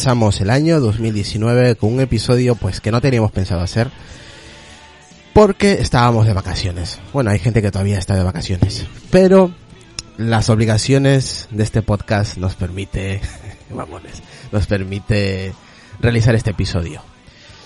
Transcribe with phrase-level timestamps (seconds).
[0.00, 3.90] Empezamos el año 2019 con un episodio pues que no teníamos pensado hacer
[5.34, 6.98] porque estábamos de vacaciones.
[7.12, 9.50] Bueno, hay gente que todavía está de vacaciones, pero
[10.16, 13.20] las obligaciones de este podcast nos permite,
[13.74, 15.52] mamones, nos permite
[16.00, 17.02] realizar este episodio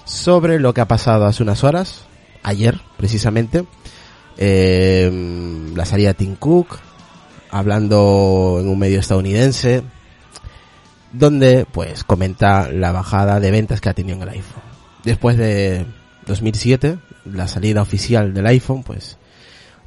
[0.05, 2.07] sobre lo que ha pasado hace unas horas,
[2.43, 3.65] ayer precisamente,
[4.39, 6.79] eh, la salida de Tim Cook,
[7.53, 9.85] hablando en un medio estadounidense,
[11.15, 14.63] donde pues comenta la bajada de ventas que ha tenido en el iPhone.
[15.05, 15.87] Después de
[16.27, 19.17] 2007, la salida oficial del iPhone, pues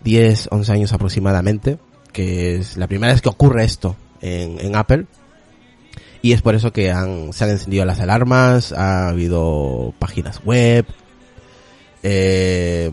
[0.03, 1.77] 10, 11 años aproximadamente,
[2.13, 5.05] que es la primera vez que ocurre esto en, en Apple.
[6.21, 10.85] Y es por eso que han, se han encendido las alarmas, ha habido páginas web,
[12.03, 12.89] eh,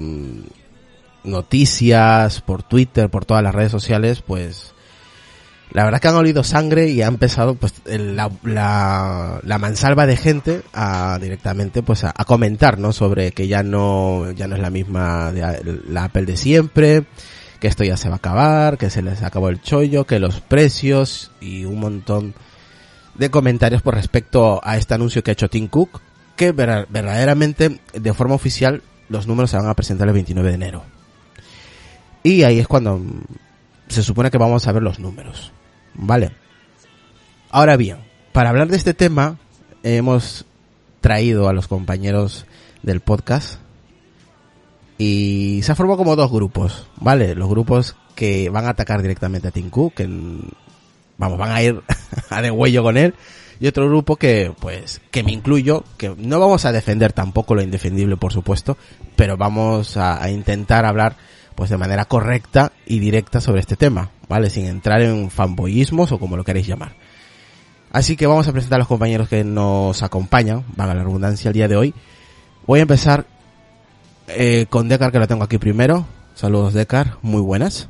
[1.24, 4.73] noticias por Twitter, por todas las redes sociales, pues
[5.72, 10.16] la verdad que han olido sangre y ha empezado pues la, la, la mansalva de
[10.16, 14.70] gente a directamente pues a, comentar no sobre que ya no ya no es la
[14.70, 17.04] misma de la Apple de siempre
[17.60, 20.40] que esto ya se va a acabar que se les acabó el chollo que los
[20.40, 22.34] precios y un montón
[23.16, 26.00] de comentarios por respecto a este anuncio que ha hecho Tim Cook
[26.36, 30.54] que ver- verdaderamente de forma oficial los números se van a presentar el 29 de
[30.54, 30.84] enero.
[32.22, 33.00] Y ahí es cuando
[33.88, 35.52] se supone que vamos a ver los números.
[35.94, 36.32] Vale.
[37.50, 37.98] Ahora bien,
[38.32, 39.38] para hablar de este tema,
[39.82, 40.44] hemos
[41.00, 42.46] traído a los compañeros
[42.82, 43.60] del podcast
[44.98, 47.34] y se ha formado como dos grupos, ¿vale?
[47.34, 50.08] Los grupos que van a atacar directamente a Cook, que
[51.18, 51.82] vamos, van a ir
[52.30, 53.14] a de huello con él,
[53.60, 57.62] y otro grupo que, pues, que me incluyo, que no vamos a defender tampoco lo
[57.62, 58.76] indefendible, por supuesto,
[59.16, 61.16] pero vamos a intentar hablar,
[61.54, 64.50] pues, de manera correcta y directa sobre este tema, ¿vale?
[64.50, 66.92] Sin entrar en fanboyismos o como lo queréis llamar.
[67.92, 71.48] Así que vamos a presentar a los compañeros que nos acompañan, van a la redundancia
[71.48, 71.94] el día de hoy.
[72.66, 73.26] Voy a empezar
[74.28, 76.06] eh, con Decar, que lo tengo aquí primero.
[76.34, 77.88] Saludos, Decar, muy buenas.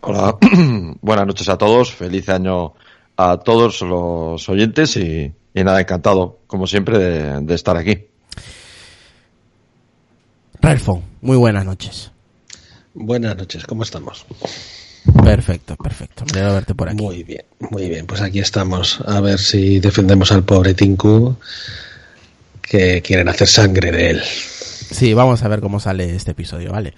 [0.00, 0.36] Hola,
[1.02, 2.72] buenas noches a todos, feliz año
[3.16, 8.08] a todos los oyentes y, nada, encantado, como siempre, de estar aquí.
[10.68, 12.10] Ralfon, muy buenas noches.
[12.92, 14.26] Buenas noches, ¿cómo estamos?
[15.24, 16.26] Perfecto, perfecto.
[16.34, 17.02] Me verte por aquí.
[17.02, 18.04] Muy bien, muy bien.
[18.04, 21.36] Pues aquí estamos a ver si defendemos al pobre Tinku,
[22.60, 24.22] que quieren hacer sangre de él.
[24.22, 26.92] Sí, vamos a ver cómo sale este episodio, ¿vale?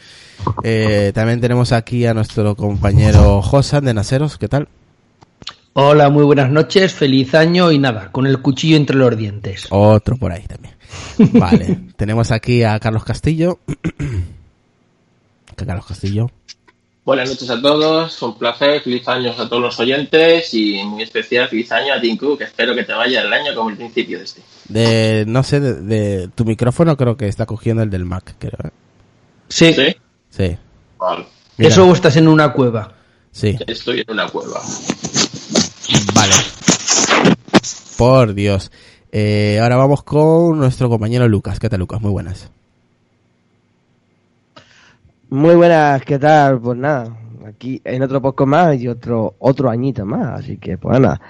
[0.65, 4.67] Eh, también tenemos aquí a nuestro compañero Josan de Naceros, ¿qué tal?
[5.73, 9.69] Hola, muy buenas noches, feliz año y nada, con el cuchillo entre los dientes.
[9.71, 10.75] Otro por ahí también.
[11.33, 13.61] Vale, tenemos aquí a Carlos Castillo.
[15.57, 16.29] ¿Qué Carlos Castillo?
[17.05, 21.49] Buenas noches a todos, un placer, feliz año a todos los oyentes y muy especial
[21.49, 24.25] feliz año a Tim Cook, espero que te vaya el año como el principio de
[24.25, 24.43] este.
[24.69, 28.59] De, no sé, de, de tu micrófono creo que está cogiendo el del Mac, creo.
[28.65, 28.71] ¿eh?
[29.49, 29.97] Sí, ¿Sí?
[30.31, 30.57] Sí.
[30.99, 32.93] Vale, Mira, eso o estás en una cueva.
[33.31, 34.61] Sí, estoy en una cueva.
[36.21, 36.35] Vale.
[37.97, 38.71] Por Dios.
[39.13, 41.59] Eh, ahora vamos con nuestro compañero Lucas.
[41.59, 42.01] ¿Qué tal, Lucas?
[42.01, 42.51] Muy buenas.
[45.31, 46.61] Muy buenas, ¿qué tal?
[46.61, 50.99] Pues nada, aquí en otro poco más y otro otro añito más, así que pues
[50.99, 51.21] nada,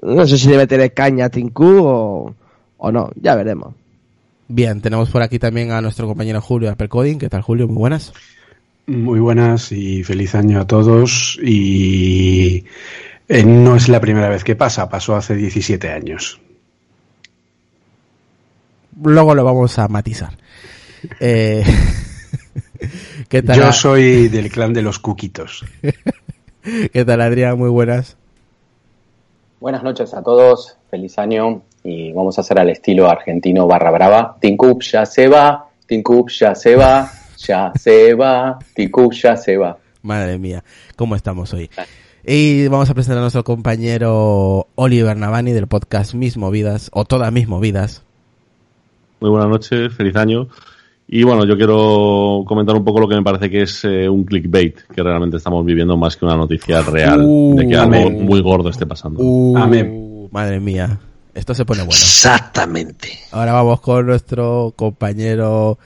[0.00, 2.34] no sé si le meteré caña a Tinku o,
[2.78, 3.74] o no, ya veremos.
[4.48, 7.18] Bien, tenemos por aquí también a nuestro compañero Julio Coding.
[7.18, 7.68] ¿Qué tal, Julio?
[7.68, 8.14] Muy buenas.
[8.86, 11.38] Muy buenas y feliz año a todos.
[11.44, 12.64] Y
[13.30, 16.40] eh, no es la primera vez que pasa, pasó hace 17 años.
[19.00, 20.32] Luego lo vamos a matizar.
[21.20, 21.62] Eh,
[23.28, 23.56] ¿Qué tal?
[23.56, 25.64] Yo soy del clan de los cuquitos.
[26.92, 27.56] ¿Qué tal, Adrián?
[27.56, 28.16] Muy buenas.
[29.60, 34.36] Buenas noches a todos, feliz año y vamos a hacer al estilo argentino barra brava.
[34.40, 39.78] Tincup ya se va, Tincup ya se va, ya se va, Tincup ya se va.
[40.02, 40.64] Madre mía,
[40.96, 41.70] ¿cómo estamos hoy?
[42.32, 47.32] Y vamos a presentar a nuestro compañero Oliver Navani del podcast Mis Movidas, o Todas
[47.32, 48.04] Mis Movidas.
[49.18, 50.46] Muy buenas noches, feliz año.
[51.08, 54.22] Y bueno, yo quiero comentar un poco lo que me parece que es eh, un
[54.22, 58.24] clickbait que realmente estamos viviendo más que una noticia real Uh, de que algo amén.
[58.24, 59.18] muy gordo esté pasando.
[59.20, 60.28] Uh, Amén.
[60.30, 61.00] Madre mía,
[61.34, 61.94] esto se pone bueno.
[61.94, 63.08] Exactamente.
[63.32, 65.80] Ahora vamos con nuestro compañero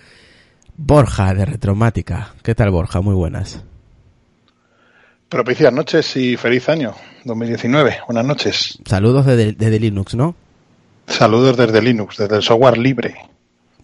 [0.77, 2.35] Borja de Retromática.
[2.43, 3.01] ¿Qué tal, Borja?
[3.01, 3.65] Muy buenas.
[5.35, 6.95] Propicias noches y feliz año
[7.25, 8.03] 2019.
[8.07, 8.79] Buenas noches.
[8.85, 10.37] Saludos desde, desde Linux, ¿no?
[11.09, 13.17] Saludos desde Linux, desde el software libre.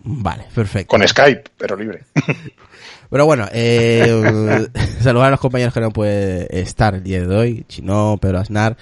[0.05, 0.87] Vale, perfecto.
[0.87, 2.05] Con Skype, pero libre.
[3.11, 4.69] Pero bueno, eh,
[5.01, 7.65] saludar a los compañeros que no pueden estar el día de hoy.
[7.69, 8.77] Chino, Pedro Aznar.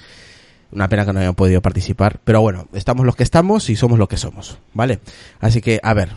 [0.71, 2.21] Una pena que no hayan podido participar.
[2.23, 4.59] Pero bueno, estamos los que estamos y somos lo que somos.
[4.75, 4.99] ¿Vale?
[5.41, 6.11] Así que, a ver.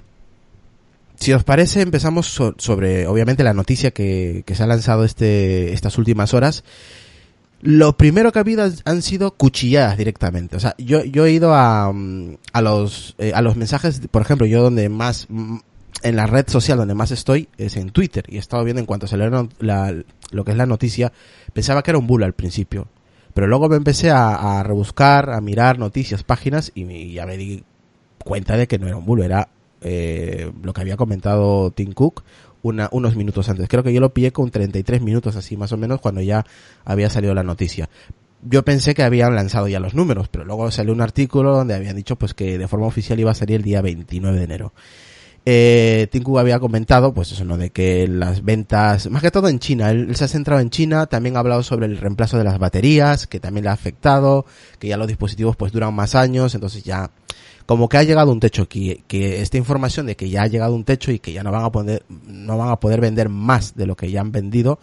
[1.21, 5.71] Si os parece, empezamos so- sobre, obviamente, la noticia que, que se ha lanzado este,
[5.71, 6.63] estas últimas horas.
[7.62, 10.56] Lo primero que ha habido han- sido cuchilladas directamente.
[10.57, 14.23] O sea, yo, yo he ido a, mm, a los, eh, a los mensajes, por
[14.23, 15.57] ejemplo, yo donde más, mm,
[16.01, 18.88] en la red social donde más estoy es en Twitter y he estado viendo en
[18.88, 21.13] cuanto salió la, la- lo que es la noticia,
[21.53, 22.88] pensaba que era un bulo al principio.
[23.35, 27.38] Pero luego me empecé a, a rebuscar, a mirar noticias, páginas y, y ya me
[27.38, 27.63] di
[28.17, 29.50] cuenta de que no era un bulo, era
[29.81, 32.23] eh, lo que había comentado Tim Cook
[32.63, 33.67] unos minutos antes.
[33.67, 36.45] Creo que yo lo pillé con 33 minutos así más o menos cuando ya
[36.85, 37.89] había salido la noticia.
[38.43, 41.95] Yo pensé que habían lanzado ya los números, pero luego salió un artículo donde habían
[41.95, 44.73] dicho pues que de forma oficial iba a salir el día 29 de enero.
[45.43, 47.57] Eh, Tim Cook había comentado, pues eso, ¿no?
[47.57, 50.69] De que las ventas, más que todo en China, él, él se ha centrado en
[50.69, 54.45] China, también ha hablado sobre el reemplazo de las baterías, que también le ha afectado,
[54.77, 57.09] que ya los dispositivos pues duran más años, entonces ya,
[57.65, 60.83] como que ha llegado un techo que esta información de que ya ha llegado un
[60.83, 63.85] techo y que ya no van a poder, no van a poder vender más de
[63.85, 64.79] lo que ya han vendido,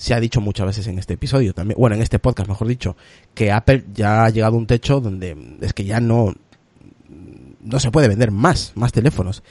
[0.00, 2.96] se ha dicho muchas veces en este episodio también, bueno, en este podcast mejor dicho,
[3.34, 6.34] que Apple ya ha llegado un techo donde es que ya no,
[7.60, 9.42] no se puede vender más, más teléfonos.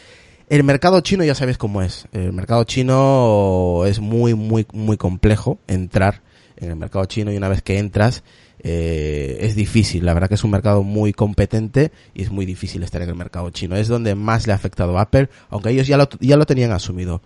[0.50, 2.08] El mercado chino ya sabéis cómo es.
[2.12, 6.24] El mercado chino es muy, muy, muy complejo entrar
[6.58, 8.24] en el mercado chino y una vez que entras
[8.62, 10.06] eh, es difícil.
[10.06, 13.16] La verdad que es un mercado muy competente y es muy difícil estar en el
[13.16, 13.76] mercado chino.
[13.76, 16.72] Es donde más le ha afectado a Apple, aunque ellos ya lo, ya lo tenían
[16.72, 17.22] asumido.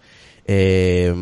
[0.46, 1.14] Eh,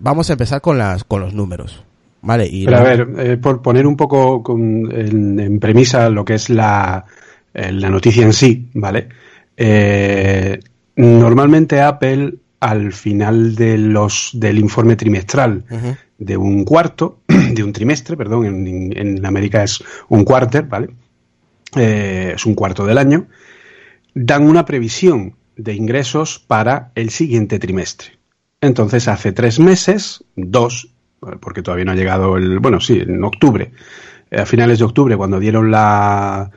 [0.00, 1.82] vamos a empezar con las con los números.
[2.20, 6.24] Vale, y Pero a ver, eh, por poner un poco con- en, en premisa lo
[6.24, 7.04] que es la,
[7.54, 9.08] eh, la noticia en sí, ¿vale?
[10.96, 15.64] Normalmente Apple al final de los del informe trimestral
[16.18, 17.20] de un cuarto,
[17.58, 20.90] de un trimestre, perdón, en, América es un quarter, ¿vale?
[21.76, 23.26] Eh, es un cuarto del año,
[24.14, 28.18] dan una previsión de ingresos para el siguiente trimestre.
[28.60, 30.90] Entonces, hace tres meses, dos,
[31.40, 33.72] porque todavía no ha llegado el, bueno, sí, en octubre,
[34.30, 36.50] eh, a finales de octubre, cuando dieron la,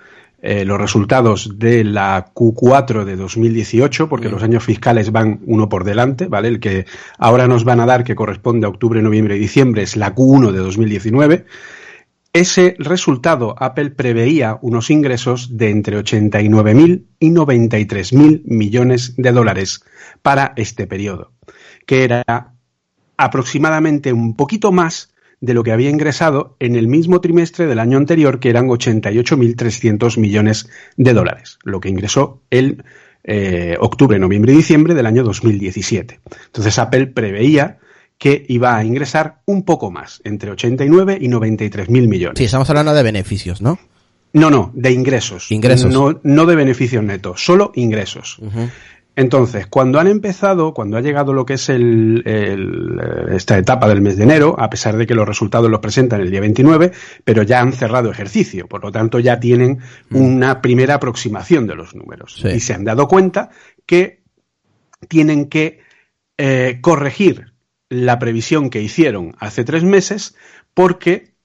[0.44, 5.84] eh, los resultados de la Q4 de 2018, porque los años fiscales van uno por
[5.84, 6.48] delante, ¿vale?
[6.48, 6.88] El que
[7.20, 10.52] ahora nos van a dar, que corresponde a octubre, noviembre y diciembre, es la Q1
[10.52, 11.46] de 2019.
[12.34, 19.84] Ese resultado, Apple preveía unos ingresos de entre 89.000 y 93.000 millones de dólares
[20.24, 21.34] para este periodo,
[21.86, 22.54] que era
[23.18, 25.11] aproximadamente un poquito más
[25.42, 30.18] de lo que había ingresado en el mismo trimestre del año anterior, que eran 88.300
[30.18, 32.84] millones de dólares, lo que ingresó el
[33.24, 36.20] eh, octubre, noviembre y diciembre del año 2017.
[36.46, 37.80] Entonces Apple preveía
[38.18, 42.38] que iba a ingresar un poco más, entre 89 y 93 mil millones.
[42.38, 43.80] sí, estamos hablando de beneficios, ¿no?
[44.34, 45.52] No, no, de ingresos.
[45.52, 45.92] Ingresos.
[45.92, 48.40] No, no de beneficios netos, solo ingresos.
[49.22, 53.88] Entonces, cuando han empezado, cuando ha llegado lo que es el, el, eh, esta etapa
[53.88, 56.92] del mes de enero, a pesar de que los resultados los presentan el día 29,
[57.24, 59.78] pero ya han cerrado ejercicio, por lo tanto ya tienen
[60.10, 62.40] una primera aproximación de los números.
[62.42, 62.48] Sí.
[62.48, 63.52] Y se han dado cuenta
[63.86, 64.24] que
[65.08, 65.82] tienen que
[66.40, 67.54] eh, corregir
[67.90, 70.36] la previsión que hicieron hace tres meses
[70.74, 71.36] porque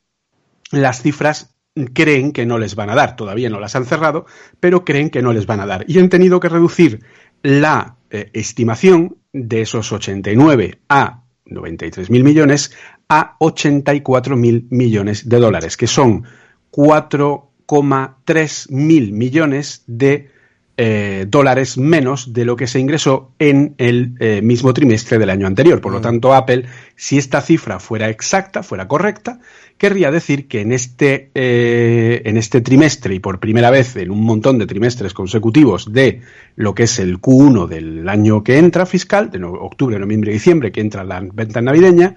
[0.71, 1.57] las cifras
[1.93, 3.17] creen que no les van a dar.
[3.17, 4.25] Todavía no las han cerrado,
[4.61, 5.85] pero creen que no les van a dar.
[5.87, 7.05] Y han tenido que reducir
[7.43, 12.73] la eh, estimación de esos 89 a 93 mil millones
[13.09, 16.25] a 84 mil millones de dólares, que son
[16.71, 20.31] 4,3 mil millones de
[20.79, 25.47] eh, dólares menos de lo que se ingresó en el eh, mismo trimestre del año
[25.47, 25.81] anterior.
[25.81, 26.67] Por lo tanto, Apple,
[26.97, 29.41] si esta cifra fuera exacta, fuera correcta,
[29.79, 34.23] querría decir que en este, eh, en este trimestre y por primera vez en un
[34.23, 36.21] montón de trimestres consecutivos de
[36.57, 40.35] lo que es el Q1 del año que entra fiscal, de no- octubre, noviembre y
[40.35, 42.17] diciembre, que entra la venta navideña,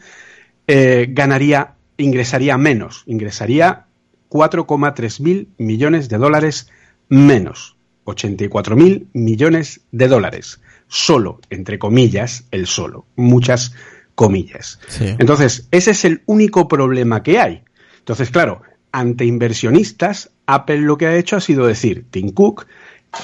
[0.67, 3.85] ganaría, ingresaría menos, ingresaría
[4.29, 6.69] 4,3 mil millones de dólares
[7.09, 7.78] menos.
[8.09, 10.59] 84 mil millones de dólares.
[10.87, 13.05] Solo, entre comillas, el solo.
[13.15, 13.73] Muchas
[14.15, 14.79] comillas.
[14.87, 15.15] Sí.
[15.19, 17.63] Entonces, ese es el único problema que hay.
[17.99, 18.61] Entonces, claro,
[18.91, 22.65] ante inversionistas, Apple lo que ha hecho ha sido decir, Tim Cook,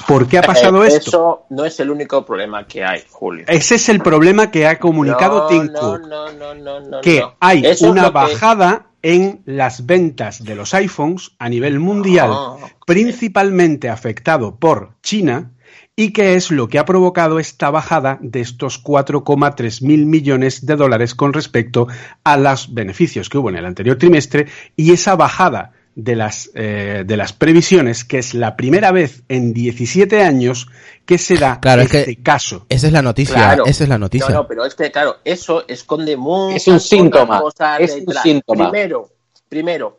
[0.06, 1.08] ¿por qué ha pasado Eh, esto?
[1.10, 3.44] Eso no es el único problema que hay, Julio.
[3.48, 6.00] Ese es el problema que ha comunicado no, Tim no, Cook.
[6.08, 7.34] no, no, no, no, que no.
[7.40, 13.88] hay Eso una bajada en las ventas de los iPhones a nivel mundial, Ah, principalmente
[13.88, 15.52] afectado por China,
[15.94, 20.74] y que es lo que ha provocado esta bajada de estos 4,3 mil millones de
[20.74, 21.86] dólares con respecto
[22.24, 27.02] a los beneficios que hubo en el anterior trimestre y esa bajada de las, eh,
[27.06, 30.68] de las previsiones, que es la primera vez en 17 años
[31.06, 32.66] que se da Claro, es este que caso.
[32.68, 33.64] esa es la noticia, Claro.
[33.66, 34.28] esa es la noticia.
[34.28, 38.06] No, no, pero es que, claro, eso esconde muchas Es un síntoma, otras cosas es
[38.06, 38.70] un síntoma.
[38.70, 39.08] Primero,
[39.48, 39.98] primero,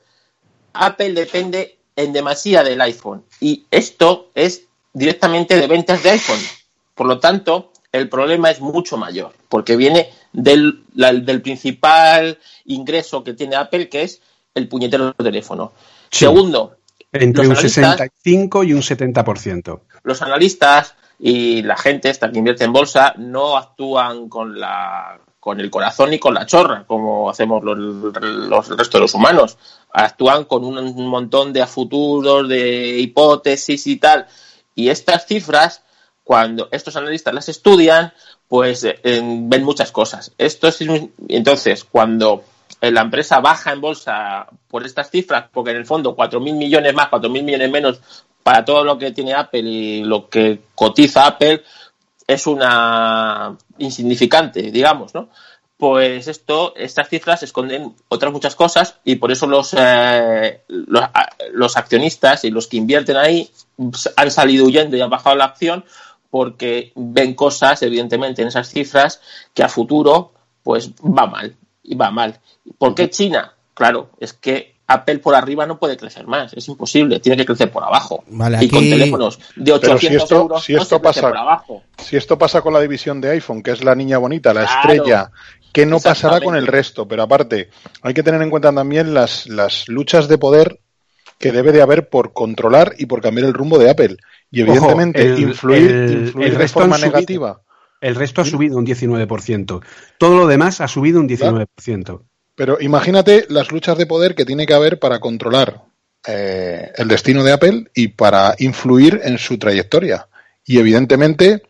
[0.73, 4.63] Apple depende en demasía del iPhone y esto es
[4.93, 6.39] directamente de ventas de iPhone.
[6.93, 13.23] Por lo tanto, el problema es mucho mayor porque viene del, la- del principal ingreso
[13.23, 14.21] que tiene Apple, que es
[14.57, 15.71] el puñetero teléfono.
[16.11, 16.19] Sí.
[16.25, 16.77] Segundo,
[17.11, 19.81] Entre un analistas- 65 y un 70%.
[20.03, 25.59] los analistas y la gente esta que invierte en bolsa no actúan con la con
[25.61, 29.57] el corazón y con la chorra como hacemos los, los- el resto de los humanos
[29.93, 34.27] actúan con un montón de futuros de hipótesis y tal
[34.75, 35.81] y estas cifras
[36.25, 38.11] cuando estos analistas las estudian
[38.49, 40.79] pues eh, ven muchas cosas esto es
[41.29, 42.43] entonces cuando
[42.81, 47.09] la empresa baja en bolsa por estas cifras, porque en el fondo 4.000 millones más,
[47.09, 48.01] 4.000 millones menos
[48.43, 51.63] para todo lo que tiene Apple y lo que cotiza Apple
[52.25, 55.29] es una insignificante, digamos, ¿no?
[55.77, 61.03] Pues esto, estas cifras esconden otras muchas cosas y por eso los, eh, los,
[61.51, 63.49] los accionistas y los que invierten ahí
[64.15, 65.85] han salido huyendo y han bajado la acción
[66.31, 69.21] porque ven cosas, evidentemente, en esas cifras
[69.53, 70.31] que a futuro
[70.63, 71.55] pues va mal
[71.87, 72.39] y va mal.
[72.77, 73.53] ¿Por qué China?
[73.73, 77.71] Claro, es que Apple por arriba no puede crecer más, es imposible, tiene que crecer
[77.71, 78.23] por abajo.
[78.27, 81.19] Vale, y con teléfonos de 800 Pero si esto, euros si no esto se crece
[81.21, 81.83] pasa, por abajo.
[81.97, 84.91] si esto pasa con la división de iPhone, que es la niña bonita, la Claro.
[84.93, 85.31] estrella,
[85.73, 87.07] que no pasará con el resto.
[87.07, 87.69] Pero aparte,
[88.01, 90.79] hay que tener en cuenta también las, las luchas de poder
[91.37, 94.17] que debe de haber por controlar y por cambiar el rumbo de Apple.
[94.49, 97.61] Y Ojo, evidentemente, el- influir, el- influir el de forma negativa.
[98.01, 99.83] El resto ha subido un 19%.
[100.17, 102.21] Todo lo demás ha subido un 19%.
[102.55, 105.83] Pero imagínate las luchas de poder que tiene que haber para controlar
[106.25, 110.27] eh, el destino de Apple y para influir en su trayectoria.
[110.65, 111.63] Y evidentemente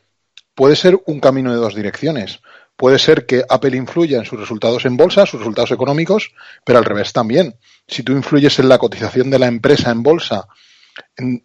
[0.56, 2.40] puede ser un camino de dos direcciones.
[2.76, 6.32] Puede ser que Apple influya en sus resultados en bolsa, sus resultados económicos,
[6.64, 7.56] pero al revés también.
[7.88, 10.48] Si tú influyes en la cotización de la empresa en bolsa,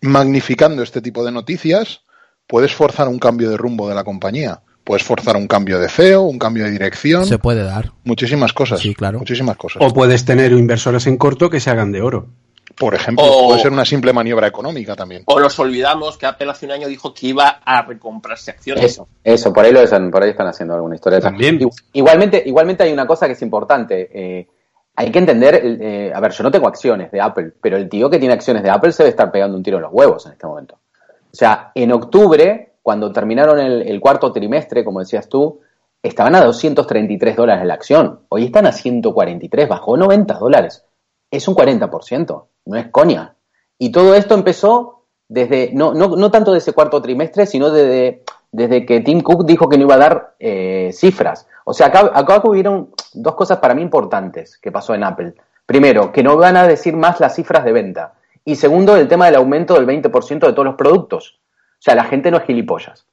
[0.03, 2.03] magnificando este tipo de noticias,
[2.47, 4.63] puedes forzar un cambio de rumbo de la compañía.
[4.85, 7.25] Puedes forzar un cambio de CEO, un cambio de dirección.
[7.25, 7.93] Se puede dar.
[8.05, 8.81] Muchísimas cosas.
[8.81, 9.19] Sí, claro.
[9.19, 9.83] Muchísimas cosas.
[9.83, 12.27] O puedes tener inversores en corto que se hagan de oro.
[12.77, 15.23] Por ejemplo, O- puede ser una simple maniobra económica también.
[15.27, 18.85] O nos olvidamos que Apple hace un año dijo que iba a recomprarse acciones.
[18.85, 21.21] Eso, eso, por ahí, lo están, por ahí están haciendo alguna historia.
[21.21, 21.59] También.
[21.61, 24.09] Igu- Igualmente, igualmente hay una cosa que es importante.
[24.13, 24.49] eh,
[24.97, 28.11] hay que entender, eh, a ver, yo no tengo acciones de Apple, pero el tío
[28.11, 30.33] que tiene acciones de Apple se debe estar pegando un tiro en los huevos en
[30.33, 30.75] este momento.
[31.33, 35.61] O sea, en octubre, cuando terminaron el, cuarto trimestre, como decías tú,
[36.03, 38.21] estaban a 233 dólares la acción.
[38.29, 40.85] Hoy están a 143, bajó 90 dólares.
[41.31, 43.37] Es un 40%, no es coña.
[43.79, 48.25] Y todo esto empezó desde, no, no, no tanto de ese cuarto trimestre, sino desde,
[48.51, 51.47] desde que Tim Cook dijo que no iba a dar eh, cifras.
[51.65, 55.35] O sea, acá, acá hubieron dos cosas para mí importantes que pasó en Apple.
[55.65, 58.15] Primero, que no van a decir más las cifras de venta.
[58.45, 61.39] Y segundo, el tema del aumento del 20% de todos los productos.
[61.83, 63.07] O sea, la gente no es gilipollas.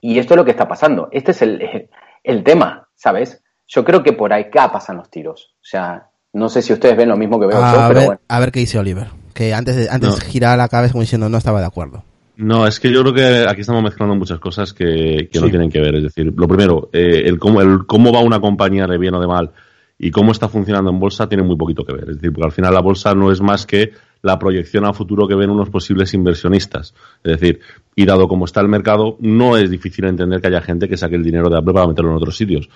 [0.00, 1.08] Y esto es lo que está pasando.
[1.12, 1.88] Este es el,
[2.24, 3.40] el tema, ¿sabes?
[3.68, 5.54] Yo creo que por acá pasan los tiros.
[5.56, 8.06] O sea, no sé si ustedes ven lo mismo que veo yo, A pero ver,
[8.06, 8.20] bueno.
[8.26, 9.06] a ver qué dice Oliver.
[9.32, 10.16] Que antes, de- antes No.
[10.16, 12.02] giraba la cabeza como diciendo no estaba de acuerdo.
[12.36, 15.70] No, es que yo creo que aquí estamos mezclando muchas cosas que, que no tienen
[15.70, 15.94] que ver.
[15.94, 19.20] Es decir, lo primero, eh, el, cómo, el cómo va una compañía de bien o
[19.20, 19.52] de mal
[19.98, 22.08] y cómo está funcionando en bolsa tiene muy poquito que ver.
[22.10, 25.26] Es decir, porque al final la bolsa no es más que la proyección a futuro
[25.26, 26.94] que ven unos posibles inversionistas.
[27.24, 27.60] Es decir,
[27.96, 31.16] y dado como está el mercado, no es difícil entender que haya gente que saque
[31.16, 32.68] el dinero de Apple para meterlo en otros sitios.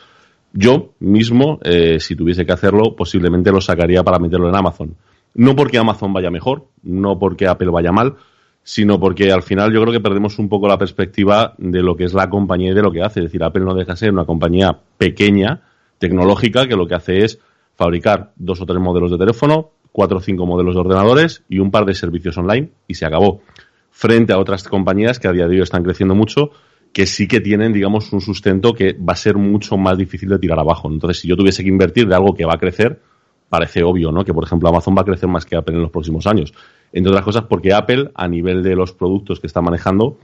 [0.52, 4.94] Yo mismo, eh, si tuviese que hacerlo, posiblemente lo sacaría para meterlo en Amazon.
[5.34, 8.14] No porque Amazon vaya mejor, no porque Apple vaya mal,
[8.62, 12.04] sino porque al final yo creo que perdemos un poco la perspectiva de lo que
[12.04, 13.20] es la compañía y de lo que hace.
[13.20, 15.62] Es decir, Apple no deja de ser una compañía pequeña,
[15.98, 17.40] tecnológica, que lo que hace es
[17.74, 21.70] fabricar dos o tres modelos de teléfono, cuatro o cinco modelos de ordenadores y un
[21.70, 23.42] par de servicios online y se acabó.
[23.92, 26.50] Frente a otras compañías que a día de hoy están creciendo mucho,
[26.92, 30.40] que sí que tienen, digamos, un sustento que va a ser mucho más difícil de
[30.40, 30.90] tirar abajo.
[30.90, 33.00] Entonces, si yo tuviese que invertir de algo que va a crecer,
[33.48, 34.24] parece obvio, ¿no?
[34.24, 36.52] Que, por ejemplo, Amazon va a crecer más que Apple en los próximos años.
[36.92, 40.18] Entre otras cosas, porque Apple, a nivel de los productos que está manejando,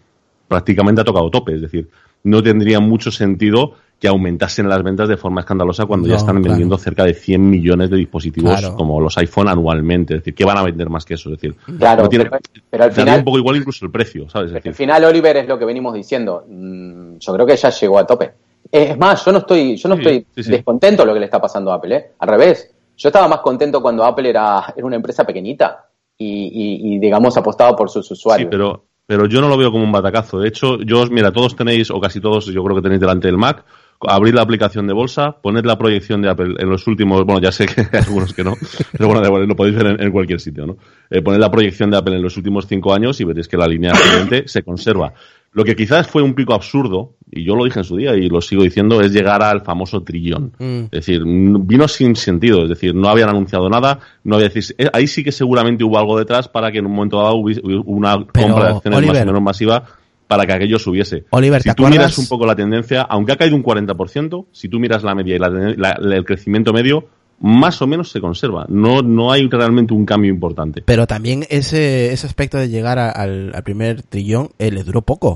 [0.48, 1.54] prácticamente ha tocado tope.
[1.54, 1.88] Es decir,
[2.24, 6.48] no tendría mucho sentido que aumentasen las ventas de forma escandalosa cuando ya están claro.
[6.50, 8.74] vendiendo cerca de 100 millones de dispositivos Claro.
[8.74, 10.14] como los iPhone anualmente.
[10.14, 11.28] Es decir, ¿qué van a vender más que eso?
[11.30, 14.26] Es decir, Claro, no tiene- pero, pero al final, un poco igual incluso el precio,
[14.30, 14.48] ¿sabes?
[14.50, 16.44] Es al decir, final, Oliver, es lo que venimos diciendo.
[16.48, 18.32] Mm, Yo creo que ya llegó a tope.
[18.72, 20.50] Es más, yo no estoy, yo no Sí, estoy sí, sí.
[20.50, 22.10] descontento de lo que le está pasando a Apple, ¿eh?
[22.20, 22.74] Al revés.
[22.96, 27.36] Yo estaba más contento cuando Apple era, era una empresa pequeñita y, y- y, digamos,
[27.36, 28.48] apostaba por sus Sí, usuarios.
[28.50, 30.38] pero, pero yo no lo veo como un batacazo.
[30.38, 33.38] De hecho, yo, mira, todos tenéis, o casi todos, yo creo que tenéis delante del
[33.38, 33.64] Mac,
[34.02, 37.50] abrir la aplicación de bolsa, poned la proyección de Apple en los últimos, bueno, ya
[37.50, 38.54] sé que hay algunos que no,
[38.92, 40.76] pero bueno, igual, lo podéis ver en, cualquier sitio, ¿no?
[41.10, 43.66] Eh, poned la proyección de Apple en los últimos cinco años y veréis que la
[43.66, 45.12] línea ascendente se conserva.
[45.52, 48.28] Lo que quizás fue un pico absurdo, y yo lo dije en su día y
[48.28, 50.52] lo sigo diciendo, es llegar al famoso trillón.
[50.58, 50.82] Mm.
[50.84, 54.88] Es decir, vino sin sentido, es decir, no habían anunciado nada, no había decir, eh,
[54.92, 58.24] ahí sí que seguramente hubo algo detrás para que en un momento dado hubiese una
[58.32, 59.84] Pero, compra de acciones más o menos masiva
[60.28, 61.24] para que aquello subiese.
[61.30, 61.98] Oliver, si ¿te tú acuerdas?
[61.98, 65.34] miras un poco la tendencia, aunque ha caído un 40%, si tú miras la media
[65.34, 67.08] y la, la- la- el crecimiento medio,
[67.40, 68.66] más o menos se conserva.
[68.68, 70.82] No, no hay realmente un cambio importante.
[70.84, 75.02] Pero también ese, ese aspecto de llegar a- al, al primer trillón eh, le duró
[75.02, 75.28] poco.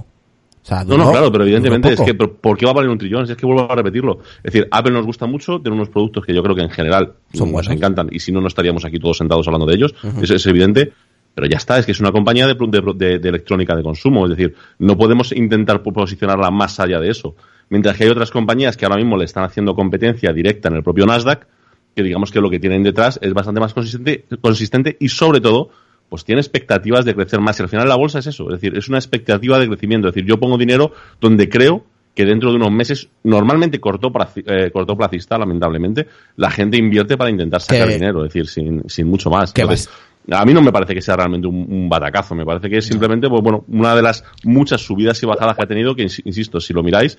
[0.63, 2.91] O sea, No, duró- no, claro, pero evidentemente es que, ¿por qué va a valer
[2.91, 3.27] un trillón?
[3.27, 4.21] Si es que vuelvo a repetirlo.
[4.39, 7.15] Es decir, Apple nos gusta mucho, tiene unos productos que yo creo que en general
[7.35, 7.71] Son nos buenos.
[7.73, 9.95] encantan y si no, no estaríamos aquí todos sentados hablando de ellos.
[10.23, 10.93] Eso es evidente.
[11.35, 14.25] Pero ya está, es que es una compañía de, de- de- de electrónica de consumo.
[14.27, 17.35] Es decir, no podemos intentar posicionarla más allá de eso.
[17.71, 20.83] Mientras que hay otras compañías que ahora mismo le están haciendo competencia directa en el
[20.83, 21.47] propio Nasdaq,
[21.95, 25.71] que digamos que lo que tienen detrás es bastante más consistente, consistente y sobre todo
[26.09, 27.59] pues tiene expectativas de crecer más.
[27.59, 30.09] Y al final la bolsa es eso, es decir, es una expectativa de crecimiento.
[30.09, 34.71] Es decir, yo pongo dinero donde creo que dentro de unos meses, normalmente cortoplaci- eh,
[34.71, 39.31] cortoplacista, lamentablemente, la gente invierte para intentar sacar Que- dinero, es decir, sin, sin mucho
[39.31, 39.53] más.
[39.63, 39.89] Entonces,
[40.31, 42.87] a mí no me parece que sea realmente un, un batacazo, me parece que es
[42.87, 46.23] simplemente, pues bueno, una de las muchas subidas y bajadas que ha tenido, que ins-
[46.25, 47.19] insisto, si lo miráis,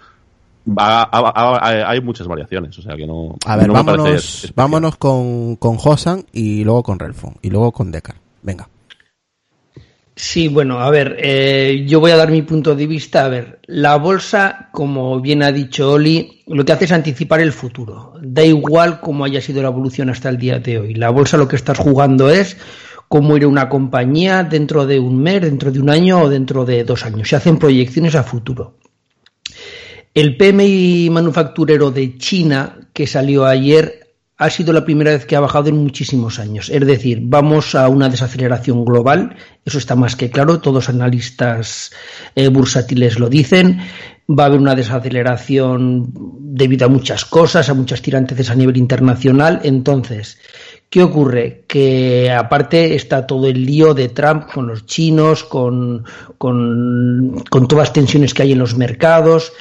[0.68, 3.36] va- ha- ha- ha- hay muchas variaciones, o sea que no.
[3.46, 7.92] A ver, no vámonos, vámonos con, con Hosan y luego con Relfon y luego con
[7.92, 8.16] Decar.
[8.42, 8.68] Venga.
[10.18, 13.26] Sí, bueno, a ver, eh, yo voy a dar mi punto de vista.
[13.26, 17.52] A ver, la bolsa, como bien ha dicho Oli, lo que hace es anticipar el
[17.52, 18.14] futuro.
[18.22, 20.94] Da igual cómo haya sido la evolución hasta el día de hoy.
[20.94, 22.56] La bolsa lo que estás jugando es
[23.10, 26.86] cómo irá una compañía dentro de un mes, dentro de un año o dentro de
[26.86, 27.28] dos años.
[27.28, 28.78] Se hacen proyecciones a futuro.
[30.16, 35.42] El PMI manufacturero de China, que salió ayer, ha sido la primera vez que ha
[35.42, 36.70] bajado en muchísimos años.
[36.70, 41.92] Es decir, vamos a una desaceleración global, eso está más que claro, todos analistas
[42.34, 43.82] eh, bursátiles lo dicen.
[44.28, 49.60] Va a haber una desaceleración debido a muchas cosas, a muchas tirantes a nivel internacional.
[49.64, 50.40] Entonces,
[50.90, 51.66] ¿Qué ocurre?
[51.68, 56.06] Que aparte está todo el lío de Trump con los chinos, con,
[56.38, 59.52] con, con todas las tensiones que hay en los mercados.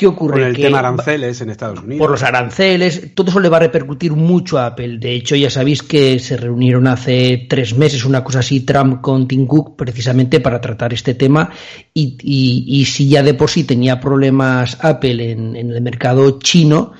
[0.00, 0.32] ¿Qué ocurre?
[0.40, 1.98] Con el Que tema aranceles en Estados Unidos.
[1.98, 4.96] por los aranceles, todo eso le va a repercutir mucho a Apple.
[4.96, 9.28] De hecho, ya sabéis que se reunieron hace tres meses, una cosa así, Trump con
[9.28, 11.50] Tim Cook, precisamente para tratar este tema.
[11.92, 16.38] Y, y- y si ya de por sí tenía problemas Apple en, en el mercado
[16.38, 16.92] chino,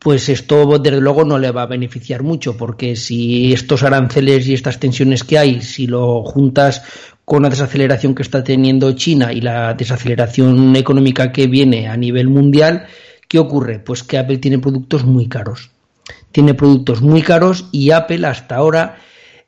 [0.00, 4.54] pues esto desde luego no le va a beneficiar mucho, porque si estos aranceles y
[4.54, 6.82] estas tensiones que hay, si lo juntas
[7.24, 12.28] con la desaceleración que está teniendo China y la desaceleración económica que viene a nivel
[12.28, 12.86] mundial,
[13.28, 13.78] ¿qué ocurre?
[13.78, 15.70] Pues que Apple tiene productos muy caros.
[16.32, 18.96] Tiene productos muy caros y Apple hasta ahora,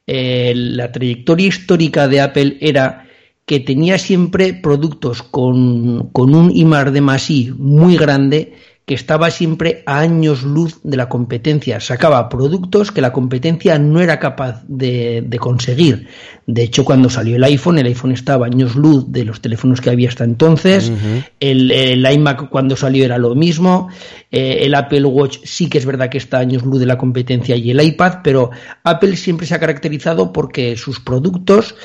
[0.07, 3.07] eh, la trayectoria histórica de Apple era
[3.45, 9.31] que tenía siempre productos con, con un IMAR de más I muy grande que estaba
[9.31, 11.79] siempre a años luz de la competencia.
[11.79, 16.09] Sacaba productos que la competencia no era capaz de, de conseguir.
[16.47, 19.81] De hecho, cuando salió el iPhone, el iPhone estaba a años luz de los teléfonos
[19.81, 20.91] que había hasta entonces.
[21.39, 23.89] el, el iMac cuando salió era lo mismo.
[24.33, 26.99] Eh, el Apple Watch sí que es verdad que está a años luz de la
[26.99, 28.51] competencia y el iPad, pero
[28.83, 31.77] Apple siempre se ha caracterizado porque sus productos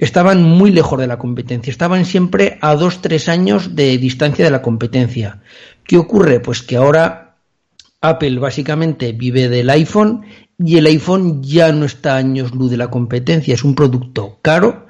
[0.00, 4.50] estaban muy lejos de la competencia, estaban siempre a dos, tres años de distancia de
[4.50, 5.40] la competencia.
[5.90, 6.38] ¿Qué ocurre?
[6.38, 7.34] Pues que ahora
[8.00, 10.24] Apple básicamente vive del iPhone
[10.56, 14.38] y el iPhone ya no está a años luz de la competencia, es un producto
[14.40, 14.86] caro,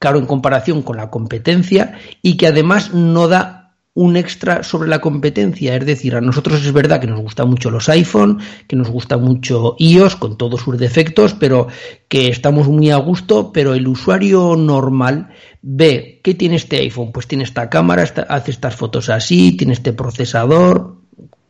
[0.00, 3.59] caro en comparación con la competencia y que además no da
[4.00, 7.70] un extra sobre la competencia, es decir, a nosotros es verdad que nos gustan mucho
[7.70, 11.66] los iPhone, que nos gusta mucho iOS con todos sus defectos, pero
[12.08, 15.28] que estamos muy a gusto, pero el usuario normal
[15.60, 19.74] ve qué tiene este iPhone, pues tiene esta cámara, esta- hace estas fotos así, tiene
[19.74, 20.96] este procesador,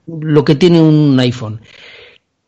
[0.09, 1.61] lo que tiene un iPhone.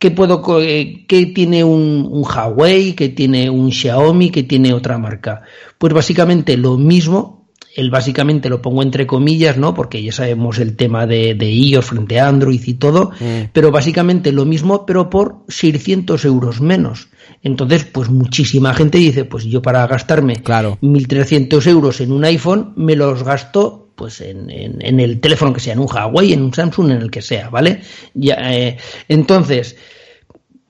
[0.01, 2.95] ¿Qué, puedo, eh, qué tiene un, un Huawei?
[2.95, 4.31] ¿Qué tiene un Xiaomi?
[4.31, 5.43] ¿Qué tiene otra marca?
[5.79, 7.42] Pues básicamente lo mismo
[7.75, 9.73] él básicamente lo pongo entre comillas, ¿no?
[9.75, 13.49] Porque ya sabemos el tema de, de iOS frente a Android y todo, Mm.
[13.53, 17.09] pero básicamente lo mismo, pero por 600 euros menos.
[17.43, 20.79] Entonces, pues muchísima gente dice, pues yo para gastarme Claro.
[20.83, 25.61] 1.300 euros en un iPhone, me los gasto pues en, en- en el teléfono que
[25.61, 27.83] sea, en un Huawei, en un Samsung, en el que sea, ¿vale?
[28.15, 29.77] Ya, eh, entonces,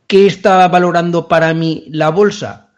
[0.07, 2.71] ¿qué está valorando para mí la bolsa?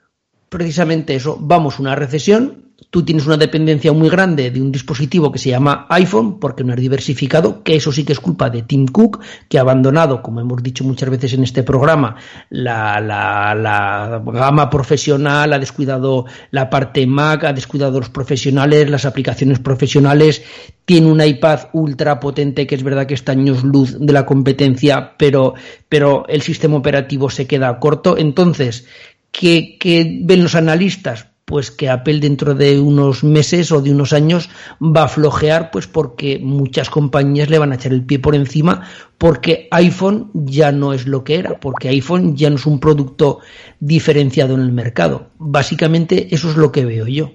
[0.49, 2.64] Precisamente eso, vamos a una recesión,
[2.95, 6.75] tú tienes una dependencia muy grande de un dispositivo que se llama iPhone, porque no
[6.75, 10.41] es diversificado, que eso sí que es culpa de Tim Cook, que ha abandonado, como
[10.41, 12.15] hemos dicho muchas veces en este programa,
[12.51, 19.05] la, la, la gama profesional, ha descuidado la parte Mac, ha descuidado los profesionales, las
[19.07, 20.43] aplicaciones profesionales,
[20.85, 25.15] tiene un iPad ultra potente que es verdad que está años luz de la competencia,
[25.19, 25.55] pero,
[25.89, 28.17] pero el sistema operativo se queda corto.
[28.17, 28.87] Entonces,
[29.33, 31.34] ¿qué, qué ven los analistas?
[31.45, 34.49] Pues que Apple dentro de unos meses o de unos años
[34.81, 38.89] va a flojear, pues porque muchas compañías le van a echar el pie por encima,
[39.19, 43.41] porque iPhone ya no es lo que era, porque iPhone ya no es un producto
[43.81, 45.29] diferenciado en el mercado.
[45.39, 47.33] Básicamente eso es lo que veo yo.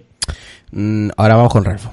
[0.71, 1.91] Mm, ahora vamos con Ralfo.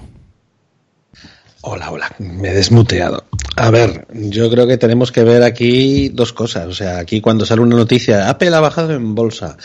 [1.68, 3.24] Hola, hola, me he desmuteado.
[3.56, 6.68] A ver, yo creo que tenemos que ver aquí dos cosas.
[6.68, 9.56] O sea, aquí cuando sale una noticia, Apple ha bajado en bolsa,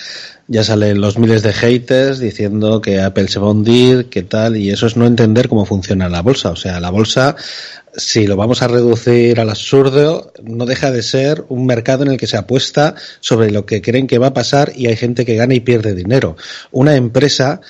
[0.48, 4.58] ya salen los miles de haters diciendo que Apple se va a hundir, que tal,
[4.58, 6.50] y eso es no entender cómo funciona la bolsa.
[6.50, 7.36] O sea, la bolsa,
[7.96, 12.18] si lo vamos a reducir al absurdo, no deja de ser un mercado en el
[12.18, 15.36] que se apuesta sobre lo que creen que va a pasar y hay gente que
[15.36, 16.36] gana y pierde dinero.
[16.72, 17.62] Una empresa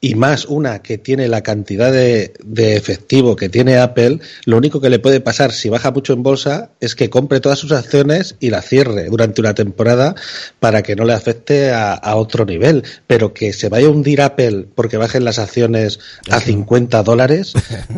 [0.00, 4.80] y más una que tiene la cantidad de, de, efectivo que tiene Apple, lo único
[4.80, 8.36] que le puede pasar si baja mucho en bolsa es que compre todas sus acciones
[8.38, 10.14] y la cierre durante una temporada
[10.60, 12.84] para que no le afecte a, a otro nivel.
[13.08, 15.98] Pero que se vaya a hundir Apple porque bajen las acciones
[16.30, 17.54] a 50 dólares,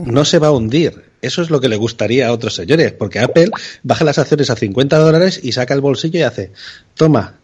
[0.06, 1.10] no se va a hundir.
[1.22, 3.50] Eso es lo que le gustaría a otros señores, porque Apple
[3.82, 6.52] baja las acciones a 50 dólares y saca el bolsillo y hace,
[6.94, 7.39] toma,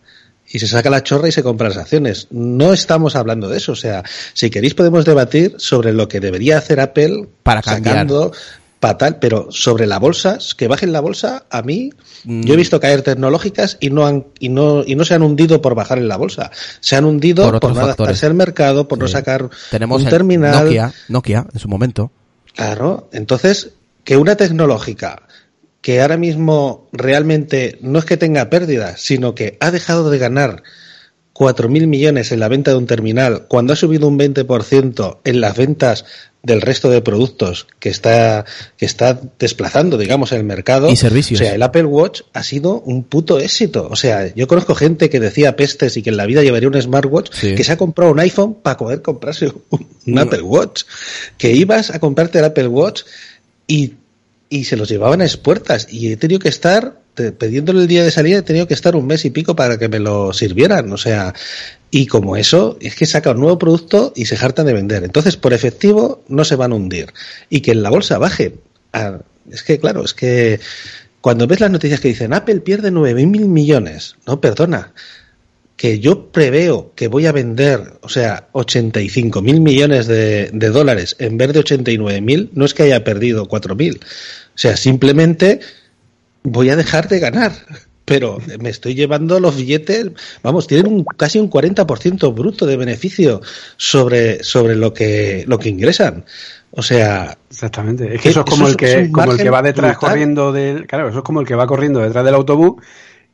[0.48, 2.28] y se saca la chorra y se compra las acciones.
[2.30, 3.72] No estamos hablando de eso.
[3.72, 4.02] O sea,
[4.34, 7.94] si queréis podemos debatir sobre lo que debería hacer Apple Para cambiar.
[7.94, 8.32] sacando
[8.78, 11.90] para tal, pero sobre la bolsa, que bajen la bolsa, a mí,
[12.24, 12.42] Mm.
[12.42, 15.62] yo he visto caer tecnológicas y no han, y no, y no se han hundido
[15.62, 16.50] por bajar en la bolsa.
[16.80, 17.96] Se han hundido Por por, no factores.
[18.00, 20.64] adaptarse al mercado, por no sacar Tenemos un terminal.
[20.66, 22.10] Nokia, Nokia en su momento.
[22.54, 23.70] Claro, entonces,
[24.04, 25.22] que una tecnológica
[25.86, 30.64] que ahora mismo realmente no es que tenga pérdidas, sino que ha dejado de ganar
[31.32, 35.56] 4.000 millones en la venta de un terminal, cuando ha subido un 20% en las
[35.56, 36.04] ventas
[36.42, 38.44] del resto de productos que está,
[38.76, 40.90] que está desplazando, digamos, el mercado.
[40.90, 41.40] Y servicios.
[41.40, 43.86] O sea, el Apple Watch ha sido un puto éxito.
[43.88, 46.82] O sea, yo conozco gente que decía pestes y que en la vida llevaría un
[46.82, 47.54] smartwatch, Sí.
[47.54, 50.18] que se ha comprado un iPhone para poder comprarse un, un.
[50.18, 50.82] Apple Watch.
[51.38, 53.02] Que ibas a comprarte el Apple Watch
[53.68, 53.94] y,
[54.48, 55.88] y se los llevaban a expuertas.
[55.90, 57.00] Y he tenido que estar,
[57.38, 59.88] pidiéndole el día de salida, he tenido que estar un mes y pico para que
[59.88, 60.92] me lo sirvieran.
[60.92, 61.34] O sea,
[61.90, 65.04] y como eso, es que saca un nuevo producto y se hartan de vender.
[65.04, 67.12] Entonces, por efectivo, no se van a hundir.
[67.50, 68.54] Y que en la bolsa baje.
[68.92, 69.18] Ah,
[69.50, 70.60] es que, claro, es que
[71.20, 74.92] cuando ves las noticias que dicen Apple pierde 9.000 mil millones, no, perdona,
[75.76, 81.16] que yo preveo que voy a vender, o sea, 85 mil millones de, de dólares
[81.18, 84.00] en vez de 89 mil, no es que haya perdido 4 mil.
[84.02, 85.60] O sea, simplemente
[86.42, 87.52] voy a dejar de ganar.
[88.06, 93.42] Pero me estoy llevando los billetes, vamos, tienen un, casi un 40% bruto de beneficio
[93.76, 96.24] sobre, sobre lo que, lo que ingresan.
[96.70, 98.14] O sea, Exactamente.
[98.14, 100.10] Es Que eso es como eso el que, como el que va detrás brutal.
[100.10, 100.86] corriendo del.
[100.86, 102.80] Claro, eso es como el que va corriendo detrás del autobús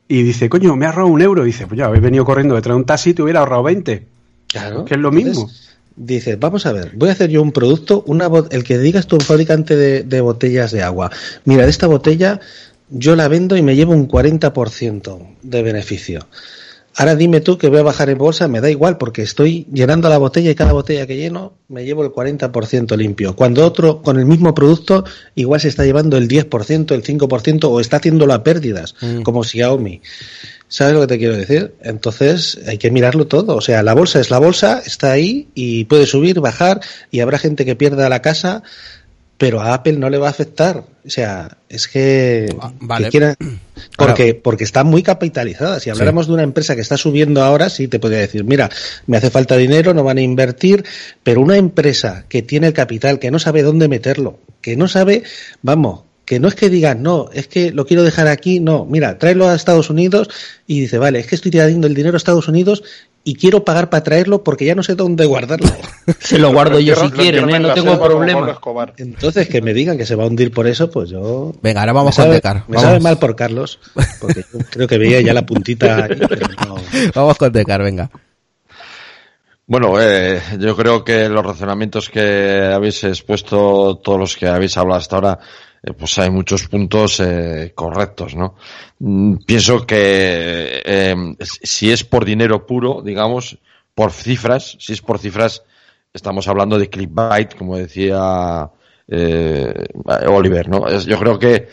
[0.07, 1.43] y dice, coño, me ha ahorrado un euro.
[1.43, 3.63] Y dice, pues ya, habéis venido corriendo detrás de un taxi y te hubiera ahorrado
[3.63, 4.05] 20.
[4.47, 4.85] Claro.
[4.85, 5.49] Que es lo mismo.
[5.95, 9.15] Dices, vamos a ver, voy a hacer yo un producto, una el que digas tú,
[9.15, 11.11] un fabricante de, de botellas de agua.
[11.45, 12.39] Mira, de esta botella
[12.89, 16.27] yo la vendo y me llevo un 40% de beneficio.
[16.95, 20.09] Ahora dime tú que voy a bajar en bolsa, me da igual porque estoy llenando
[20.09, 23.35] la botella y cada botella que lleno me llevo el 40% limpio.
[23.35, 25.03] Cuando otro con el mismo producto
[25.33, 29.21] igual se está llevando el 10%, el 5% o está haciéndolo a pérdidas, Mm.
[29.23, 30.01] como Xiaomi.
[30.67, 31.73] ¿Sabes lo que te quiero decir?
[31.83, 33.55] Entonces hay que mirarlo todo.
[33.55, 36.79] O sea, la bolsa es la bolsa, está ahí y puede subir, bajar
[37.11, 38.63] y habrá gente que pierda la casa,
[39.37, 40.83] pero a Apple no le va a afectar.
[41.05, 43.09] O sea, es que, Ah, vale.
[43.09, 43.35] que
[43.97, 45.79] porque, porque está muy capitalizada.
[45.79, 48.69] Si habláramos de una empresa que está subiendo ahora, sí te podría decir, mira,
[49.07, 50.85] me hace falta dinero, no van a invertir,
[51.23, 55.23] pero una empresa que tiene el capital, que no sabe dónde meterlo, que no sabe,
[55.61, 59.17] vamos, que no es que digas, no, es que lo quiero dejar aquí, no, mira,
[59.17, 60.29] tráelo a Estados Unidos
[60.67, 62.83] y dice, vale, es que estoy tirando el dinero a Estados Unidos
[63.25, 65.69] y quiero pagar para traerlo porque ya no sé dónde guardarlo.
[66.19, 67.59] Se lo guardo yo si quieren, ¿eh?
[67.59, 68.57] no tengo problema.
[68.97, 71.53] Entonces, que me digan que se va a hundir por eso, pues yo...
[71.61, 72.63] Venga, ahora vamos con sabe, Decar.
[72.67, 73.79] me Vamos, sabe mal por Carlos,
[74.19, 76.75] porque yo creo que veía ya la puntita ahí, pero no.
[77.15, 78.09] vamos con Decar, venga.
[79.65, 84.99] Bueno, eh, yo creo que los razonamientos que habéis expuesto, todos los que habéis hablado
[84.99, 85.39] hasta ahora,
[85.83, 88.55] eh, pues hay muchos puntos eh, correctos, ¿no?
[88.99, 93.57] Mm, Pienso que eh, si es por dinero puro, digamos,
[93.93, 95.63] por cifras, si es por cifras,
[96.13, 98.69] estamos hablando de clickbait, como decía
[99.07, 99.73] eh,
[100.27, 100.89] Oliver, ¿no?
[100.99, 101.67] Yo creo que,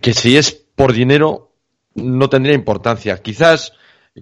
[0.00, 1.52] que si es por dinero,
[1.94, 3.20] no tendría importancia.
[3.22, 3.72] Quizás,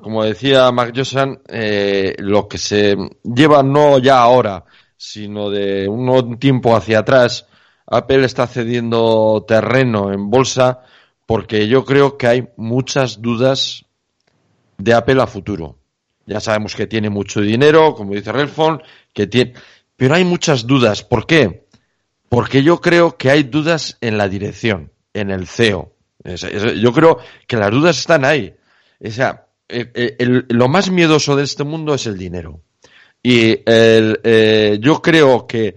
[0.01, 4.65] como decía Mark Josan, eh, lo que se lleva no ya ahora,
[4.97, 7.47] sino de un tiempo hacia atrás,
[7.91, 10.81] Apple está cediendo terreno en bolsa
[11.27, 13.85] porque yo creo que hay muchas dudas
[14.79, 15.77] de Apple a futuro.
[16.27, 18.81] Ya sabemos que tiene mucho dinero, como dice Redphone,
[19.13, 19.55] que tiene,
[19.97, 21.03] pero hay muchas dudas.
[21.03, 21.67] ¿Por qué?
[22.29, 25.93] Porque yo creo que hay dudas en la dirección, en el CEO.
[26.81, 28.55] Yo creo que las dudas están ahí.
[29.05, 32.61] O sea, eh, eh, lo más miedoso de este mundo es el dinero.
[33.23, 35.77] Y el, eh, yo creo que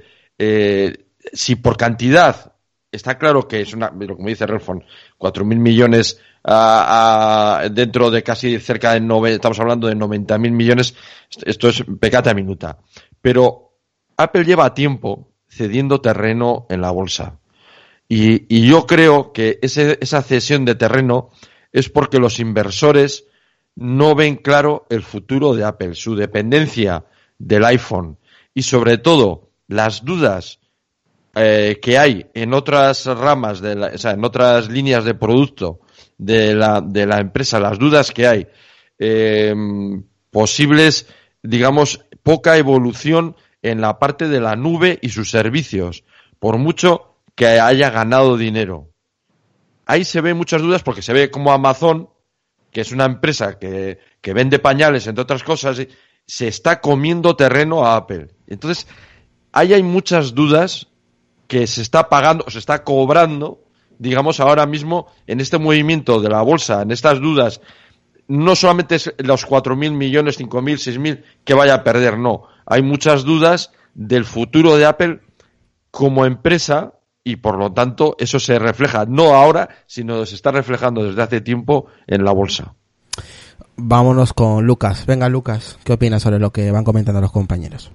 [1.34, 2.54] si por cantidad
[2.92, 4.84] está claro que es una, pero como dice Relfon,
[5.18, 10.38] cuatro mil millones ah, ah, dentro de casi cerca de nove, estamos hablando de 90
[10.38, 10.96] mil millones,
[11.46, 12.78] esto es pecata minuta.
[13.22, 13.74] Pero
[14.18, 17.40] Apple lleva tiempo cediendo terreno en la bolsa.
[18.08, 21.32] Y, y yo creo que ese- esa cesión de terreno
[21.72, 23.26] es porque los inversores
[23.76, 27.06] no ven claro el futuro de Apple, su dependencia
[27.40, 28.20] del iPhone
[28.54, 30.60] y sobre todo las dudas
[31.36, 35.80] eh, que hay en otras ramas, de la- o sea, en otras líneas de producto
[36.18, 38.48] de la, de la empresa, las dudas que hay,
[39.00, 39.54] eh,
[40.30, 41.08] posibles,
[41.42, 46.04] digamos, poca evolución en la parte de la nube y sus servicios,
[46.40, 48.92] por mucho que haya ganado dinero.
[49.86, 52.10] Ahí se ven muchas dudas porque se ve como Amazon,
[52.72, 55.86] que es una empresa que, que vende pañales, entre otras cosas,
[56.26, 58.30] se está comiendo terreno a Apple.
[58.48, 58.88] Entonces,
[59.52, 60.88] ahí hay muchas dudas
[61.48, 63.62] que se está pagando, o se está cobrando,
[64.00, 67.62] digamos, ahora mismo en este movimiento de la bolsa, en estas dudas,
[68.28, 72.44] no solamente es los 4.000 millones, 5.000, 6.000 que vaya a perder, no.
[72.66, 75.20] Hay muchas dudas del futuro de Apple
[75.92, 81.04] como empresa y por lo tanto eso se refleja no ahora, sino se está reflejando
[81.04, 82.76] desde hace tiempo en la bolsa.
[83.76, 85.06] Vámonos con Lucas.
[85.06, 87.92] Venga, Lucas, ¿qué opinas sobre lo que van comentando los compañeros?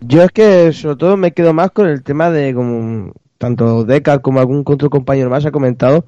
[0.00, 4.20] Yo es que sobre todo me quedo más con el tema de como tanto Deca
[4.20, 6.04] como algún otro compañero más ha comentado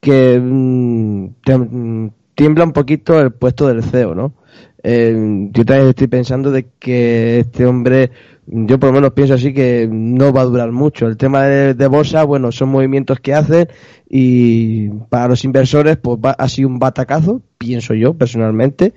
[0.00, 4.32] que mm, tem- mm, tiembla un poquito el puesto del CEO, ¿no?
[4.82, 8.10] Eh, yo también estoy pensando de que este hombre,
[8.46, 11.06] yo por lo menos pienso así que no va a durar mucho.
[11.06, 13.68] El tema de, de bolsa, bueno, son movimientos que hacen
[14.08, 18.92] y para los inversores pues va, ha sido un batacazo, pienso yo personalmente,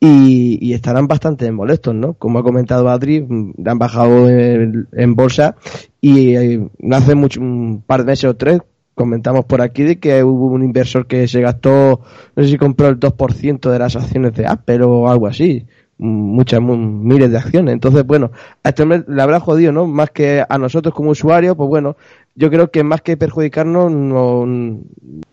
[0.00, 2.14] y, y estarán bastante molestos, ¿no?
[2.14, 5.56] Como ha comentado Adri, han bajado en, bolsa
[6.00, 8.60] y eh, no hace mucho, un par de meses o tres
[8.96, 12.00] comentamos por aquí de que hubo un inversor que se gastó,
[12.34, 15.66] no sé si compró el 2% de las acciones de Apple o algo así,
[15.98, 17.74] muchas, mu- miles de acciones.
[17.74, 18.32] Entonces, bueno,
[18.64, 19.86] a este hombre le habrá jodido, ¿no?
[19.86, 21.96] Más que a nosotros como usuarios, pues bueno,
[22.34, 24.46] yo creo que más que perjudicarnos, no-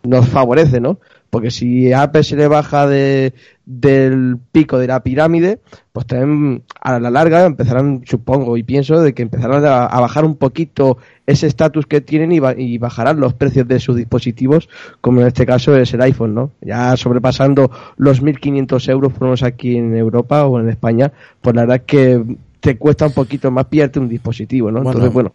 [0.04, 1.00] nos favorece, ¿no?
[1.34, 3.34] Porque si Apple se le baja de,
[3.66, 5.58] del pico de la pirámide,
[5.92, 10.26] pues también a la larga empezarán, supongo y pienso, de que empezarán a, a bajar
[10.26, 14.70] un poquito ese estatus que tienen y, ba- y bajarán los precios de sus dispositivos,
[15.02, 16.52] como en este caso es el iPhone, ¿no?
[16.62, 21.78] Ya sobrepasando los 1.500 euros, menos aquí en Europa o en España, pues la verdad
[21.78, 22.24] es que
[22.60, 24.84] te cuesta un poquito más pillarte un dispositivo, ¿no?
[24.84, 25.34] Bueno, Entonces, bueno.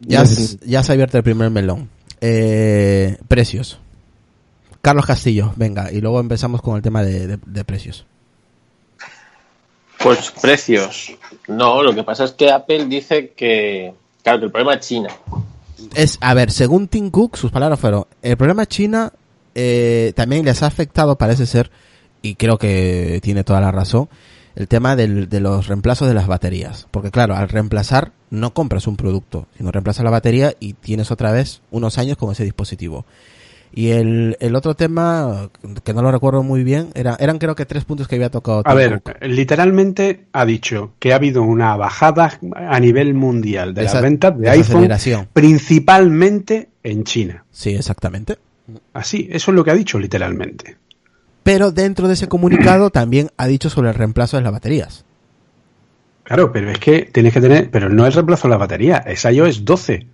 [0.00, 0.24] Ya,
[0.66, 1.88] ya se ha abierto el primer melón.
[2.20, 3.78] Eh, precios.
[4.88, 8.06] Carlos Castillo, venga, y luego empezamos con el tema de, de- de precios.
[10.02, 11.12] Pues precios.
[11.46, 15.08] No, lo que pasa es que Apple dice que, claro, que el problema es China.
[15.94, 19.12] Es, a ver, según Tim Cook, sus palabras fueron, el problema China
[19.54, 21.70] eh, también les ha afectado, parece ser,
[22.22, 24.08] y creo que tiene toda la razón,
[24.56, 26.86] el tema del- de los reemplazos de las baterías.
[26.90, 31.30] Porque claro, al reemplazar no compras un producto, sino reemplazas la batería y tienes otra
[31.32, 33.04] vez unos años con ese dispositivo.
[33.78, 35.50] Y el, el otro tema,
[35.84, 38.62] que no lo recuerdo muy bien, era, eran creo que tres puntos que había tocado.
[38.64, 39.14] A ver, Cook.
[39.22, 44.36] literalmente ha dicho que ha habido una bajada a nivel mundial de Esa- las ventas
[44.36, 44.88] de iPhone,
[45.32, 47.44] principalmente en China.
[47.52, 48.38] Sí, exactamente.
[48.94, 50.76] Así, eso es lo que ha dicho literalmente.
[51.44, 55.04] pero dentro de ese comunicado también ha dicho sobre el reemplazo de las baterías.
[56.24, 59.24] Claro, pero es que tienes que tener, pero no es reemplazo de la batería, es
[59.24, 60.06] iOS 12.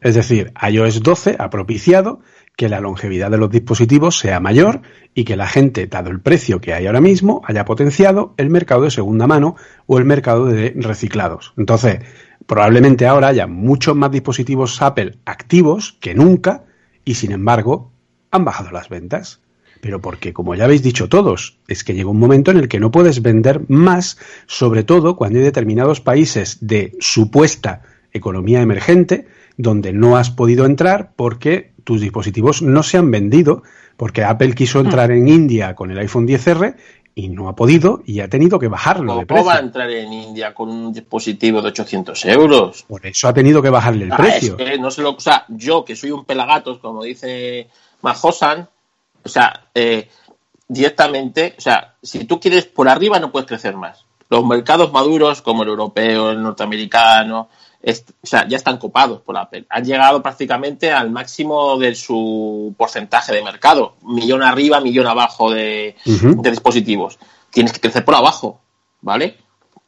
[0.00, 2.20] Es decir, iOS 12 ha propiciado
[2.56, 4.82] que la longevidad de los dispositivos sea mayor
[5.14, 8.82] y que la gente, dado el precio que hay ahora mismo, haya potenciado el mercado
[8.82, 11.54] de segunda mano o el mercado de reciclados.
[11.56, 12.00] Entonces,
[12.46, 16.64] probablemente ahora haya muchos más dispositivos Apple activos que nunca
[17.04, 17.92] y, sin embargo,
[18.30, 19.40] han bajado las ventas.
[19.80, 22.80] Pero porque, como ya habéis dicho todos, es que llega un momento en el que
[22.80, 27.82] no puedes vender más, sobre todo cuando hay determinados países de supuesta
[28.12, 29.26] economía emergente
[29.62, 33.62] donde no has podido entrar porque tus dispositivos no se han vendido,
[33.96, 36.76] porque Apple quiso entrar en India con el iPhone 10R
[37.14, 39.46] y no ha podido y ha tenido que bajarlo de ¿Cómo precio.
[39.46, 42.84] va a entrar en India con un dispositivo de 800 euros?
[42.88, 44.56] Por eso ha tenido que bajarle el Ah, precio.
[44.58, 47.68] es que no se lo, o sea, yo que soy un pelagatos, como dice
[48.02, 48.68] Majosan,
[49.22, 50.08] o sea, eh,
[50.68, 54.04] directamente, o sea, si tú quieres por arriba no puedes crecer más.
[54.30, 57.48] Los mercados maduros como el europeo, el norteamericano,
[57.82, 59.64] o sea, ya están copados por Apple.
[59.70, 63.96] Han llegado prácticamente al máximo de su porcentaje de mercado.
[64.02, 65.96] Millón arriba, millón abajo de,
[66.42, 67.18] dispositivos.
[67.50, 68.60] Tienes que crecer por abajo,
[69.00, 69.36] ¿vale?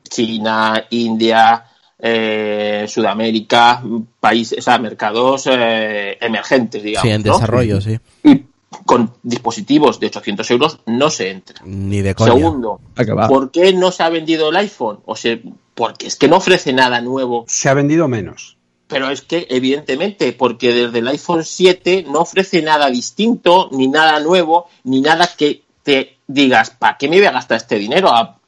[0.09, 1.67] China, India,
[1.99, 3.83] eh, Sudamérica,
[4.19, 7.03] países, o sea, mercados eh, emergentes, digamos.
[7.03, 7.35] Sí, en ¿no?
[7.35, 7.99] desarrollo, sí.
[8.25, 8.43] Y
[8.87, 11.57] con dispositivos de 800 euros no se entra.
[11.65, 12.33] Ni de coña.
[12.33, 12.81] Segundo,
[13.29, 15.01] ¿por qué no se ha vendido el iPhone?
[15.05, 15.39] O sea,
[15.75, 17.45] porque es que no ofrece nada nuevo.
[17.49, 18.57] Se ha vendido menos.
[18.89, 24.21] Pero es que, evidentemente, porque desde el iPhone 7 no ofrece nada distinto, ni nada
[24.21, 28.11] nuevo, ni nada que te digas, ¿para qué me voy a gastar este dinero?
[28.13, 28.39] A-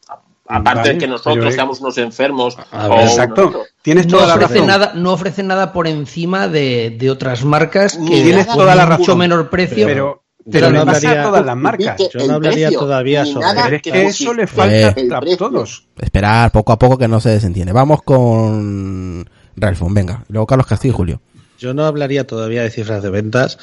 [0.47, 2.57] aparte Vale, de que nosotros pero, eh, seamos unos enfermos.
[2.71, 3.43] A o ver, exacto.
[3.43, 4.67] nosotros- Tienes no toda la ofrece razón.
[4.67, 8.99] nada no ofrece nada por encima de, de otras marcas que Tienes toda la mucho
[8.99, 9.19] razón.
[9.19, 11.97] menor precio Pero, pero no pasa a hablaría- todas las marcas.
[12.13, 15.13] Yo no hablaría precio, todavía sobre- nada Pero es que que eso le falta el
[15.13, 15.87] a todos.
[16.01, 17.73] Esperar poco a poco que no se desentiende.
[17.73, 20.25] Vamos con Ralphon, venga.
[20.29, 21.21] Luego Carlos Castillo y Julio.
[21.59, 23.59] Yo no hablaría todavía de cifras de ventas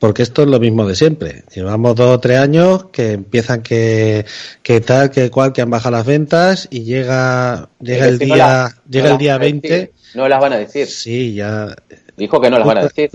[0.00, 1.44] porque esto es lo mismo de siempre.
[1.54, 4.24] Llevamos dos o tres años que empiezan que,
[4.62, 8.90] que tal, que cual, que han bajado las ventas y llega, llega el día, no
[8.90, 9.70] llega el día van a decir.
[9.70, 9.92] 20.
[10.14, 10.86] No las van a decir.
[10.88, 11.76] Sí, ya,
[12.16, 13.10] Dijo que no las van a decir.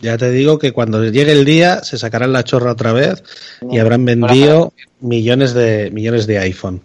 [0.00, 3.22] Ya te digo que cuando llegue el día se sacarán la chorra otra vez
[3.70, 6.82] y habrán no vendido millones de millones de iPhone.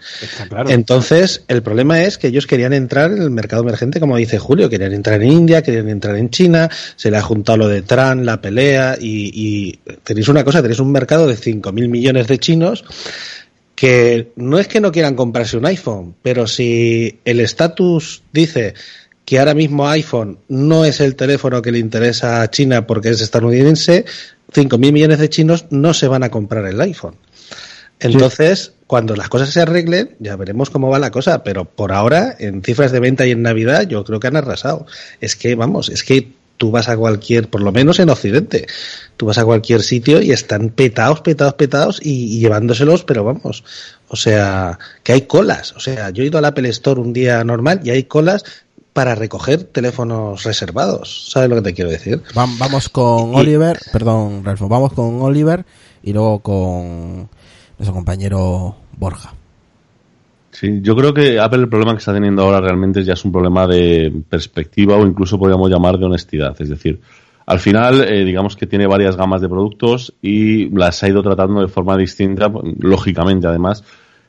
[0.49, 0.69] Claro.
[0.69, 4.69] Entonces, el problema es que ellos querían entrar en el mercado emergente, como dice Julio,
[4.69, 8.23] querían entrar en India, querían entrar en China, se le ha juntado lo de Trump,
[8.23, 12.83] la pelea, y, y tenéis una cosa, tenéis un mercado de 5.000 millones de chinos
[13.75, 18.75] que no es que no quieran comprarse un iPhone, pero si el estatus dice
[19.25, 23.21] que ahora mismo iPhone no es el teléfono que le interesa a China porque es
[23.21, 24.05] estadounidense,
[24.53, 27.15] 5.000 millones de chinos no se van a comprar el iPhone.
[27.99, 32.35] Entonces, cuando las cosas se arreglen, ya veremos cómo va la cosa, pero por ahora,
[32.37, 34.85] en cifras de venta y en Navidad, yo creo que han arrasado.
[35.21, 38.67] Es que, vamos, es que tú vas a cualquier, por lo menos en Occidente,
[39.15, 43.63] tú vas a cualquier sitio y están petados, petados, petados y, y llevándoselos, pero vamos,
[44.09, 45.73] o sea, que hay colas.
[45.73, 48.43] O sea, yo he ido al Apple Store un día normal y hay colas
[48.93, 51.29] para recoger teléfonos reservados.
[51.31, 52.21] ¿Sabes lo que te quiero decir?
[52.35, 55.65] Vam- Vamos con Y- Oliver, perdón, Ralphon, vamos con Oliver
[56.03, 57.27] y luego con
[57.77, 59.33] nuestro compañero Borja.
[60.51, 63.31] Sí, yo creo que Apple el problema que está teniendo ahora realmente ya es un
[63.31, 66.55] problema de perspectiva o incluso podríamos llamar de honestidad.
[66.61, 67.01] Es decir,
[67.47, 71.59] al final, eh, digamos que tiene varias gamas de productos y las ha ido tratando
[71.61, 73.83] de forma distinta, lógicamente además,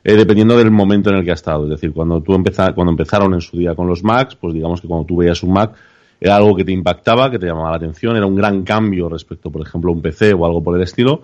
[0.05, 1.63] eh, dependiendo del momento en el que ha estado.
[1.65, 4.79] Es decir, cuando tú empeza- cuando empezaron en su día con los Macs, pues digamos
[4.79, 5.73] que cuando tú veías un Mac
[6.21, 9.49] era algo que te impactaba, que te llamaba la atención, era un gran cambio respecto,
[9.51, 11.21] por ejemplo, a un PC o algo por el estilo.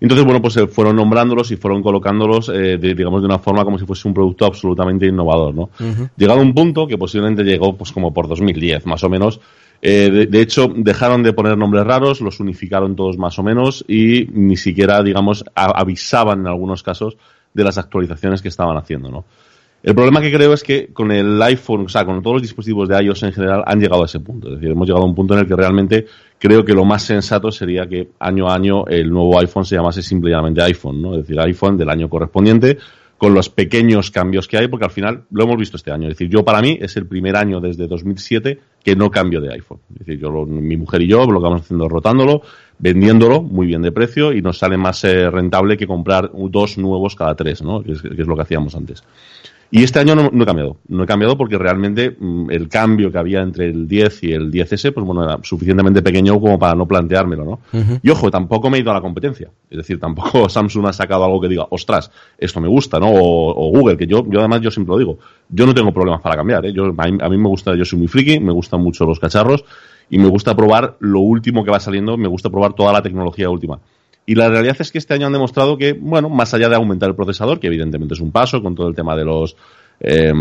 [0.00, 3.78] Entonces, bueno, pues fueron nombrándolos y fueron colocándolos, eh, de- digamos, de una forma como
[3.78, 5.70] si fuese un producto absolutamente innovador, ¿no?
[6.16, 9.40] Llegado a un punto que posiblemente llegó, pues como por 2010, más o menos.
[9.80, 13.84] eh, de, de hecho, dejaron de poner nombres raros, los unificaron todos más o menos
[13.86, 17.16] y ni siquiera, digamos, a- avisaban en algunos casos
[17.58, 19.24] de las actualizaciones que estaban haciendo, ¿no?
[19.82, 22.88] El problema que creo es que con el iPhone, o sea, con todos los dispositivos
[22.88, 24.48] de iOS en general, han llegado a ese punto.
[24.48, 26.06] Es decir, hemos llegado a un punto en el que realmente
[26.38, 30.02] creo que lo más sensato sería que año a año el nuevo iPhone se llamase
[30.02, 31.12] simplemente iPhone, ¿no?
[31.12, 32.76] Es decir, iPhone del año correspondiente,
[33.18, 36.08] con los pequeños cambios que hay, porque al final lo hemos visto este año.
[36.08, 39.52] Es decir, yo para mí es el primer año desde 2007 que no cambio de
[39.52, 39.80] iPhone.
[39.92, 42.42] Es decir, yo, mi mujer y yo lo que vamos haciendo rotándolo,
[42.78, 47.16] vendiéndolo muy bien de precio y nos sale más eh, rentable que comprar dos nuevos
[47.16, 47.82] cada tres, ¿no?
[47.82, 49.02] Que es, que es lo que hacíamos antes.
[49.70, 50.76] Y este año no, no he cambiado.
[50.88, 54.50] No he cambiado porque realmente mm, el cambio que había entre el 10 y el
[54.50, 57.60] 10S, pues bueno, era suficientemente pequeño como para no planteármelo, ¿no?
[58.02, 59.50] Y ojo, tampoco me he ido a la competencia.
[59.68, 63.08] Es decir, tampoco Samsung ha sacado algo que diga, ostras, esto me gusta, ¿no?
[63.10, 65.18] O, o Google, que yo, yo además yo siempre lo digo,
[65.50, 66.72] yo no tengo problemas para cambiar, ¿eh?
[66.72, 69.20] Yo, a, mí, a mí me gusta, yo soy muy friki, me gustan mucho los
[69.20, 69.64] cacharros
[70.10, 73.50] y me gusta probar lo último que va saliendo, me gusta probar toda la tecnología
[73.50, 73.80] última.
[74.26, 77.08] Y la realidad es que este año han demostrado que, bueno, más allá de aumentar
[77.08, 79.56] el procesador, que evidentemente es un paso con todo el tema de los
[80.00, 80.32] eh,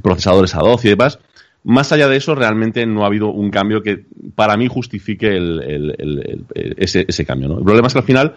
[0.00, 1.18] procesadores A12 y demás,
[1.64, 4.04] más allá de eso, realmente no ha habido un cambio que
[4.34, 7.58] para mí justifique el, ese, cambio.
[7.58, 8.34] El problema es que al final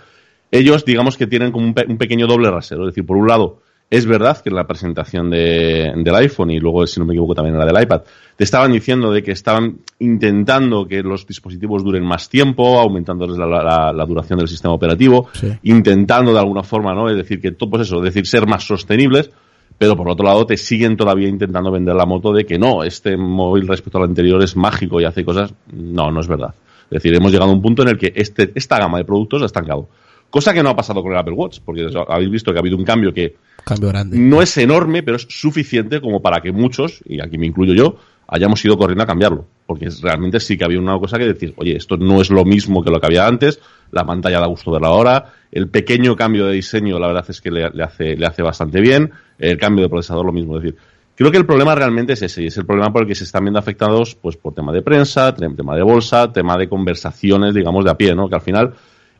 [0.52, 2.84] ellos, digamos que tienen como un, pe un pequeño doble rasero.
[2.84, 6.60] Es decir, por un lado, es verdad que en la presentación de, del iPhone y
[6.60, 8.02] luego, si no me equivoco, también en la del iPad,
[8.36, 13.46] te estaban diciendo de que estaban intentando que los dispositivos duren más tiempo, aumentándoles la,
[13.46, 15.54] la, la duración del sistema operativo, sí.
[15.64, 17.10] intentando de alguna forma, ¿no?
[17.10, 19.32] Es decir, que todo, pues eso, es decir, ser más sostenibles,
[19.78, 23.18] pero por otro lado te siguen todavía intentando vender la moto de que no, este
[23.18, 25.54] móvil respecto al anterior es mágico y hace cosas.
[25.72, 26.54] No, no es verdad.
[26.86, 29.42] Es decir, hemos llegado a un punto en el que este, esta gama de productos
[29.42, 29.90] ha estancado.
[30.36, 32.76] Cosa que no ha pasado con el Apple Watch, porque habéis visto que ha habido
[32.76, 34.18] un cambio que cambio grande.
[34.18, 37.96] no es enorme, pero es suficiente como para que muchos, y aquí me incluyo yo,
[38.28, 39.46] hayamos ido corriendo a cambiarlo.
[39.66, 42.84] Porque realmente sí que había una cosa que decir, oye, esto no es lo mismo
[42.84, 43.62] que lo que había antes,
[43.92, 47.50] la pantalla da gusto verla ahora, el pequeño cambio de diseño la verdad es que
[47.50, 50.58] le, le, hace, le hace bastante bien, el cambio de procesador lo mismo.
[50.58, 50.78] Es decir,
[51.16, 53.24] creo que el problema realmente es ese, y es el problema por el que se
[53.24, 57.86] están viendo afectados pues por tema de prensa, tema de bolsa, tema de conversaciones, digamos,
[57.86, 58.28] de a pie, ¿no?
[58.28, 58.74] Que al final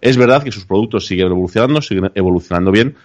[0.06, 2.96] es verdad que sus productos siguen evolucionando, siguen evolucionando bien,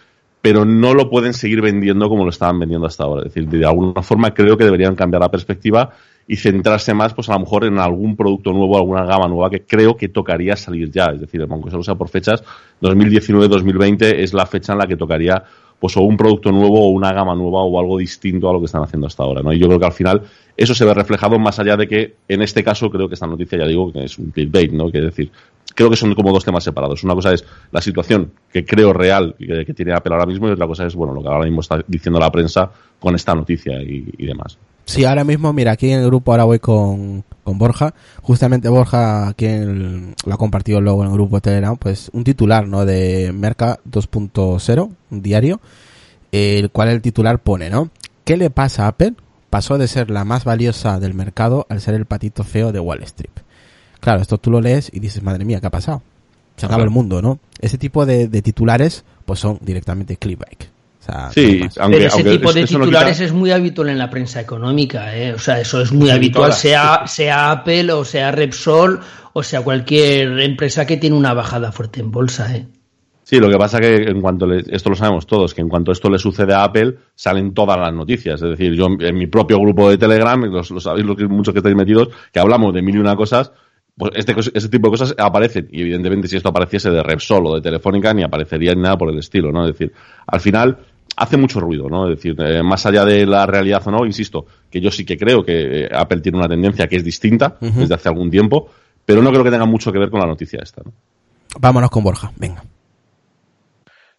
[0.42, 3.22] pero no lo pueden seguir vendiendo como lo estaban vendiendo hasta ahora.
[3.22, 5.94] Es decir, de alguna forma creo que deberían cambiar la perspectiva
[6.28, 9.62] y centrarse más, pues a lo mejor en algún producto nuevo, alguna gama nueva que
[9.62, 11.06] creo que tocaría salir ya.
[11.06, 12.44] Es decir, aunque solo sea por fechas,
[12.82, 15.42] 2019-2020 es la fecha en la que tocaría
[15.80, 18.66] pues o un producto nuevo o una gama nueva o algo distinto a lo que
[18.66, 19.52] están haciendo hasta ahora, ¿no?
[19.52, 20.22] Y yo creo que al final
[20.56, 23.58] eso se ve reflejado más allá de que en este caso creo que esta noticia
[23.58, 24.92] ya digo que es un clickbait, ¿no?
[24.92, 25.32] Que decir,
[25.74, 27.02] creo que son como dos temas separados.
[27.02, 30.50] Una cosa es la situación que creo real que, que tiene Apple ahora mismo y
[30.50, 33.82] otra cosa es, bueno, lo que ahora mismo está diciendo la prensa con esta noticia
[33.82, 34.58] y demás.
[34.90, 37.94] Sí, ahora mismo, mira, aquí en el grupo ahora voy con, con Borja.
[38.22, 42.66] Justamente Borja, quien lo ha compartido luego en el grupo de Telegram, pues un titular,
[42.66, 42.84] ¿no?
[42.84, 45.60] De Merca 2.0, un diario,
[46.32, 47.90] el cual el titular pone, ¿no?
[48.24, 49.14] ¿Qué le pasa a Apple?
[49.48, 53.04] Pasó de ser la más valiosa del mercado al ser el patito feo de Wall
[53.04, 53.30] Street.
[54.00, 56.02] Claro, esto tú lo lees y dices, madre mía, ¿qué ha pasado?
[56.56, 57.38] Se acaba el mundo, ¿no?
[57.60, 60.64] Ese tipo de, de titulares, pues son directamente clickbait.
[61.32, 63.24] Sí, aunque, Pero ese aunque tipo de titulares quita...
[63.24, 65.32] es muy habitual en la prensa económica, ¿eh?
[65.32, 69.00] O sea, eso es muy sí, habitual, sea, sea Apple o sea Repsol
[69.32, 72.66] o sea cualquier empresa que tiene una bajada fuerte en bolsa, ¿eh?
[73.30, 75.92] Sí, lo que pasa que en cuanto le, esto lo sabemos todos, que en cuanto
[75.92, 78.42] esto le sucede a Apple, salen todas las noticias.
[78.42, 81.54] Es decir, yo en mi propio grupo de Telegram, los, lo sabéis los que, muchos
[81.54, 83.52] que estáis metidos, que hablamos de mil y una cosas,
[83.96, 85.68] pues este, este tipo de cosas aparecen.
[85.70, 89.10] Y evidentemente si esto apareciese de Repsol o de Telefónica, ni aparecería ni nada por
[89.10, 89.64] el estilo, ¿no?
[89.64, 89.92] Es decir,
[90.26, 90.78] al final
[91.16, 92.08] hace mucho ruido, ¿no?
[92.08, 95.18] Es decir, eh, más allá de la realidad o no, insisto, que yo sí que
[95.18, 97.72] creo que eh, Apple tiene una tendencia que es distinta uh -huh.
[97.72, 98.70] desde hace algún tiempo,
[99.04, 100.92] pero no creo que tenga mucho que ver con la noticia esta, ¿no?
[101.58, 102.62] Vámonos con Borja, venga.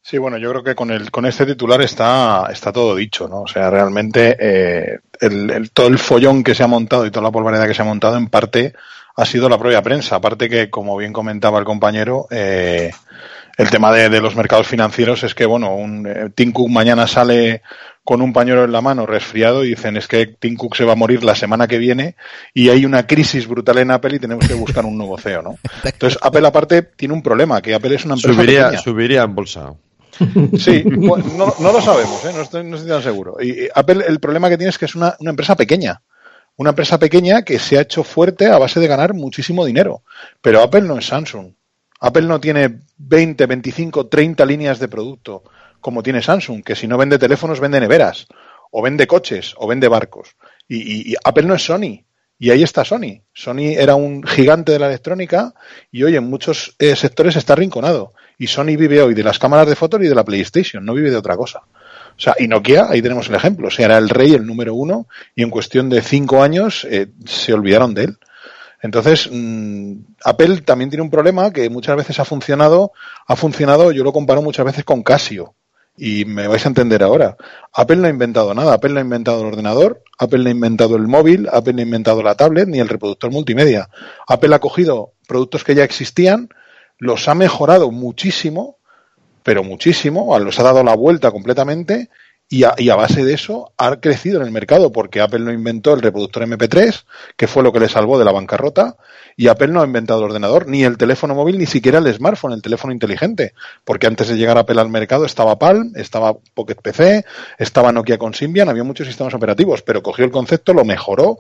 [0.04, 3.42] Sí, bueno, yo creo que con el con este titular está está todo dicho, ¿no?
[3.44, 7.24] O sea, realmente eh, el, el, todo el follón que se ha montado y toda
[7.24, 8.74] la polvareda que se ha montado en parte
[9.16, 10.16] ha sido la propia prensa.
[10.16, 12.92] Aparte que, como bien comentaba el compañero, eh,
[13.62, 17.08] el tema de, de, los mercados financieros es que, bueno, un eh, Tim Cook mañana
[17.08, 17.62] sale
[18.04, 20.94] con un pañuelo en la mano resfriado y dicen es que Tim Cook se va
[20.94, 22.16] a morir la semana que viene
[22.54, 25.58] y hay una crisis brutal en Apple y tenemos que buscar un nuevo CEO, ¿no?
[25.84, 28.82] Entonces, Apple aparte tiene un problema, que Apple es una empresa subiría, pequeña.
[28.82, 29.74] Subiría en bolsa.
[30.58, 31.16] Sí, no,
[31.60, 32.32] no, lo sabemos, ¿eh?
[32.36, 33.38] no, estoy, no, estoy, tan seguro.
[33.42, 36.02] Y Apple, el problema que tiene es que es una, una, empresa pequeña.
[36.58, 40.04] Una empresa pequeña que se ha hecho fuerte a base de ganar muchísimo dinero.
[40.42, 41.54] Pero Apple no es Samsung.
[42.02, 45.44] Apple no tiene 20, 25, 30 líneas de producto
[45.80, 48.28] como tiene Samsung, que si no vende teléfonos, vende neveras,
[48.72, 50.36] o vende coches, o vende barcos.
[50.68, 52.06] Y, Apple no es Sony.
[52.40, 53.22] Y ahí está Sony.
[53.34, 55.54] Sony era un gigante de la electrónica
[55.92, 58.14] y hoy en muchos eh, sectores está arrinconado.
[58.38, 61.12] Y Sony vive hoy de las cámaras de fotos y de la PlayStation, no vive
[61.12, 61.60] de otra cosa.
[61.60, 63.68] O sea, y Nokia, ahí tenemos el ejemplo.
[63.68, 67.10] O sea, era el rey, el número uno, y en cuestión de cinco años eh,
[67.26, 68.18] se olvidaron de él.
[68.82, 72.92] Entonces, mmm, Apple también tiene un problema que muchas veces ha funcionado,
[73.28, 75.56] ha funcionado, yo lo comparo muchas veces con Casio.
[75.98, 77.36] Y me vais a entender ahora.
[77.74, 78.74] Apple no ha inventado nada.
[78.74, 81.84] Apple no ha inventado el ordenador, Apple no ha inventado el móvil, Apple no ha
[81.84, 83.90] inventado la tablet ni el reproductor multimedia.
[84.28, 86.50] Apple ha cogido productos que ya existían,
[86.98, 88.78] los ha mejorado muchísimo,
[89.44, 92.10] pero muchísimo, los ha dado la vuelta completamente
[92.52, 95.54] y a, y a base de eso ha crecido en el mercado porque Apple no
[95.54, 97.06] inventó el reproductor MP3,
[97.38, 98.98] que fue lo que le salvó de la bancarrota,
[99.38, 102.52] y Apple no ha inventado el ordenador, ni el teléfono móvil, ni siquiera el smartphone,
[102.52, 103.54] el teléfono inteligente,
[103.86, 107.24] porque antes de llegar Apple al mercado estaba Palm, estaba Pocket PC,
[107.58, 111.38] estaba Nokia con Symbian, había muchos sistemas operativos, pero cogió el concepto, lo mejoró,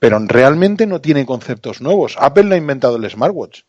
[0.00, 2.16] pero realmente no tiene conceptos nuevos.
[2.18, 3.60] Apple no ha inventado el smartwatch.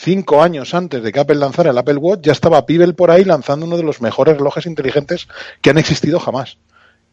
[0.00, 3.24] Cinco años antes de que Apple lanzara el Apple Watch, ya estaba Pibel por ahí
[3.24, 5.26] lanzando uno de los mejores relojes inteligentes
[5.60, 6.58] que han existido jamás.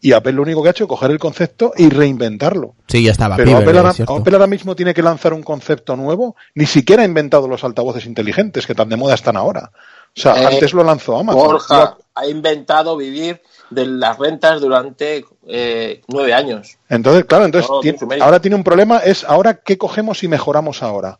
[0.01, 2.75] Y Apple lo único que ha hecho es coger el concepto y reinventarlo.
[2.87, 3.37] Sí, ya estaba.
[3.37, 4.15] Pero Pibel, Apple, ahora, es cierto.
[4.17, 6.35] Apple ahora mismo tiene que lanzar un concepto nuevo.
[6.53, 9.71] Ni siquiera ha inventado los altavoces inteligentes que tan de moda están ahora.
[10.15, 11.41] O sea, Eh, antes lo lanzó Amazon.
[11.41, 16.77] Borja ha inventado vivir de las rentas durante eh, nueve años.
[16.87, 20.83] Entonces, claro, entonces No, tiene- ahora tiene un problema, es ahora qué cogemos y mejoramos
[20.83, 21.19] ahora.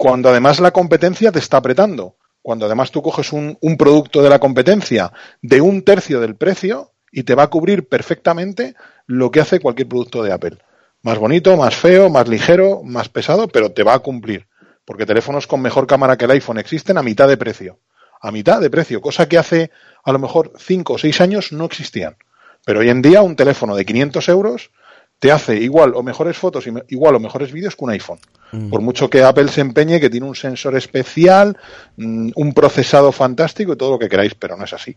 [0.00, 2.16] Cuando además la competencia te está apretando.
[2.40, 7.24] Cuando además tú coges un, producto de la competencia de un tercio del precio y
[7.24, 8.74] te va a cubrir perfectamente
[9.04, 10.56] lo que hace cualquier producto de Apple.
[11.02, 14.46] Más bonito, más feo, más ligero, más pesado, pero te va a cumplir.
[14.86, 17.78] Porque teléfonos con mejor cámara que el iPhone existen a mitad de precio.
[18.22, 19.70] A mitad de precio, cosa que hace
[20.02, 22.16] a lo mejor 5 o 6 años no existían.
[22.64, 24.70] Pero hoy en día un teléfono de 500 euros
[25.18, 28.20] te hace igual o mejores fotos igual o mejores vídeos que un iPhone.
[28.52, 28.68] Mm.
[28.70, 31.56] Por mucho que Apple se empeñe que tiene un sensor especial,
[31.96, 34.96] mm, un procesado fantástico y todo lo que queráis, pero no es así.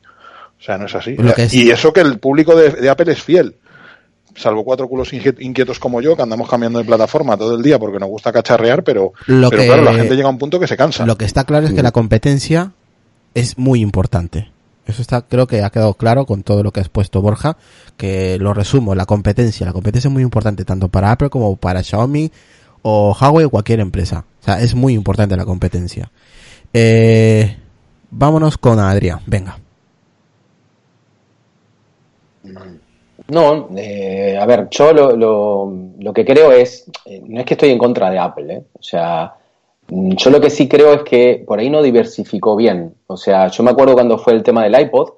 [0.59, 1.15] O sea, no es así.
[1.37, 3.55] Es- Y eso que el público de, de Apple es fiel.
[4.35, 7.99] Salvo cuatro culos inquietos como yo, que andamos cambiando de plataforma todo el día porque
[7.99, 10.65] nos gusta cacharrear, pero, Lo pero que- claro, la gente llega a un punto que
[10.67, 11.05] se cansa.
[11.05, 12.71] Lo que está claro es que la competencia
[13.35, 14.49] es muy importante.
[14.87, 17.55] Eso está, creo que ha quedado claro con todo lo que has puesto Borja,
[17.95, 21.83] que lo resumo, la competencia, la competencia es muy importante tanto para Apple como para
[21.83, 22.31] Xiaomi
[22.83, 24.25] o Huawei o cualquier empresa.
[24.41, 26.11] O sea, es muy importante la competencia.
[26.73, 27.55] Eh,
[28.11, 29.57] vámonos con Adrián, venga.
[33.29, 37.53] No, eh, a ver, yo lo, lo, lo que creo es, eh, no es que
[37.53, 39.33] estoy en contra de Apple, o sea,
[39.87, 42.95] yo lo que sí creo es que por ahí no diversificó bien.
[43.07, 45.11] O sea, yo me acuerdo cuando fue el tema del iPod,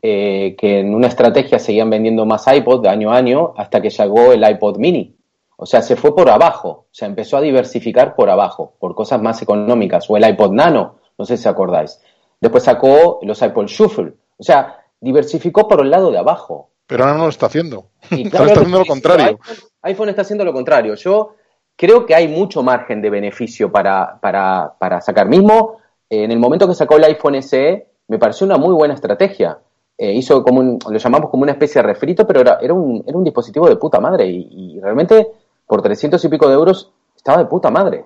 [0.00, 4.32] que en una estrategia seguían vendiendo más iPod de año a año hasta que llegó
[4.32, 5.14] el iPod mini.
[5.62, 9.22] O sea, se fue por abajo, o sea, empezó a diversificar por abajo, por cosas
[9.22, 12.00] más económicas, o el iPod Nano, no sé si acordáis.
[12.40, 16.70] Después sacó los iPod Shuffle, o sea, diversificó por el lado de abajo.
[16.88, 17.86] Pero ahora no lo está haciendo.
[18.10, 19.26] Y Ahora claro, está haciendo lo contrario.
[19.26, 20.94] iPhone, iPhone está haciendo lo contrario.
[20.96, 21.36] Yo
[21.76, 25.28] creo que hay mucho margen de beneficio para, para, para sacar.
[25.28, 25.76] Mismo
[26.10, 29.58] eh, en el momento que sacó el iPhone SE, me pareció una muy buena estrategia.
[29.96, 33.04] Eh, hizo como un, lo llamamos como una especie de refrito, pero era, era, un,
[33.06, 34.26] era un dispositivo de puta madre.
[34.26, 35.28] Y, y realmente
[35.72, 38.04] por 300 y pico de euros estaba de puta madre.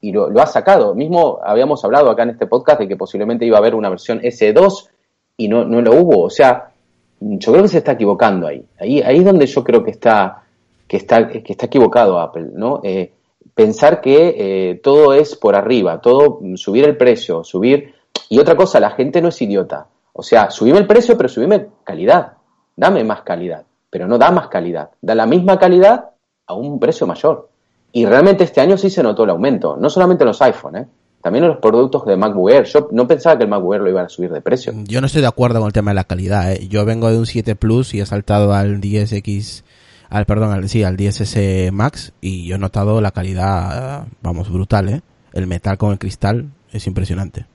[0.00, 0.94] Y lo, ha sacado.
[0.94, 4.20] Mismo habíamos hablado acá en este podcast de que posiblemente iba a haber una versión
[4.20, 4.88] S2
[5.36, 6.22] y no, no lo hubo.
[6.22, 6.70] O sea,
[7.18, 8.64] yo creo que se está equivocando ahí.
[8.78, 10.44] Ahí, ahí es donde yo creo que está,
[10.86, 12.82] que está, que está equivocado Apple, ¿no?
[12.84, 13.14] Eh,
[13.52, 17.94] pensar que eh, todo es por arriba, todo mm, subir el precio, subir.
[18.28, 19.88] Y otra cosa, la gente no es idiota.
[20.12, 22.34] O sea, subime el precio, pero subime calidad.
[22.76, 23.64] Dame más calidad.
[23.90, 24.90] Pero no da más calidad.
[25.02, 26.10] Da la misma calidad
[26.48, 27.48] a un precio mayor.
[27.92, 29.76] Y realmente este año sí se notó el aumento.
[29.76, 30.86] No solamente en los iPhone, ¿eh?
[31.22, 32.64] También en los productos de MacBook Air.
[32.64, 34.72] Yo no pensaba que el MacBook Air lo iban a subir de precio.
[34.84, 36.52] Yo no estoy de acuerdo con el tema de la calidad.
[36.52, 36.68] ¿eh?
[36.68, 39.62] Yo vengo de un 7 Plus y he saltado al 10X,
[40.08, 44.88] al perdón, al, sí, al 10S Max y yo he notado la calidad, vamos, brutal,
[44.88, 45.02] ¿eh?
[45.32, 47.46] El metal con el cristal es impresionante.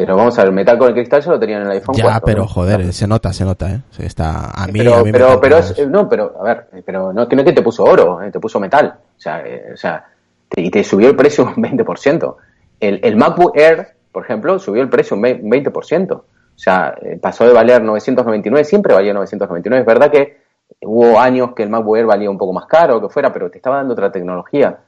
[0.00, 1.94] Pero vamos a ver, el metal con el cristal ya lo tenían en el iPhone
[1.96, 2.22] Ya, 4.
[2.24, 2.46] pero ¿no?
[2.48, 3.80] joder, se nota, se nota, ¿eh?
[3.90, 6.44] Se está, a mí, pero, a mí me pero, pero es, eh, no, pero, a
[6.44, 8.94] ver, pero no, que no es que te puso oro, eh, te puso metal.
[8.96, 10.04] O sea, eh, o sea
[10.48, 12.36] te- y te subió el precio un 20%.
[12.80, 16.12] El, el MacBook Air, por ejemplo, subió el precio un ve- un 20%.
[16.12, 16.24] O
[16.54, 19.80] sea, eh, pasó de valer 999, siempre valía 999.
[19.80, 20.38] Es verdad que
[20.82, 23.50] hubo años que el MacBook Air valía un poco más caro, o que fuera, pero
[23.50, 24.78] te estaba dando otra tecnología.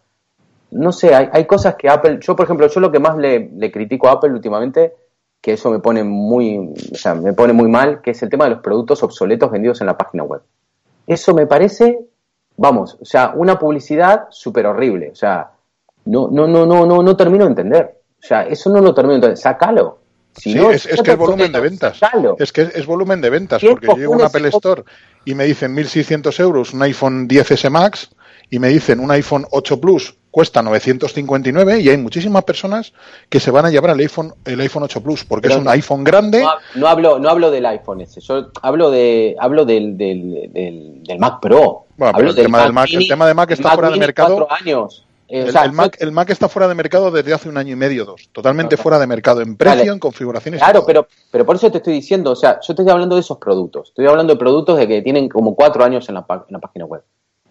[0.73, 3.71] No sé, hay, hay cosas que Apple, yo por ejemplo, yo lo que más le,
[3.73, 4.95] critico a Apple últimamente,
[5.41, 8.45] que eso me pone muy, o sea, me pone muy mal, que es el tema
[8.45, 10.43] de los productos obsoletos vendidos en la página web.
[11.07, 11.99] Eso me parece,
[12.57, 15.11] vamos, o sea, una publicidad súper horrible.
[15.11, 15.51] O sea,
[16.05, 18.01] no, no, no, no, no, no termino de entender.
[18.23, 19.39] O sea, eso no lo termino de entender.
[19.39, 20.00] Sácalo.
[20.37, 21.99] Si Sí, no, es, es que es volumen de ventas.
[21.99, 22.37] sácalo.
[22.39, 24.85] Es que es, es volumen de ventas, ¿Quién porque yo llego a un Apple Store
[25.25, 28.11] y me dicen 1.600 euros un iPhone 10S Max
[28.49, 32.93] y me dicen un iPhone 8 Plus cuesta 959 y hay muchísimas personas
[33.29, 35.69] que se van a llevar el iPhone, el iPhone 8 Plus porque Pero es un
[35.69, 36.41] iPhone grande.
[36.43, 40.51] No, ha- no hablo, no hablo del iPhone ese, yo hablo de, hablo del, del,
[40.53, 41.87] del, del Mac Pro.
[41.97, 43.99] Bueno, pero el tema del Mac- el Mini, tema de Mac está el fuera de
[43.99, 44.47] mercado.
[44.51, 45.05] Años.
[45.31, 47.57] Eh, o El, sea, el Mac, el Mac está fuera de mercado desde hace un
[47.57, 48.29] año y medio, dos.
[48.33, 49.93] Totalmente fuera de mercado, en precio, Vale.
[49.93, 50.61] en configuraciones.
[50.61, 53.21] Claro, pero, pero por eso te estoy diciendo, o sea, yo te estoy hablando de
[53.21, 53.89] esos productos.
[53.89, 56.85] Estoy hablando de productos de que tienen como cuatro años en la, en la página
[56.85, 57.03] web.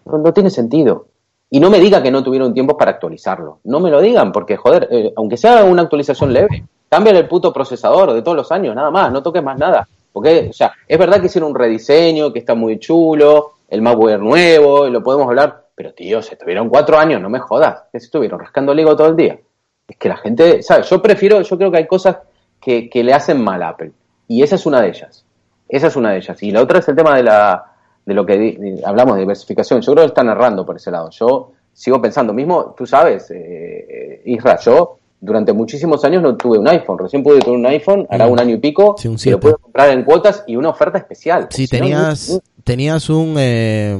[0.04, 1.06] No, no tiene sentido.
[1.48, 3.58] Y no me diga que no tuvieron tiempo para actualizarlo.
[3.64, 7.52] No me lo digan, porque, joder, eh, aunque sea una actualización leve, cámbiale el puto
[7.52, 9.88] procesador de todos los años, nada más, no toques más nada.
[10.12, 14.20] Porque, o sea, es verdad que hicieron un rediseño, que está muy chulo, el malware
[14.20, 17.98] nuevo, y lo podemos hablar, pero tío, se estuvieron cuatro años, no me jodas, que
[17.98, 19.38] se estuvieron rascando el higo todo el día.
[19.88, 20.90] Es que la gente, ¿sabes?
[20.90, 22.18] Yo prefiero, yo creo que hay cosas
[22.60, 23.90] que, que le hacen mal a Apple.
[24.28, 25.24] Y esa es una de ellas.
[25.70, 26.42] Esa es una de ellas.
[26.42, 27.64] Y la otra es el tema de la
[28.04, 29.80] de lo que hablamos de diversificación.
[29.80, 31.08] Yo creo que están errando por ese lado.
[31.12, 33.38] Yo sigo pensando, mismo, tú sabes, eh,
[33.88, 36.98] eh, Isra, yo durante muchísimos años no tuve un iPhone.
[36.98, 38.32] Recién pude tener un iPhone, hará Mm.
[38.32, 40.98] un año y pico, Sí, un y lo pude comprar en cuotas y una oferta
[40.98, 41.46] especial.
[41.48, 43.34] Sí, Si no, tenías, no- tenías un...
[43.38, 43.96] eh,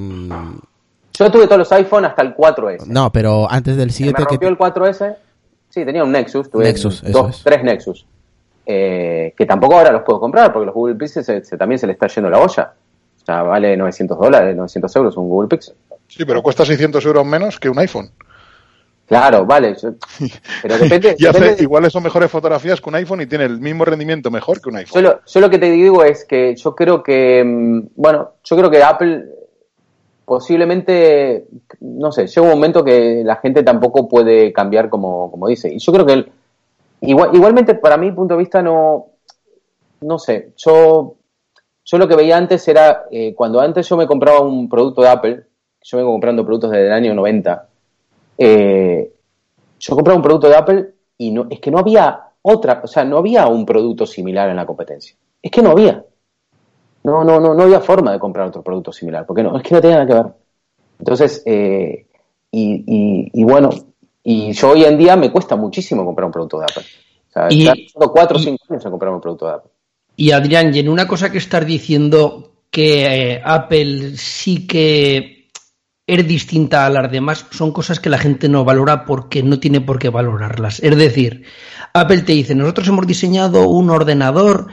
[1.25, 2.87] yo tuve todos los iPhone hasta el 4S.
[2.87, 4.25] no, pero antes del me 7 que...
[4.25, 5.17] rompió el 4S.
[5.69, 7.45] Sí, tenía un Nexus, tuve Nexus, eso dos, es.
[7.45, 8.07] tres Nexus.
[8.67, 11.87] Eh, que tampoco ahora los puedo comprar porque los Google Pixel se- se- también se
[11.87, 12.73] le está yendo la olla.
[13.23, 15.75] O sea, vale 900 dólares, 900 euros un Google Pixel.
[16.09, 18.11] Sí, pero cuesta 600 euros menos que un iPhone.
[19.07, 19.77] Claro, vale.
[20.63, 21.17] pero depende.
[21.19, 24.31] Y hace depende- iguales son mejores fotografías que un iPhone y tiene el mismo rendimiento
[24.31, 25.03] mejor que un iPhone.
[25.03, 28.57] yo, lo, yo lo que te digo es que yo creo que, mm, bueno, yo
[28.57, 29.25] creo que Apple
[30.31, 31.49] posiblemente,
[31.81, 35.75] no sé, llega un momento que la gente tampoco puede cambiar como, como dice.
[35.75, 36.31] Y yo creo que
[37.01, 39.07] igual, igualmente para mi punto de vista no,
[40.03, 41.17] no sé, yo,
[41.85, 45.09] yo lo que veía antes era, eh, cuando antes yo me compraba un producto de
[45.09, 45.47] Apple,
[45.83, 47.69] yo vengo comprando productos desde el año 90,
[48.39, 49.13] eh,
[49.81, 53.05] yo compraba un producto de Apple y no, es que no había otra, o sea,
[53.05, 55.17] no había un producto similar en la competencia.
[55.43, 56.05] Es que no había.
[57.03, 59.75] No, no, no, no había forma de comprar otro producto similar, porque no, es que
[59.75, 60.35] no tenía nada que ver.
[60.99, 62.07] Entonces, eh,
[62.51, 63.71] y, y, y bueno,
[64.23, 66.85] y yo hoy en día me cuesta muchísimo comprar un producto de Apple.
[67.29, 69.71] O sea, Y- cuatro o cinco años en comprar un producto de Apple.
[70.17, 75.49] Y Adrián, y en una cosa que estás diciendo que eh, Apple sí que
[76.07, 79.81] es distinta a las demás, son cosas que la gente no valora porque no tiene
[79.81, 80.81] por qué valorarlas.
[80.81, 81.45] Es decir,
[81.95, 84.67] Apple te dice, nosotros hemos diseñado un ordenador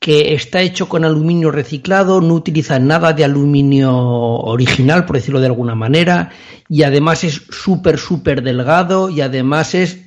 [0.00, 5.46] que está hecho con aluminio reciclado, no utiliza nada de aluminio original, por decirlo de
[5.46, 6.30] alguna manera,
[6.68, 10.00] y además es súper, súper delgado y además es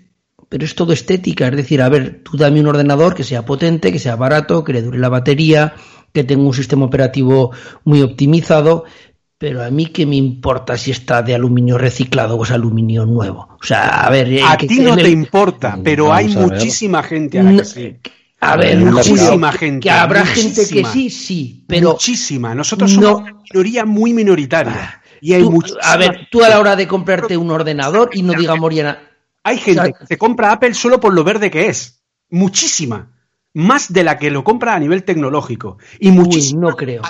[0.50, 3.92] pero es todo estética, es decir, a ver, tú dame un ordenador que sea potente,
[3.92, 5.74] que sea barato, que le dure la batería,
[6.14, 7.52] que tenga un sistema operativo
[7.86, 8.84] muy optimizado,
[9.40, 13.58] pero a mí qué me importa si está de aluminio reciclado o es aluminio nuevo.
[13.60, 17.02] O sea, a ver, eh, A ti no te el- importa, pero Vamos hay muchísima
[17.02, 17.96] gente a la No, que sí.
[18.44, 19.80] A ver, muchísima gente.
[19.82, 22.54] que habrá gente que sí, sí, pero muchísima.
[22.54, 25.02] Nosotros somos no- una minoría muy minoritaria.
[25.22, 28.34] Y hay tú- a ver, tú a la hora de comprarte un ordenador y no
[28.34, 29.00] diga Moriana,
[29.46, 32.02] Hay gente que se compra Apple solo por lo verde que es.
[32.30, 33.10] Muchísima.
[33.54, 35.78] Más de la que lo compra a nivel tecnológico.
[36.00, 37.02] Y Uy, muchísima no creo.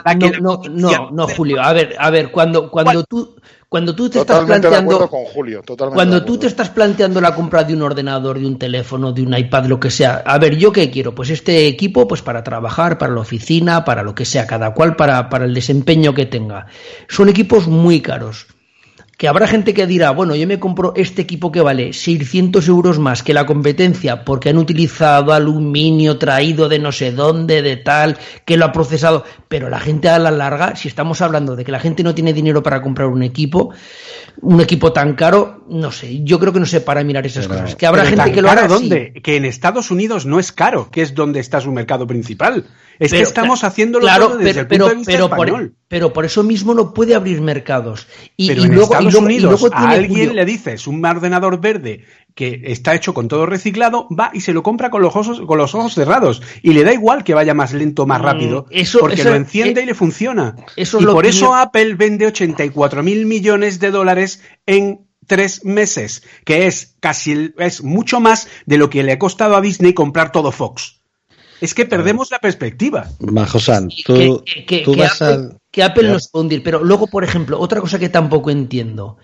[0.41, 1.61] No, no, no, Julio.
[1.61, 3.35] A ver, a ver, cuando, cuando tú,
[3.73, 5.63] cuando tú te estás Totalmente planteando, con Julio.
[5.95, 9.35] Cuando tú te estás planteando la compra de un ordenador, de un teléfono, de un
[9.35, 10.21] iPad, lo que sea.
[10.27, 11.15] A ver, ¿yo qué quiero?
[11.15, 14.95] Pues este equipo, pues para trabajar, para la oficina, para lo que sea, cada cual
[14.95, 16.67] para, para el desempeño que tenga.
[17.07, 18.45] Son equipos muy caros.
[19.23, 22.99] Que habrá gente que dirá, bueno, yo me compro este equipo que vale 600 euros
[22.99, 28.17] más que la competencia porque han utilizado aluminio traído de no sé dónde, de tal,
[28.43, 29.23] que lo ha procesado.
[29.47, 32.33] Pero la gente a la larga, si estamos hablando de que la gente no tiene
[32.33, 33.73] dinero para comprar un equipo,
[34.41, 37.61] un equipo tan caro, no sé, yo creo que no sé para mirar esas Pero-
[37.61, 37.77] cosas.
[37.77, 38.67] Que habrá gente que lo hará sí.
[38.67, 39.13] ¿dónde?
[39.23, 42.65] Que en Estados Unidos no es caro, que es donde está su mercado principal.
[42.99, 45.47] Es que estamos haciéndolo claro, todo desde pero, el pero, punto de vista pero por,
[45.47, 45.75] español.
[45.87, 48.07] pero por eso mismo no puede abrir mercados.
[48.37, 52.03] Y, luego, y y Unidos luego a alguien le dices un ordenador verde
[52.35, 55.57] que está hecho con todo reciclado, va y se lo compra con los ojos, con
[55.57, 56.41] los ojos cerrados.
[56.63, 59.29] Y le da igual que vaya más lento o más Mm, rápido, eso- porque eso-
[59.29, 60.55] lo enciende eh, y le funciona.
[60.75, 66.23] eso y por eso yo- Apple vende 84 mil millones de dólares en tres meses,
[66.43, 70.31] que es casi es mucho más de lo que le ha costado a Disney comprar
[70.31, 71.01] todo Fox.
[71.61, 73.07] Es que perdemos la perspectiva.
[73.19, 75.57] Majosan, que- tú, que, que- tú que vas Apple, al...
[75.71, 76.63] que Apple nos puede hundir.
[76.63, 79.17] Pero luego, por ejemplo, otra cosa que tampoco entiendo,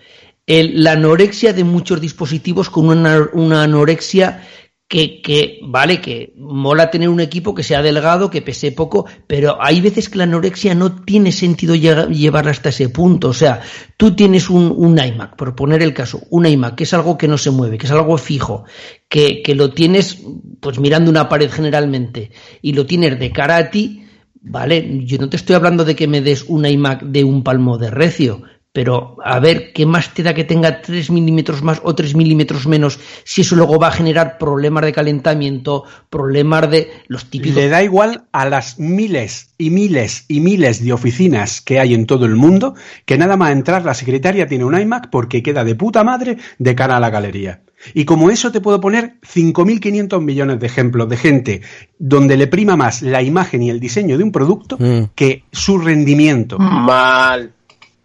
[0.46, 4.46] el- la anorexia de muchos dispositivos con una, una anorexia
[4.90, 9.56] que, que, vale, que mola tener un equipo que sea delgado, que pese poco, pero
[9.62, 13.28] hay veces que la anorexia no tiene sentido llevarla hasta ese punto.
[13.28, 13.60] O sea,
[13.96, 17.28] tú tienes un, un iMac, por poner el caso, un iMac, que es algo que
[17.28, 18.64] no se mueve, que es algo fijo,
[19.08, 20.18] que, que lo tienes
[20.58, 24.08] pues mirando una pared generalmente, y lo tienes de cara a ti,
[24.42, 27.76] Vale, yo no te estoy hablando de que me des un iMac de un palmo
[27.76, 28.40] de recio,
[28.72, 32.68] pero a ver qué más te da que tenga 3 milímetros más o 3 milímetros
[32.68, 37.56] menos si eso luego va a generar problemas de calentamiento, problemas de los típicos...
[37.56, 42.06] Le da igual a las miles y miles y miles de oficinas que hay en
[42.06, 42.74] todo el mundo
[43.06, 46.74] que nada más entrar la secretaria tiene un iMac porque queda de puta madre de
[46.76, 47.62] cara a la galería.
[47.94, 51.62] Y como eso te puedo poner 5.500 millones de ejemplos de gente
[51.98, 55.10] donde le prima más la imagen y el diseño de un producto Mm.
[55.14, 56.58] que su rendimiento.
[56.58, 57.52] Mal.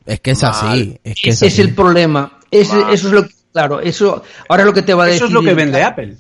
[0.05, 0.99] Es que es así.
[1.03, 1.61] Es que es Ese es así.
[1.61, 2.39] el problema.
[2.51, 5.17] Eso es lo que, claro, eso ahora lo que te va a decir.
[5.17, 6.15] Eso es lo que vende Apple.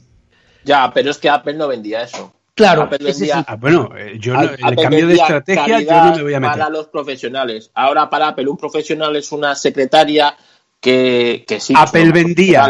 [0.63, 2.33] Ya, pero es que Apple no vendía eso.
[2.55, 3.43] Claro, Apple vendía, sí.
[3.47, 6.33] Ah, bueno, eh, yo no- Apple el cambio de estrategia yo calidad no me voy
[6.33, 6.57] a meter.
[6.57, 7.69] Para los profesionales.
[7.75, 10.35] Ahora para Apple un profesional es una secretaria
[10.79, 11.73] que, que sí.
[11.75, 12.65] Apple una vendía.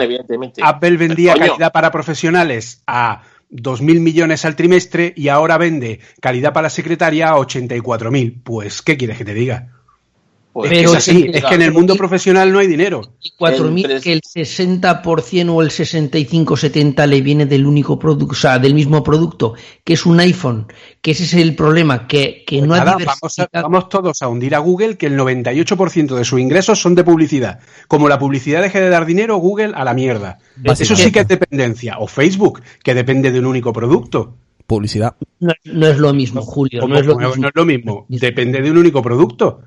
[0.63, 5.99] Apple vendía Pero, coño, calidad para profesionales a 2.000 millones al trimestre y ahora vende
[6.20, 8.41] calidad para la secretaria a 84.000.
[8.43, 9.72] Pues, ¿qué quieres que te diga?
[10.56, 12.68] Pues, es que Pero es así, que- es que en el mundo profesional no hay
[12.68, 13.01] dinero.
[13.38, 18.58] 4.000 el que el 60% o el 65-70 le viene del único producto, o sea,
[18.58, 19.53] del mismo producto,
[19.84, 20.68] que es un iPhone,
[21.01, 23.64] que ese es el problema, que, que no Nada, ha vamos, a- diversificado.
[23.70, 27.60] vamos todos a hundir a Google que el 98% de sus ingresos son de publicidad.
[27.89, 30.39] Como la publicidad deje de dar dinero, Google a la mierda.
[30.64, 31.97] Eso sí que es dependencia.
[31.99, 34.38] O Facebook, que depende de un único producto.
[34.68, 35.16] Publicidad.
[35.39, 37.41] No, no es lo mismo, Julio, Como- no es lo como mismo.
[37.43, 38.06] no es lo mismo.
[38.10, 39.62] Depende de un único producto.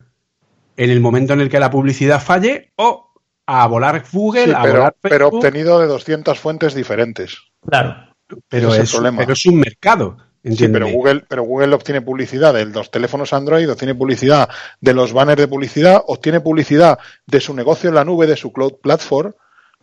[0.78, 3.12] En el momento en el que la publicidad falle, o
[3.46, 7.36] a volar Google, Sí, a pero, volar pero obtenido de 200 fuentes diferentes.
[7.68, 8.14] Claro.
[8.48, 9.18] pero, es el es, problema.
[9.18, 10.16] pero es un mercado.
[10.44, 14.48] Sí, pero Google, pero Google obtiene publicidad de los teléfonos Android, obtiene publicidad
[14.80, 18.52] de los banners de publicidad, obtiene publicidad de su negocio en la nube, de su
[18.52, 19.34] cloud platform,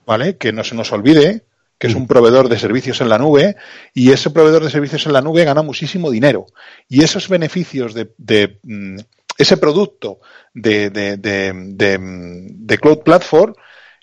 [0.06, 0.38] ¿vale?
[0.38, 1.44] Que no se nos olvide
[1.78, 3.58] que es un proveedor de servicios en la nube
[3.94, 6.46] y ese proveedor de servicios en la nube gana muchísimo dinero.
[6.88, 8.98] Y esos beneficios de, de, mm,
[9.38, 10.20] ese producto
[10.54, 13.54] de, de, de, cloud platform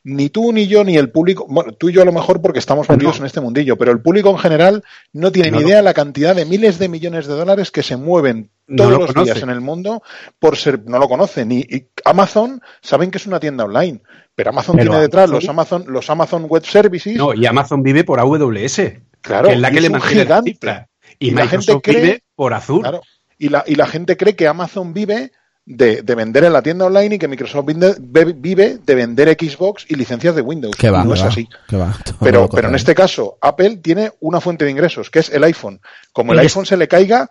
[0.04, 2.58] ni tú ni yo ni el público, bueno, tú y yo a lo mejor porque
[2.58, 5.76] estamos metidos en este mundillo, pero el público en general no tiene No ni idea
[5.76, 9.12] de la cantidad de miles de millones de dólares que se mueven todos lo los
[9.12, 9.32] conoce.
[9.32, 10.02] días en el mundo
[10.40, 11.52] por ser, no lo conocen.
[11.52, 14.00] Y, y Amazon saben que es una tienda online,
[14.34, 17.84] pero Amazon Pero tiene detrás Amazon- los Amazon, los Amazon Web Services, No, y Amazon
[17.84, 18.80] vive por AWS,
[19.20, 20.88] claro, que es la y que le mantiene la cifra.
[21.20, 22.80] Y, Y la gente cree- vive por Azure.
[22.82, 23.02] Claro.
[23.42, 25.32] Y la, y la gente cree que Amazon vive
[25.64, 29.94] de, de vender en la tienda online y que Microsoft vive de vender Xbox y
[29.96, 30.76] licencias de Windows.
[30.76, 31.48] Que va, no que es va, así.
[31.68, 31.96] que va.
[32.20, 35.80] Pero, pero en este caso, Apple tiene una fuente de ingresos, que es el iPhone.
[36.12, 37.28] Como el es- iPhone se le caiga,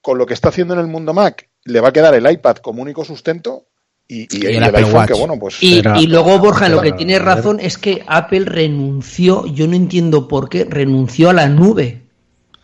[0.00, 2.56] con lo que está haciendo en el mundo Mac, le va a quedar el iPad
[2.56, 3.66] como único sustento
[4.08, 5.08] y, y- Y el y el, Apple iPhone, Watch.
[5.08, 5.56] que bueno, pues...
[5.62, 10.28] Y, luego, Borja, en lo que tienes razón es que Apple renunció, yo no entiendo
[10.28, 12.03] por qué, renunció a la nube.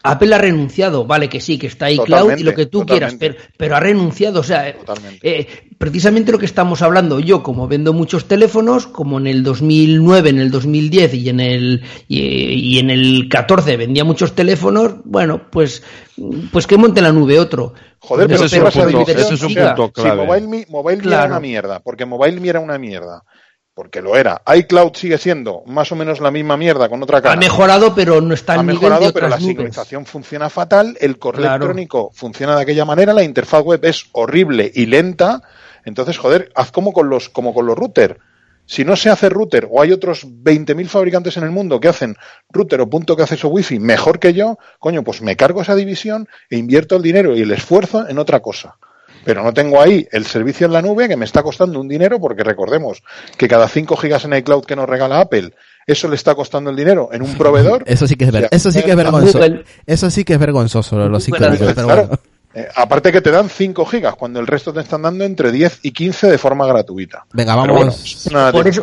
[0.03, 3.17] Apple ha renunciado, vale que sí, que está iCloud y Totalmente, lo que tú quieras,
[3.19, 4.77] pero, pero ha renunciado, o sea, eh,
[5.23, 5.47] eh,
[5.77, 10.39] precisamente lo que estamos hablando, yo como vendo muchos teléfonos, como en el 2009, en
[10.39, 15.83] el 2010 y en el y, y en el 14 vendía muchos teléfonos, bueno, pues
[16.53, 17.75] pues que monte en la nube otro.
[17.99, 20.27] Joder, pero, Ese es ¿qué un punto- ese es un punto Si clave.
[20.27, 23.23] Mobile, Me- Mobile Me era una mierda, porque Mobile Me era una mierda,
[23.81, 24.43] porque lo era.
[24.59, 27.33] iCloud sigue siendo más o menos la misma mierda con otra cara.
[27.33, 29.47] Ha mejorado, pero no está ha al nivel mejorado, de pero la nubes.
[29.47, 31.65] sincronización funciona fatal, el correo Claro.
[31.65, 35.41] electrónico funciona de aquella manera, la interfaz web es horrible y lenta.
[35.87, 38.19] Entonces, joder, haz como con los, como con los router.
[38.67, 42.17] Si no se hace router o hay otros 20.000 fabricantes en el mundo que hacen
[42.51, 46.29] router o punto que acceso wifi mejor que yo, coño, pues me cargo esa división
[46.51, 48.77] e invierto el dinero y el esfuerzo en otra cosa.
[49.25, 52.19] Pero no tengo ahí el servicio en la nube que me está costando un dinero
[52.21, 53.03] porque recordemos
[53.37, 55.53] que cada 5 gigas en iCloud que nos regala Apple,
[55.87, 57.83] eso le está costando el dinero en un proveedor.
[57.87, 59.39] Eso sí que es ver- eso sí que es vergonzoso.
[59.87, 62.21] Eso sí que es vergonzoso, los Google- Claro.
[62.53, 65.79] Eh, aparte que te dan 5 gigas, cuando el resto te están dando entre 10
[65.83, 67.25] y 15 de forma gratuita.
[67.33, 67.69] Venga, vamos.
[68.33, 68.83] bueno, Por eso,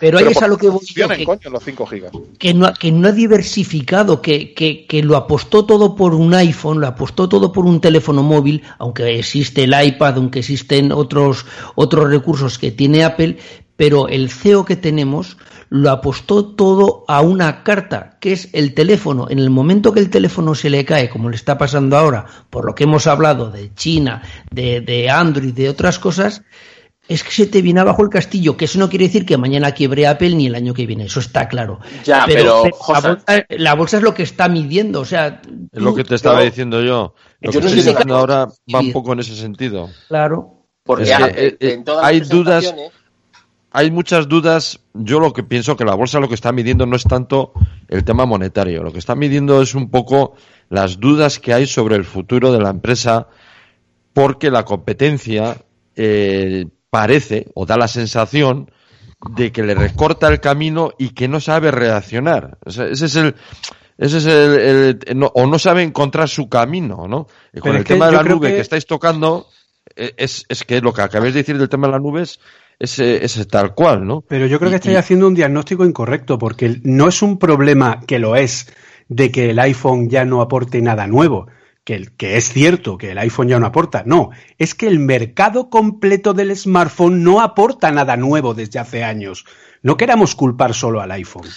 [0.00, 2.12] pero ahí pero es a lo que voy yo, que, coño, los 5 gigas.
[2.38, 6.80] que no, que no ha diversificado, que, que, que lo apostó todo por un iPhone,
[6.80, 11.44] lo apostó todo por un teléfono móvil, aunque existe el iPad, aunque existen otros,
[11.74, 13.36] otros recursos que tiene Apple,
[13.76, 15.36] pero el CEO que tenemos
[15.70, 19.28] lo apostó todo a una carta, que es el teléfono.
[19.30, 22.64] En el momento que el teléfono se le cae, como le está pasando ahora, por
[22.64, 26.42] lo que hemos hablado de China, de, de Android, de otras cosas,
[27.10, 29.72] es que se te viene abajo el castillo, que eso no quiere decir que mañana
[29.72, 31.80] quiebre Apple ni el año que viene, eso está claro.
[32.04, 35.42] Ya, pero, la, José- bolsa, la bolsa es lo que está midiendo, o sea,
[35.72, 37.14] Es lo que te estaba diciendo yo.
[37.40, 39.90] Lo yo que no estoy diciendo ahora va un poco en ese sentido.
[40.08, 40.56] claro.
[40.82, 42.74] Porque Es que, Apple, eh, eh, en todas hay las dudas-
[43.72, 44.80] Hay muchas dudas.
[44.94, 47.52] Yo lo que pienso que la bolsa lo que está midiendo no es tanto
[47.88, 48.82] el tema monetario.
[48.82, 50.34] Lo que está midiendo es un poco
[50.68, 53.28] las dudas que hay sobre el futuro de la empresa
[54.12, 55.58] porque la competencia
[55.94, 58.70] eh, parece o da la sensación
[59.36, 62.58] de que le recorta el camino y que no sabe reaccionar.
[62.64, 63.34] O sea, ese es el,
[63.98, 67.26] ese es el, el- no- o no sabe encontrar su camino, ¿no?
[67.52, 68.54] Y con Pero el tema de la nube que...
[68.56, 69.46] que- estáis tocando,
[69.94, 72.38] eh, es, es que lo que acabáis de decir del tema de la nube es,
[72.98, 74.22] es, tal cual, ¿no?
[74.22, 78.00] Pero yo creo que estáis y- haciendo un diagnóstico incorrecto, porque no es un problema
[78.06, 78.72] que lo es
[79.08, 81.46] de que el iPhone ya no aporte nada nuevo,
[81.90, 85.00] que, el- que es cierto que el iPhone ya no aporta, no, es que el
[85.00, 89.44] mercado completo del smartphone no aporta nada nuevo desde hace años.
[89.82, 91.48] No queramos culpar solo al iPhone.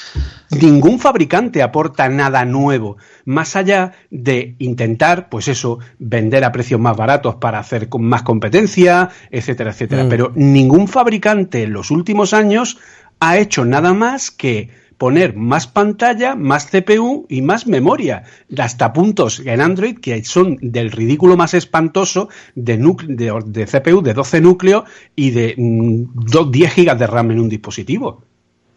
[0.50, 6.98] Ningún fabricante aporta nada nuevo, más allá de intentar, pues eso, vender a precios más
[6.98, 10.06] baratos para hacer con más competencia, etcétera, etcétera.
[10.06, 10.10] Mm.
[10.10, 12.80] Pero ningún fabricante en los últimos años
[13.20, 14.70] ha hecho nada más que
[15.04, 18.24] poner más pantalla, más CPU y más memoria,
[18.58, 22.78] hasta puntos en Android que son del ridículo más espantoso de,
[23.10, 24.84] de, de CPU de 12 núcleos
[25.14, 28.24] y de mm, do- 10 gigas de RAM en un dispositivo.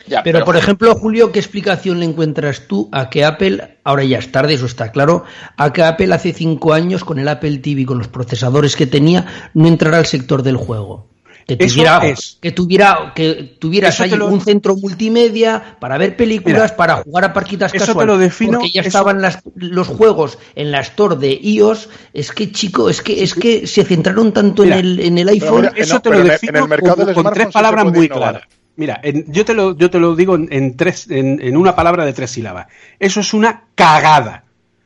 [0.08, 4.18] Ya, Pero, por ejemplo, Julio, ¿qué explicación le encuentras tú a que Apple, ahora ya
[4.18, 5.22] es tarde, eso está claro,
[5.56, 9.50] a que Apple hace cinco años con el Apple TV, con los procesadores que tenía,
[9.54, 11.06] no entrara al sector del juego?
[11.46, 12.38] Que Eso tuviera, es.
[12.40, 16.96] que tuviera, que tuvieras ahí te lo- un centro multimedia para ver películas, Mira, para
[16.96, 20.38] jugar a parquitas eso te casual, lo defino, porque ya eso- estaban las- los juegos
[20.56, 21.88] en la store de iOS.
[22.12, 25.26] Es que, chico, es que, es que se centraron tanto Mira, en el, en el
[25.26, 25.70] pero iPhone.
[25.76, 28.06] Eso no, te pero lo en el- defino en el mercado con, tres palabras muy
[28.06, 28.30] innovar.
[28.32, 28.48] claras.
[28.74, 31.76] Mira, en- yo, te lo, yo te lo digo en, en tres, en, en una
[31.76, 32.66] palabra de tres sílabas.
[32.98, 34.42] Eso es una cagada,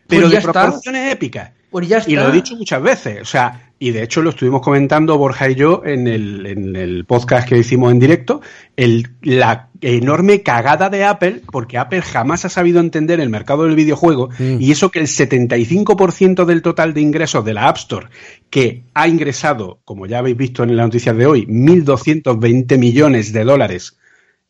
[0.06, 0.52] pero Pues ya de está.
[0.64, 1.52] proporciones épicas.
[1.70, 4.60] Pues ya Y lo he dicho muchas veces, o sea, y de hecho lo estuvimos
[4.60, 8.42] comentando Borja y yo en el, en el podcast que hicimos en directo,
[8.76, 13.76] el, la enorme cagada de Apple, porque Apple jamás ha sabido entender el mercado del
[13.76, 18.08] videojuego, y eso que el 75% del total de ingresos de la App Store,
[18.50, 23.44] que ha ingresado, como ya habéis visto en las noticias de hoy, 1.220 millones de
[23.44, 23.96] dólares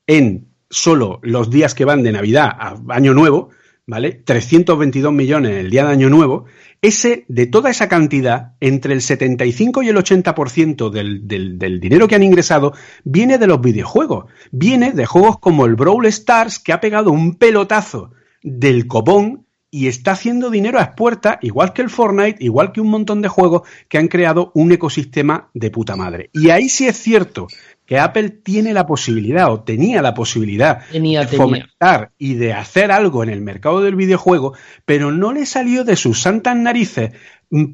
[0.06, 3.50] en solo los días que van de Navidad a Año Nuevo,
[3.90, 4.12] ¿vale?
[4.12, 6.44] 322 millones el día de Año Nuevo,
[6.80, 12.06] ese, de toda esa cantidad, entre el 75 y el 80% del, del, del dinero
[12.06, 12.72] que han ingresado
[13.02, 14.26] viene de los videojuegos.
[14.52, 18.12] Viene de juegos como el Brawl Stars, que ha pegado un pelotazo
[18.44, 22.90] del copón y está haciendo dinero a expuerta, igual que el Fortnite, igual que un
[22.90, 26.30] montón de juegos que han creado un ecosistema de puta madre.
[26.32, 27.46] Y ahí sí es cierto
[27.90, 31.44] que Apple tiene la posibilidad o tenía la posibilidad Tenía, de tenía.
[31.44, 35.96] fomentar y de hacer algo en el mercado del videojuego, pero no le salió de
[35.96, 37.10] sus santas narices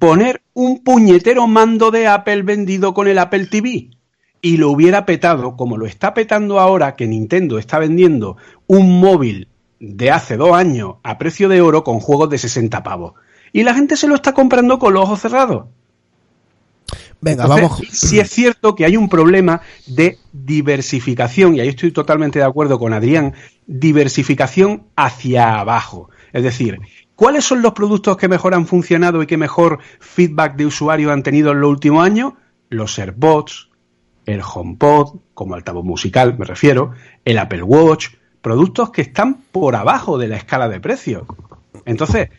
[0.00, 3.90] poner un puñetero mando de Apple vendido con el Apple TV.
[4.40, 9.48] Y lo hubiera petado, como lo está petando ahora que Nintendo está vendiendo un móvil
[9.80, 13.12] de hace dos años a precio de oro con juegos de 60 pavos.
[13.52, 15.66] Y la gente se lo está comprando con los ojos cerrados.
[17.26, 17.88] Venga, Entonces, vamos.
[17.90, 22.78] Sí es cierto que hay un problema de diversificación, y ahí estoy totalmente de acuerdo
[22.78, 23.34] con Adrián,
[23.66, 26.08] diversificación hacia abajo.
[26.32, 26.78] Es decir,
[27.16, 31.24] ¿cuáles son los productos que mejor han funcionado y que mejor feedback de usuario han
[31.24, 32.34] tenido en los últimos años?
[32.68, 33.70] Los AirPods,
[34.26, 36.92] el HomePod, como altavoz musical me refiero,
[37.24, 38.10] el Apple Watch,
[38.40, 41.24] productos que están por abajo de la escala de precios.
[41.86, 42.30] Entonces,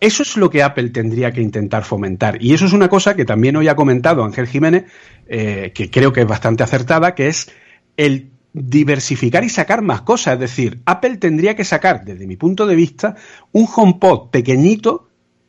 [0.00, 2.42] eso es lo que Apple tendría que intentar fomentar.
[2.42, 4.84] Y eso es una cosa que también hoy ha comentado Ángel Jiménez,
[5.26, 7.50] eh, que creo que es bastante acertada, que es
[7.96, 10.34] el diversificar y sacar más cosas.
[10.34, 13.16] Es decir, Apple tendría que sacar, desde mi punto de vista,
[13.52, 15.03] un HomePod pequeñito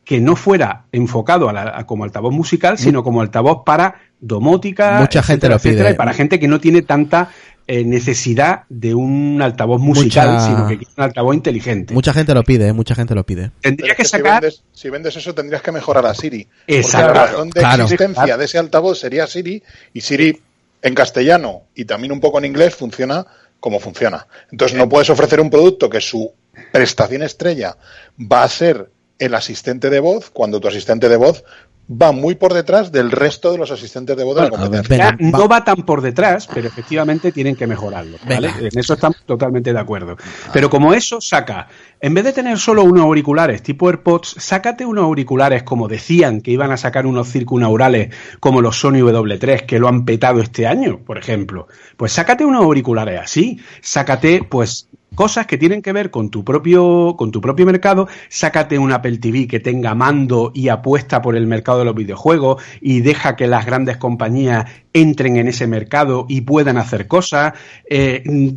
[0.06, 5.00] que no fuera enfocado a la- a como altavoz musical, sino como altavoz para domótica,
[5.00, 5.72] Mucha gente etcétera, lo pide.
[5.72, 7.28] etcétera, y para gente que no tiene tanta
[7.68, 11.94] eh, necesidad de un altavoz musical, Mucha- sino que quiere un altavoz inteligente.
[11.94, 12.72] Mucha gente lo pide, ¿eh?
[12.72, 13.50] mucha gente lo pide.
[13.60, 16.46] Que si sacar vendes, si vendes eso tendrías que mejorar a Siri.
[16.68, 17.06] Exacto.
[17.08, 17.82] Porque la razón de Claro.
[17.82, 19.60] existencia de ese altavoz sería Siri
[19.92, 20.40] y Siri
[20.80, 23.26] en castellano y también un poco en inglés funciona
[23.58, 24.28] como funciona.
[24.52, 26.32] Entonces no puedes ofrecer un producto que su
[26.70, 27.76] prestación estrella
[28.20, 31.44] va a ser el asistente de voz cuando tu asistente de voz
[31.88, 34.88] va muy por detrás del resto de los asistentes de voz de la competencia.
[34.88, 38.16] venga, Ya va- no va tan por detrás, pero efectivamente tienen que mejorarlo.
[38.28, 40.16] En eso estamos totalmente de acuerdo.
[40.52, 41.68] Pero como eso saca,
[42.00, 46.50] en vez de tener solo unos auriculares tipo AirPods, sácate unos auriculares como decían que
[46.50, 50.98] iban a sacar unos circunaurales como los Sony W3 que lo han petado este año,
[51.06, 51.68] por ejemplo.
[51.96, 57.14] Pues sácate unos auriculares así, sácate pues cosas que tienen que ver con tu propio
[57.16, 61.46] con tu propio mercado, sácate un Apple TV que tenga mando y apuesta por el
[61.46, 66.42] mercado de los videojuegos y deja que las grandes compañías entren en ese mercado y
[66.42, 67.54] puedan hacer cosas,
[67.88, 68.48] eh, mm,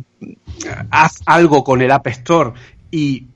[0.90, 2.52] haz algo con el App Store
[2.90, 3.29] y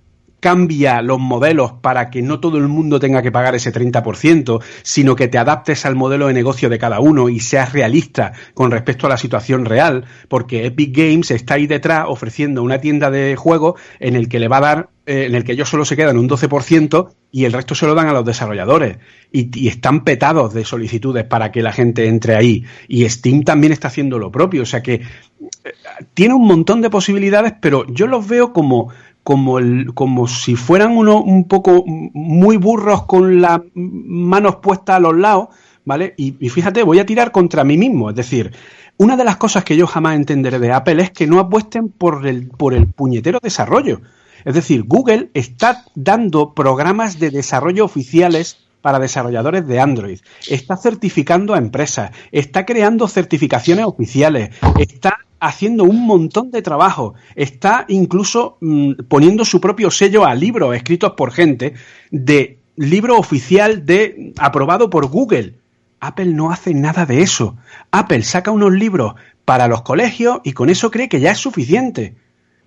[0.44, 5.16] cambia los modelos para que no todo el mundo tenga que pagar ese 30%, sino
[5.16, 9.06] que te adaptes al modelo de negocio de cada uno y seas realista con respecto
[9.06, 13.80] a la situación real, porque Epic Games está ahí detrás ofreciendo una tienda de juegos
[14.00, 16.16] en el que le va a dar eh, en el que ellos solo se quedan
[16.16, 18.98] un 12% y el resto se lo dan a los desarrolladores.
[19.32, 22.64] Y, están petados de solicitudes para que la gente entre ahí.
[22.88, 24.62] Y Steam también está haciendo lo propio.
[24.62, 25.72] O sea que eh,
[26.14, 28.92] tiene un montón de posibilidades, pero yo los veo como,
[29.24, 35.00] como, el, como si fueran uno un poco muy burros con las manos puestas a
[35.00, 35.48] los lados,
[35.84, 36.14] ¿vale?
[36.16, 38.10] Y, y fíjate, voy a tirar contra mí mismo.
[38.10, 38.52] Es decir,
[38.96, 42.26] una de las cosas que yo jamás entenderé de Apple es que no apuesten por
[42.26, 44.02] el, por el puñetero desarrollo.
[44.44, 51.54] Es decir, Google está dando programas de desarrollo oficiales para desarrolladores de Android, está certificando
[51.54, 58.92] a empresas, está creando certificaciones oficiales, está haciendo un montón de trabajo, está incluso mmm,
[59.08, 61.74] poniendo su propio sello a libros escritos por gente
[62.10, 65.58] de libro oficial de aprobado por Google.
[66.00, 67.56] Apple no hace nada de eso.
[67.90, 69.14] Apple saca unos libros
[69.44, 72.16] para los colegios y con eso cree que ya es suficiente.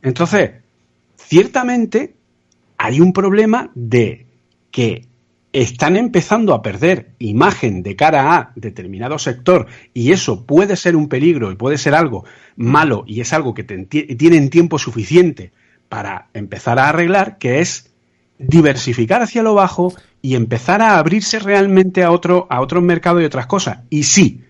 [0.03, 0.51] Entonces,
[1.15, 2.15] ciertamente
[2.77, 4.27] hay un problema de
[4.69, 5.07] que
[5.53, 11.07] están empezando a perder imagen de cara a determinado sector y eso puede ser un
[11.09, 12.25] peligro y puede ser algo
[12.55, 15.51] malo y es algo que tienen tiempo suficiente
[15.89, 17.91] para empezar a arreglar, que es
[18.37, 23.25] diversificar hacia lo bajo y empezar a abrirse realmente a otro a otros mercados y
[23.25, 23.79] otras cosas.
[23.89, 24.43] Y sí,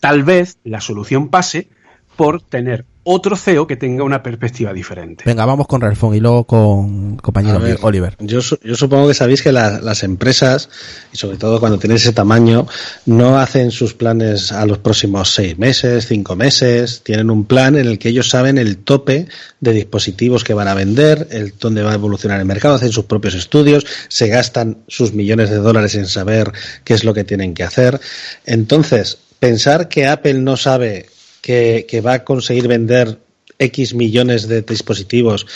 [0.00, 1.68] tal vez la solución pase
[2.16, 5.24] por tener otro CEO que tenga una perspectiva diferente.
[5.26, 8.16] Venga, vamos con Ralfón y luego con compañero ver, Oliver.
[8.20, 10.68] Yo, yo, supongo que sabéis que la, las empresas,
[11.12, 12.66] y sobre todo cuando tienen ese tamaño,
[13.06, 17.02] no hacen sus planes a los próximos seis meses, cinco meses.
[17.02, 19.26] Tienen un plan en el que ellos saben el tope
[19.60, 23.06] de dispositivos que van a vender, el dónde va a evolucionar el mercado, hacen sus
[23.06, 26.52] propios estudios, se gastan sus millones de dólares en saber
[26.84, 28.00] qué es lo que tienen que hacer.
[28.46, 31.06] Entonces, pensar que Apple no sabe
[31.42, 33.18] que, que, va a conseguir vender
[33.58, 35.46] X millones de dispositivos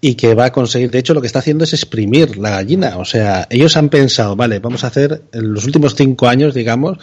[0.00, 2.98] y que va a conseguir, de hecho lo que está haciendo es exprimir la gallina,
[2.98, 6.98] o sea, ellos han pensado, vale, vamos a hacer en los últimos cinco años, digamos,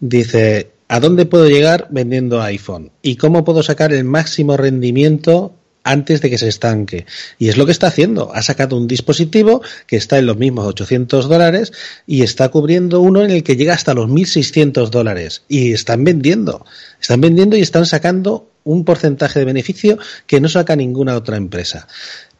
[0.00, 2.90] dice, ¿a dónde puedo llegar vendiendo iPhone?
[3.00, 5.54] ¿Y cómo puedo sacar el máximo rendimiento
[5.84, 7.06] antes de que se estanque.
[7.38, 8.32] Y es lo que está haciendo.
[8.34, 11.72] Ha sacado un dispositivo que está en los mismos 800 dólares
[12.06, 15.42] y está cubriendo uno en el que llega hasta los 1.600 dólares.
[15.48, 16.64] Y están vendiendo.
[17.00, 21.88] Están vendiendo y están sacando un porcentaje de beneficio que no saca ninguna otra empresa.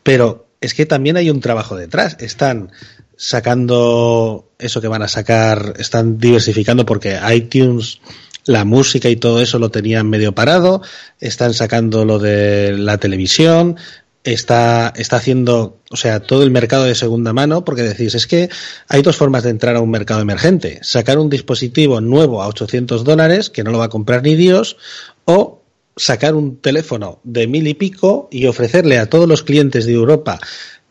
[0.03, 2.17] Pero es que también hay un trabajo detrás.
[2.21, 2.71] Están
[3.17, 8.01] sacando eso que van a sacar, están diversificando porque iTunes
[8.45, 10.83] la música y todo eso lo tenían medio parado,
[11.21, 13.77] están sacando lo de la televisión,
[14.25, 18.49] está, está haciendo, o sea, todo el mercado de segunda mano, porque decís, es que
[18.89, 20.79] hay dos formas de entrar a un mercado emergente.
[20.83, 24.77] Sacar un dispositivo nuevo a 800 dólares, que no lo va a comprar ni Dios,
[25.25, 25.63] o
[25.97, 30.41] sacar un teléfono de mil y pico y ofrecerle a todos los clientes de Europa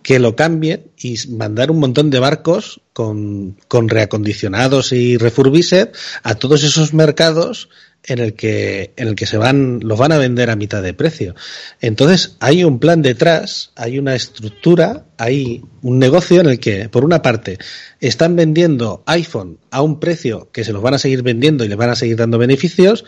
[0.03, 5.89] que lo cambien y mandar un montón de barcos con, con reacondicionados y refurbished
[6.23, 7.69] a todos esos mercados
[8.03, 10.93] en el que en el que se van los van a vender a mitad de
[10.93, 11.35] precio.
[11.81, 17.05] Entonces, hay un plan detrás, hay una estructura, hay un negocio en el que por
[17.05, 17.57] una parte
[17.99, 21.77] están vendiendo iPhone a un precio que se los van a seguir vendiendo y les
[21.77, 23.05] van a seguir dando beneficios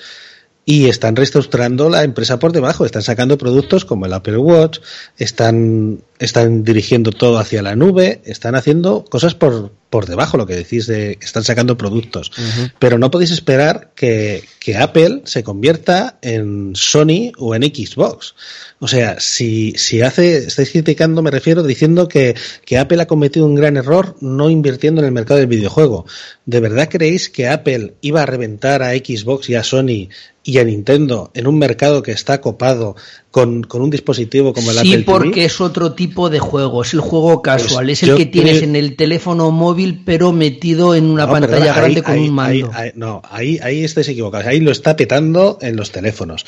[0.66, 4.80] y están reestructurando la empresa por debajo, están sacando productos como el Apple Watch,
[5.18, 10.56] están, están dirigiendo todo hacia la nube, están haciendo cosas por, por debajo, lo que
[10.56, 12.32] decís de están sacando productos.
[12.36, 12.74] Uh -huh.
[12.80, 18.34] Pero no podéis esperar que, que, Apple se convierta en Sony o en Xbox.
[18.80, 22.36] O sea, si, si hace, estáis criticando, me refiero, diciendo que,
[22.66, 26.08] que Apple ha cometido un gran error no invirtiendo en el mercado del videojuego.
[26.48, 30.10] ¿De verdad creéis que Apple iba a reventar a Xbox y a Sony
[30.44, 32.96] y a Nintendo en un mercado que está copado
[33.32, 35.06] con, con un dispositivo como el sí, Apple TV?
[35.06, 38.62] porque es otro tipo de juego, es el juego casual, pues es el que tienes
[38.62, 42.30] en el teléfono móvil pero metido en una no, pantalla perdona, grande ahí, con ahí,
[42.30, 42.72] un mando.
[42.74, 46.46] Ahí, no, ahí, ahí estáis equivocados, ahí lo está petando en los teléfonos.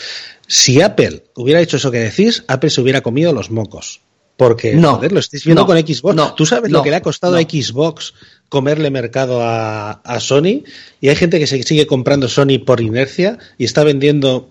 [0.47, 4.01] Si Apple hubiera hecho eso que decís, Apple se hubiera comido los mocos.
[4.37, 6.15] Porque, no, joder, lo estáis viendo no, con Xbox.
[6.15, 8.13] No, Tú sabes no, lo que le ha costado a Xbox
[8.49, 10.63] comerle mercado a, a, Sony
[10.99, 14.49] y hay gente que se sigue comprando Sony por inercia y está vendiendo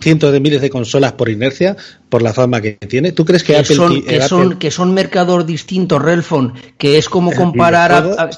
[0.00, 1.76] cientos de miles de consolas por inercia
[2.08, 3.12] por la fama que tiene.
[3.12, 4.28] ¿Tú crees que, que Apple, son, que, Apple...
[4.28, 8.30] son que son mercados distintos, Relfon, que es como comparar a, a,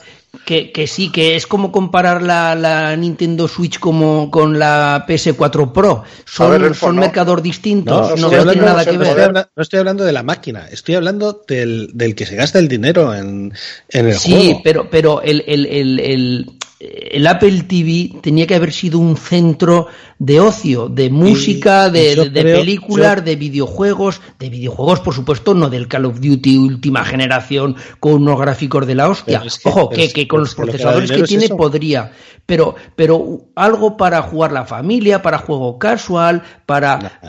[0.46, 5.72] Que, que sí, que es como comparar la, la Nintendo Switch como con la PS4
[5.72, 6.04] Pro.
[6.24, 7.02] Son, ver, son no.
[7.02, 9.08] mercados distintos, no, estoy no tiene hablando- nada que ver.
[9.08, 12.58] estoy habla- no estoy hablando de la máquina, estoy hablando del, del que se gasta
[12.58, 13.52] el dinero en,
[13.90, 14.60] en el Sí, juego.
[14.64, 16.50] pero, pero el, el, el, el,
[16.80, 19.86] el Apple TV tenía que haber sido un centro
[20.25, 25.01] de ocio, de música, de, yo de- de creo- películas, yo- de videojuegos, de videojuegos,
[25.01, 29.43] por supuesto, no del Call of Duty última generación con unos gráficos de la hostia.
[29.45, 32.12] Es que- Ojo, que, es- que con los lo que procesadores que es tiene podría,
[32.47, 37.20] pero, pero algo para jugar la familia, para juego casual, para...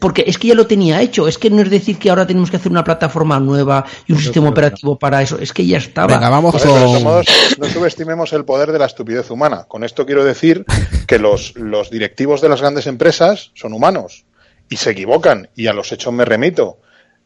[0.00, 2.50] Porque es que ya lo tenía hecho, es que no es decir que ahora tenemos
[2.50, 6.06] que hacer una plataforma nueva y un sistema operativo para eso, es que ya estaba.
[6.14, 7.26] Venga, vamos de todos modos,
[7.58, 9.64] no subestimemos el poder de la estupidez humana.
[9.68, 10.64] Con esto quiero decir
[11.06, 14.24] que los, los directivos de las grandes empresas son humanos
[14.68, 15.48] y se equivocan.
[15.56, 16.78] Y a los hechos me remito.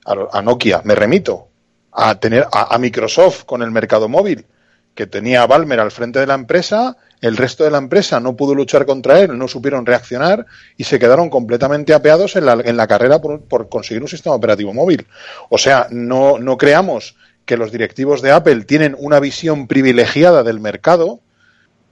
[0.07, 1.49] A, a Nokia me remito.
[1.93, 4.47] A tener a, a Microsoft con el mercado móvil,
[4.95, 8.37] que tenía a Balmer al frente de la empresa, el resto de la empresa no
[8.37, 10.47] pudo luchar contra él, no supieron reaccionar
[10.77, 14.35] y se quedaron completamente apeados en la, en la carrera por, por conseguir un sistema
[14.35, 15.07] operativo móvil.
[15.49, 20.61] O sea, no, no creamos que los directivos de Apple tienen una visión privilegiada del
[20.61, 21.21] mercado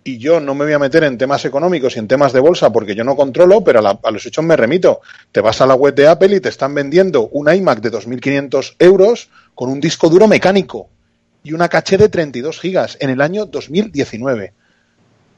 [0.05, 2.71] y yo no me voy a meter en temas económicos y en temas de bolsa
[2.73, 5.01] porque yo no controlo, pero a, la- los hechos me remito.
[5.31, 8.75] Te vas a la web de Apple y te están vendiendo un iMac de 2.500
[8.79, 10.89] euros con un disco duro mecánico
[11.45, 14.53] y una caché de 32 gigas en el año 2019.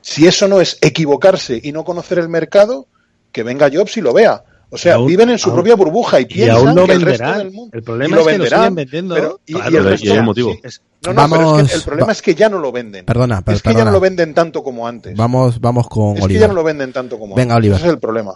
[0.00, 2.86] Si eso no es equivocarse y no conocer el mercado,
[3.32, 4.44] que venga Jobs y lo vea.
[4.70, 6.86] O sea, Y aún- viven en su aún- propia burbuja y y piensan aún lo
[6.86, 7.38] que el resto venderán.
[7.38, 9.14] del mundo El y problema lo es que lo siguen vendiendo.
[9.14, 10.52] pero- y- y Claro, el y resto- hay un motivo.
[10.52, 12.72] sí, es- no, no, pero es que el problema va- es que ya no lo
[12.72, 13.04] venden.
[13.04, 15.16] Perdona, pero es que ya no lo venden tanto como antes.
[15.16, 16.40] Vamos, vamos con es que Oliver.
[16.42, 17.62] ya no lo venden tanto como Venga, antes.
[17.68, 17.76] Oliver.
[17.78, 18.34] Ese es el problema.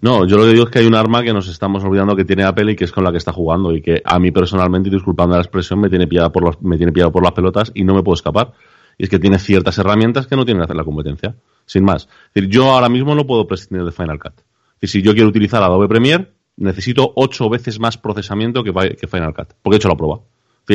[0.00, 2.24] No, yo lo que digo es que hay un arma que nos estamos olvidando que
[2.24, 4.88] tiene Apple y que es con la que está jugando y que a mí personalmente,
[4.88, 7.72] y disculpando la expresión, me tiene pillado por los, me tiene pillado por las pelotas
[7.74, 8.52] y no me puedo escapar.
[8.96, 11.34] Y es que tiene ciertas herramientas que no tienen que hacer la competencia.
[11.66, 12.02] Sin más.
[12.28, 14.34] Es decir, yo ahora mismo no puedo prescindir de Final Cut.
[14.80, 19.06] Decir, si yo quiero utilizar Adobe Premiere, necesito ocho veces más procesamiento que, Fi- que
[19.06, 19.48] Final Cut.
[19.62, 20.20] Porque he hecho la prueba.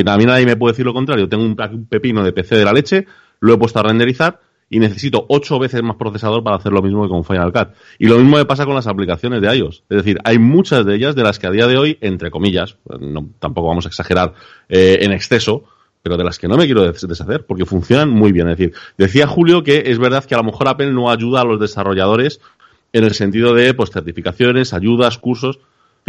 [0.05, 1.29] A mí nadie me puede decir lo contrario.
[1.29, 1.55] Tengo un,
[1.87, 3.05] pepino de PC de la leche,
[3.41, 4.39] lo he puesto a renderizar
[4.69, 7.69] y necesito ocho veces más procesador para hacer lo mismo que con Final Cut.
[7.99, 9.83] Y lo mismo me pasa con las aplicaciones de iOS.
[9.89, 12.77] Es decir, hay muchas de ellas de las que a día de hoy, entre comillas,
[12.99, 14.33] no, tampoco vamos a exagerar
[14.69, 15.65] eh, en exceso,
[16.01, 18.49] pero de las que no me quiero des- deshacer porque funcionan muy bien.
[18.49, 21.45] Es decir, decía Julio que es verdad que a lo mejor Apple no ayuda a
[21.45, 22.41] los desarrolladores
[22.93, 25.59] en el sentido de pues certificaciones, ayudas, cursos,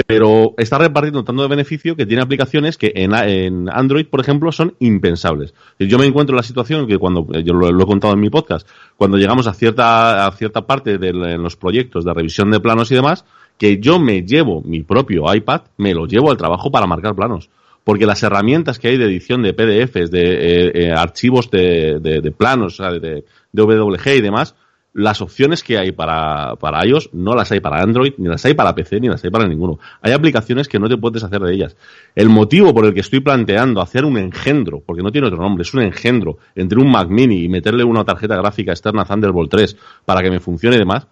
[0.06, 4.50] pero está repartiendo tanto de beneficio que tiene aplicaciones que en, en Android, por ejemplo,
[4.50, 5.54] son impensables.
[5.78, 8.28] Yo me encuentro en la situación que cuando, eh, yo lo, he contado en mi
[8.28, 12.90] podcast, cuando llegamos a cierta, a cierta parte de los proyectos de revisión de planos
[12.90, 13.24] y demás,
[13.56, 17.48] que yo me llevo mi propio iPad, me lo llevo al trabajo para marcar planos.
[17.84, 22.20] Porque las herramientas que hay de edición de PDFs, de eh, eh, archivos de, de-
[22.20, 24.56] de planos, o sea, de, de WG y demás,
[24.94, 28.54] las opciones que hay para, para iOS no las hay para Android, ni las hay
[28.54, 29.80] para PC, ni las hay para ninguno.
[30.00, 31.76] Hay aplicaciones que no te puedes hacer de ellas.
[32.14, 35.62] El motivo por el que estoy planteando hacer un engendro, porque no tiene otro nombre,
[35.62, 39.76] es un engendro entre un Mac Mini y meterle una tarjeta gráfica externa Thunderbolt 3
[40.04, 41.08] para que me funcione y demás,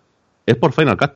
[0.47, 1.13] es por Final Cut.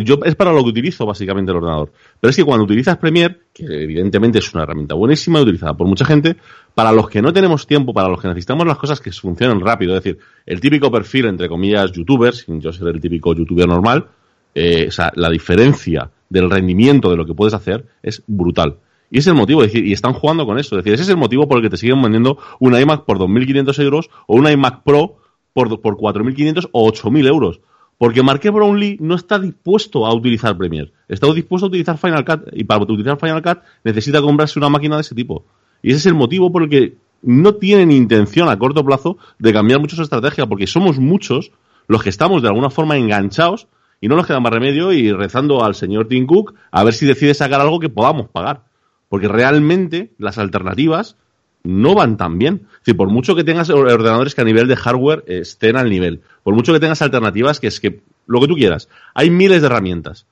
[0.00, 1.92] Yo es para lo que utilizo básicamente el ordenador.
[2.20, 6.04] Pero es que cuando utilizas Premiere, que evidentemente es una herramienta buenísima utilizada por mucha
[6.04, 6.36] gente,
[6.74, 9.96] para los que no tenemos tiempo, para los que necesitamos las cosas que funcionen rápido,
[9.96, 14.06] es decir, el típico perfil, entre comillas, youtuber, sin yo ser el típico youtuber normal,
[14.54, 18.76] eh, o sea, la diferencia del rendimiento de lo que puedes hacer es brutal.
[19.10, 20.78] Y es el motivo, es decir, y están jugando con eso.
[20.78, 23.18] Es decir, ese es el motivo por el que te siguen vendiendo un iMac por
[23.18, 25.18] 2.500 euros o un iMac Pro
[25.52, 27.60] por, por 4.500 o 8.000 euros.
[28.02, 30.90] Porque Marque Brownlee no está dispuesto a utilizar Premiere.
[31.06, 32.48] Está dispuesto a utilizar Final Cut.
[32.52, 35.44] Y para utilizar Final Cut necesita comprarse una máquina de ese tipo.
[35.84, 39.52] Y ese es el motivo por el que no tienen intención a corto plazo de
[39.52, 40.46] cambiar mucho su estrategia.
[40.46, 41.52] Porque somos muchos
[41.86, 43.68] los que estamos de alguna forma enganchados
[44.00, 47.06] y no nos queda más remedio y rezando al señor Tim Cook a ver si
[47.06, 48.64] decide sacar algo que podamos pagar.
[49.08, 51.16] Porque realmente las alternativas
[51.64, 52.66] no van tan bien.
[52.96, 56.72] Por mucho que tengas ordenadores que a nivel de hardware estén al nivel, por mucho
[56.72, 60.26] que tengas alternativas que es que lo que tú quieras, hay miles de herramientas,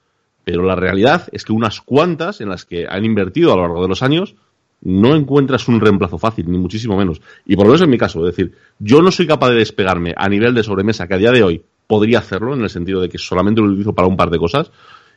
[0.44, 3.82] pero la realidad es que unas cuantas en las que han invertido a lo largo
[3.82, 4.35] de los años
[4.82, 7.20] no encuentras un reemplazo fácil, ni muchísimo menos.
[7.44, 10.15] Y por lo menos en mi caso, es decir, yo no soy capaz de despegarme
[10.16, 13.09] a nivel de sobremesa que a día de hoy podría hacerlo, en el sentido de
[13.09, 14.70] que solamente lo utilizo para un par de cosas,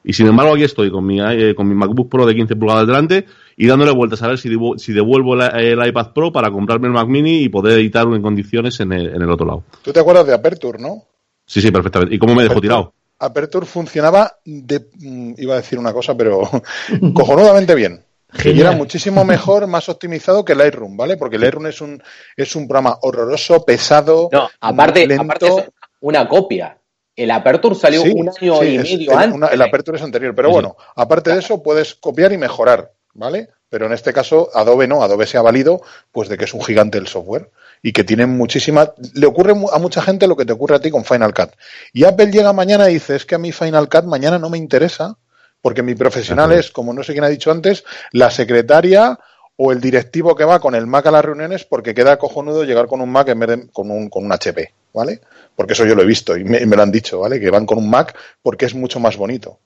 [0.03, 2.87] y sin embargo, aquí estoy con mi, eh, con mi MacBook Pro de 15 pulgadas
[2.87, 3.25] delante
[3.55, 6.87] y dándole vueltas a ver si, devu- si devuelvo la- el iPad Pro para comprarme
[6.87, 9.63] el Mac Mini y poder editarlo en condiciones en el, en el otro lado.
[9.81, 11.03] Tú te acuerdas de Aperture, ¿no?
[11.45, 12.15] Sí, sí, perfectamente.
[12.15, 12.93] ¿Y cómo me dejó tirado?
[13.19, 16.41] Aperture funcionaba de, mm, iba a decir una cosa, pero
[17.13, 18.03] cojonudamente bien.
[18.35, 18.57] Genial.
[18.57, 21.17] Y era muchísimo mejor, más optimizado que Lightroom, ¿vale?
[21.17, 22.01] Porque Lightroom es un,
[22.35, 25.23] es un programa horroroso, pesado, No, aparte, lento.
[25.23, 25.69] aparte es
[26.01, 26.75] una copia.
[27.15, 29.35] El Aperture salió Sí, un año sí, y es- medio el, antes.
[29.35, 33.49] una- el Aperture es anterior, pero bueno, aparte de eso puedes copiar y mejorar, ¿vale?
[33.69, 35.81] Pero en este caso Adobe no, Adobe se ha valido
[36.11, 37.49] pues de que es un gigante del software
[37.81, 40.89] y que tiene muchísima le ocurre a mucha gente lo que te ocurre a ti
[40.91, 41.49] con Final Cut.
[41.91, 44.57] Y Apple llega mañana y dice, "Es que a mí Final Cut mañana no me
[44.59, 45.17] interesa
[45.61, 46.59] porque mi profesional Ajá.
[46.59, 49.19] es, como no sé quién ha dicho antes, la secretaria
[49.55, 52.87] o el directivo que va con el Mac a las reuniones porque queda cojonudo llegar
[52.87, 55.21] con un Mac en vez de con un, con un HP, ¿vale?
[55.55, 57.39] Porque eso yo lo he visto y me, lo han dicho, ¿vale?
[57.39, 59.59] Que van con un Mac porque es mucho más bonito.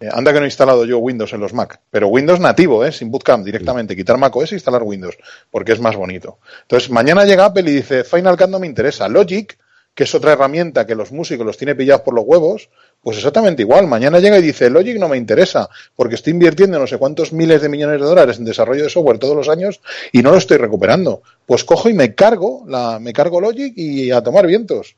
[0.00, 2.92] Eh, anda que no he instalado yo Windows en los Mac, pero Windows nativo, ¿eh?
[2.92, 5.18] sin bootcamp directamente, quitar Mac OS e instalar Windows,
[5.50, 6.38] porque es más bonito.
[6.62, 9.08] Entonces, mañana llega Apple y dice, Final Cut no me interesa.
[9.08, 9.58] Logic,
[10.00, 12.70] que es otra herramienta que los músicos los tiene pillados por los huevos,
[13.02, 13.86] pues exactamente igual.
[13.86, 17.60] Mañana llega y dice, Logic no me interesa, porque estoy invirtiendo no sé cuántos miles
[17.60, 20.56] de millones de dólares en desarrollo de software todos los años y no lo estoy
[20.56, 21.20] recuperando.
[21.44, 24.96] Pues cojo y me cargo, la, me cargo Logic y a tomar vientos.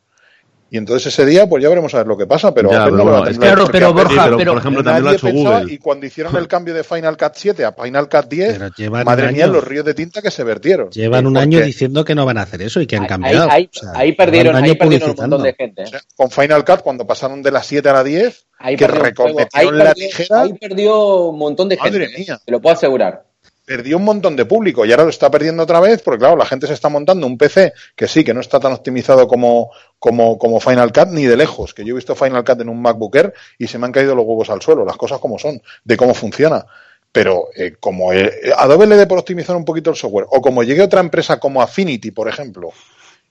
[0.74, 2.92] Y entonces ese día, pues ya veremos a ver lo que pasa, pero Ya, Apple
[2.96, 5.72] pero bueno, es Claro, pero Borja, pero, pero por ejemplo, también lo ha hecho Google.
[5.74, 9.04] y cuando hicieron el cambio de Final Cut 7 a Final Cut 10, Pero llevan
[9.04, 10.88] madre mía, los ríos de tinta que se vertieron.
[10.90, 13.50] Llevan Eh, un año diciendo que no van a hacer eso y que han cambiado.
[13.50, 15.82] ahí- O sea, ahí perdieron, ahí perdieron un montón de gente.
[15.82, 18.86] o sea, con Final Cut, cuando pasaron de la 7 a la 10, Ahí que
[18.86, 19.26] perdió.
[19.52, 21.90] Ahí la perdió- tijera, ahí perdió un montón de gente.
[21.98, 22.40] Madre mía.
[22.42, 23.24] Te lo puedo asegurar.
[23.64, 26.44] Perdió un montón de público y ahora lo está perdiendo otra vez porque, claro, la
[26.44, 30.36] gente se está montando un PC que sí, que no está tan optimizado como, como,
[30.38, 33.14] como Final Cut ni de lejos, que yo he visto Final Cut en un MacBook
[33.16, 35.96] Air y se me han caído los huevos al suelo, las cosas como son, de
[35.96, 36.66] cómo funciona.
[37.12, 40.62] Pero eh, como eh, Adobe le dé por optimizar un poquito el software, o como
[40.62, 42.70] llegue otra empresa como Affinity, por ejemplo,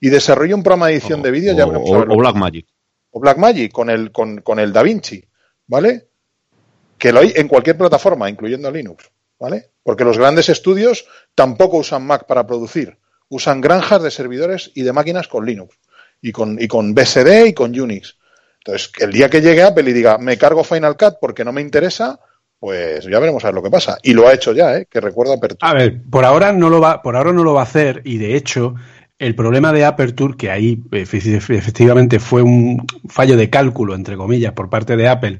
[0.00, 2.66] y desarrolle un programa de edición de vídeo, ya o, veremos o- o Blackmagic.
[3.10, 5.24] o Blackmagic con el, con, con el DaVinci,
[5.66, 6.06] ¿vale?
[6.96, 9.10] Que lo hay en cualquier plataforma, incluyendo Linux,
[9.42, 9.70] ¿vale?
[9.82, 11.04] Porque los grandes estudios
[11.34, 12.96] tampoco usan Mac para producir,
[13.28, 15.76] usan granjas de servidores y de máquinas con Linux,
[16.20, 18.16] y con, y con BSD y con Unix.
[18.64, 21.60] Entonces, el día que llegue Apple y diga, me cargo Final Cut porque no me
[21.60, 22.20] interesa,
[22.60, 23.98] pues ya veremos a ver lo que pasa.
[24.04, 24.86] Y lo ha hecho ya, ¿eh?
[24.88, 25.68] Que recuerdo Apertura.
[25.68, 28.18] A ver, por ahora no lo va, por ahora no lo va a hacer y
[28.18, 28.76] de hecho
[29.18, 34.52] el problema de Aperture, que ahí efe- efectivamente fue un fallo de cálculo entre comillas
[34.52, 35.38] por parte de Apple,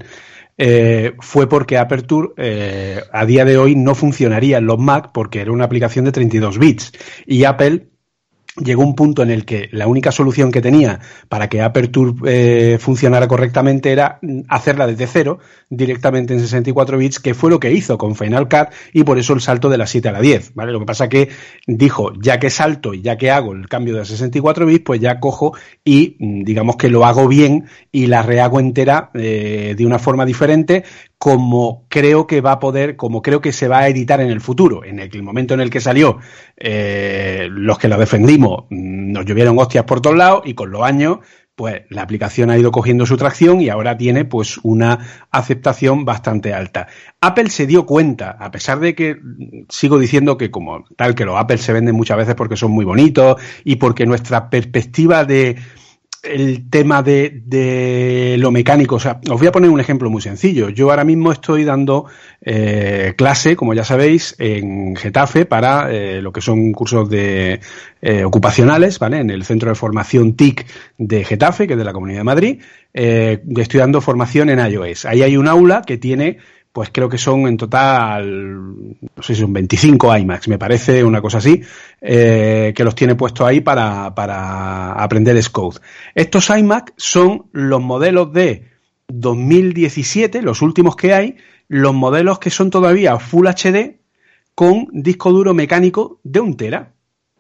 [0.65, 5.41] eh, fue porque Aperture eh, a día de hoy no funcionaría en los Mac porque
[5.41, 6.93] era una aplicación de 32 bits
[7.27, 7.89] y Apple
[8.57, 12.79] llegó un punto en el que la única solución que tenía para que Aperture eh,
[12.79, 15.39] funcionara correctamente era mm, hacerla desde cero,
[15.71, 19.33] directamente en 64 bits, que fue lo que hizo con Final Cut y por eso
[19.33, 20.73] el salto de la 7 a la 10, ¿vale?
[20.73, 21.31] Lo que pasa que
[21.67, 25.19] dijo, ya que salto y ya que hago el cambio de 64 bits, pues ya
[25.19, 25.55] cojo
[25.85, 30.27] y mm, digamos que lo hago bien y la rehago entera eh, de una forma
[30.27, 30.85] diferente
[31.23, 34.41] como creo que va a poder, como creo que se va a editar en el
[34.41, 34.83] futuro.
[34.83, 36.19] En el momento en el que salió,
[36.57, 40.83] eh, los que lo defendimos mm, nos llovieron hostias por todos lados y con los
[40.83, 41.19] años,
[41.55, 44.99] pues la aplicación ha ido cogiendo su tracción y ahora tiene pues una
[45.31, 46.89] aceptación bastante alta.
[47.21, 51.25] Apple se dio cuenta, a pesar de que mm, sigo diciendo que como tal que
[51.25, 55.55] los Apple se venden muchas veces porque son muy bonitos y porque nuestra perspectiva de
[56.23, 58.97] el tema de, de lo mecánico.
[58.97, 60.69] O sea, os voy a poner un ejemplo muy sencillo.
[60.69, 62.07] Yo ahora mismo estoy dando
[62.41, 67.61] eh, clase, como ya sabéis, en Getafe para eh, lo que son cursos de
[68.01, 69.19] eh, ocupacionales, ¿vale?
[69.19, 70.67] En el Centro de Formación TIC
[70.99, 72.63] de Getafe, que es de la Comunidad de Madrid.
[72.95, 75.07] Eh, estoy dando formación en iOS.
[75.07, 76.39] Ahí hay un aula que tiene
[76.73, 81.21] pues creo que son en total, no sé si son 25 iMacs, me parece una
[81.21, 81.61] cosa así,
[82.01, 85.81] eh, que los tiene puestos ahí para, para aprender Scode.
[86.15, 88.71] Estos iMac son los modelos de
[89.09, 91.37] 2017, los últimos que hay,
[91.69, 93.99] los modelos que son todavía Full HD
[94.55, 96.93] con disco duro mecánico de un tera,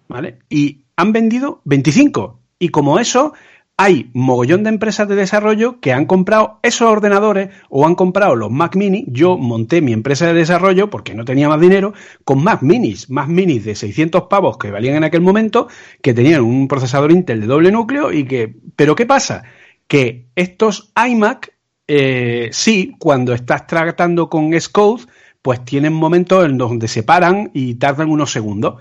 [0.08, 0.38] ¿vale?
[0.50, 2.38] Y han vendido 25.
[2.58, 3.32] Y como eso,
[3.76, 8.50] hay mogollón de empresas de desarrollo que han comprado esos ordenadores o han comprado los
[8.50, 9.04] Mac Mini.
[9.08, 11.94] Yo monté mi empresa de desarrollo porque no tenía más dinero
[12.24, 15.68] con Mac Minis, Mac Minis de 600 pavos que valían en aquel momento,
[16.00, 18.54] que tenían un procesador Intel de doble núcleo y que...
[18.76, 19.42] Pero ¿qué pasa?
[19.86, 21.52] Que estos iMac,
[21.88, 25.04] eh, sí, cuando estás tratando con Xcode,
[25.40, 28.76] pues tienen momentos en donde se paran y tardan unos segundos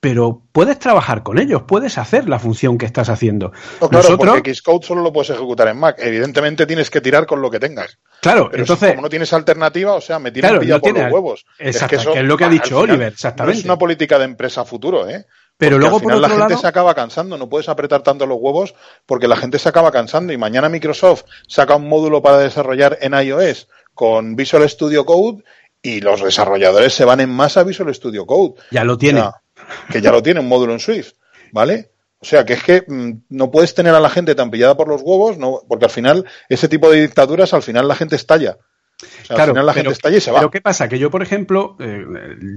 [0.00, 3.52] pero puedes trabajar con ellos, puedes hacer la función que estás haciendo.
[3.80, 5.96] No, claro, Nosotros, porque Xcode solo lo puedes ejecutar en Mac.
[5.98, 7.98] Evidentemente tienes que tirar con lo que tengas.
[8.22, 10.92] claro, Pero entonces, si como no tienes alternativa, o sea, me tienen Claro, no por
[10.98, 11.44] los huevos.
[11.58, 13.54] Exacto, eso, que es lo que ha dicho final, Oliver, exactamente.
[13.56, 15.26] No es una política de empresa futuro, ¿eh?
[15.58, 17.68] Pero Porque luego, al por final otro la gente lado- se acaba cansando, no puedes
[17.68, 18.74] apretar tanto los huevos
[19.04, 23.12] porque la gente se acaba cansando y mañana Microsoft saca un módulo para desarrollar en
[23.12, 25.44] iOS con Visual Studio Code
[25.82, 28.54] y los desarrolladores se van en masa a Visual Studio Code.
[28.70, 29.20] Ya lo tiene.
[29.20, 29.39] O sea,
[29.90, 31.12] que ya lo tiene un módulo en Swift,
[31.52, 31.90] ¿vale?
[32.20, 34.88] O sea, que es que mm, no puedes tener a la gente tan pillada por
[34.88, 38.58] los huevos, no, porque al final, ese tipo de dictaduras, al final la gente estalla.
[39.02, 40.38] O sea, al final la gente estalla y se va.
[40.38, 40.88] Pero ¿qué pasa?
[40.88, 42.04] Que yo, por ejemplo, eh,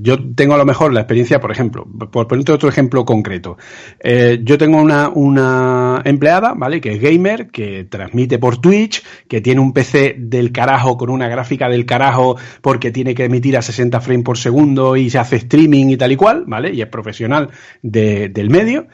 [0.01, 3.57] yo tengo a lo mejor la experiencia, por ejemplo, por ponerte otro ejemplo concreto.
[3.99, 6.81] Eh, yo tengo una, una empleada, ¿vale?
[6.81, 11.27] Que es gamer, que transmite por Twitch, que tiene un PC del carajo con una
[11.27, 15.37] gráfica del carajo porque tiene que emitir a 60 frames por segundo y se hace
[15.37, 16.73] streaming y tal y cual, ¿vale?
[16.73, 17.49] Y es profesional
[17.81, 18.87] de- del medio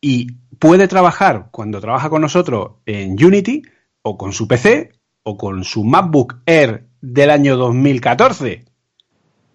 [0.00, 0.26] y
[0.58, 3.62] puede trabajar cuando trabaja con nosotros en Unity
[4.02, 8.64] o con su PC o con su MacBook Air del año 2014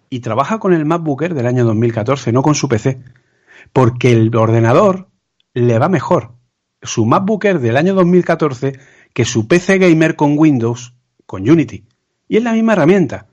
[0.08, 3.00] y trabaja con el MacBook Air del año 2014, no con su PC,
[3.72, 5.08] porque el ordenador
[5.54, 6.34] le va mejor
[6.82, 8.78] su MacBook Air del año 2014
[9.12, 10.94] que su PC gamer con Windows
[11.26, 11.84] con Unity.
[12.28, 13.28] Y es la misma herramienta,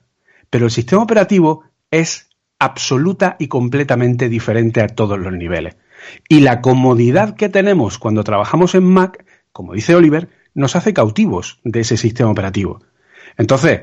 [0.50, 2.28] pero el sistema operativo es
[2.58, 5.76] absoluta y completamente diferente a todos los niveles.
[6.28, 11.60] Y la comodidad que tenemos cuando trabajamos en Mac, como dice Oliver, nos hace cautivos
[11.64, 12.80] de ese sistema operativo.
[13.36, 13.82] Entonces,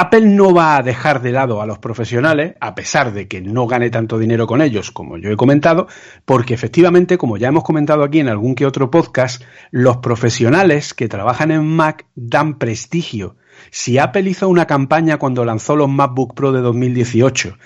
[0.00, 3.66] Apple no va a dejar de lado a los profesionales, a pesar de que no
[3.66, 5.88] gane tanto dinero con ellos, como yo he comentado,
[6.24, 11.08] porque efectivamente, como ya hemos comentado aquí en algún que otro podcast, los profesionales que
[11.08, 13.36] trabajan en Mac dan prestigio.
[13.70, 17.56] Si Apple hizo una campaña cuando lanzó los MacBook Pro de 2018,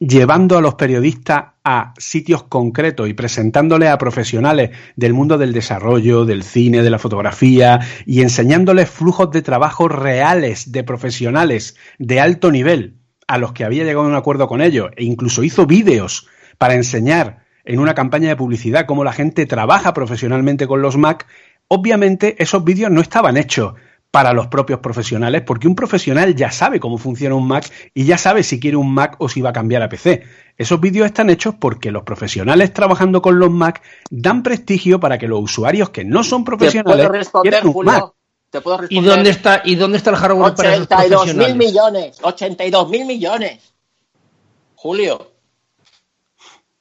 [0.00, 6.24] llevando a los periodistas a sitios concretos y presentándoles a profesionales del mundo del desarrollo,
[6.24, 12.50] del cine, de la fotografía y enseñándoles flujos de trabajo reales de profesionales de alto
[12.50, 12.96] nivel
[13.28, 16.74] a los que había llegado a un acuerdo con ellos e incluso hizo vídeos para
[16.74, 21.26] enseñar en una campaña de publicidad cómo la gente trabaja profesionalmente con los Mac,
[21.68, 23.74] obviamente esos vídeos no estaban hechos
[24.10, 28.18] para los propios profesionales, porque un profesional ya sabe cómo funciona un Mac y ya
[28.18, 30.24] sabe si quiere un Mac o si va a cambiar a PC.
[30.56, 35.28] Esos vídeos están hechos porque los profesionales trabajando con los Mac dan prestigio para que
[35.28, 37.94] los usuarios que no son ¿Te profesionales puedo responder, quieran un Mac.
[38.00, 38.14] Julio?
[38.50, 42.18] ¿Te puedo ¿Y dónde está, y dónde está el hardware para esos 82 mil millones.
[42.20, 43.60] 82 mil millones.
[44.74, 45.30] Julio.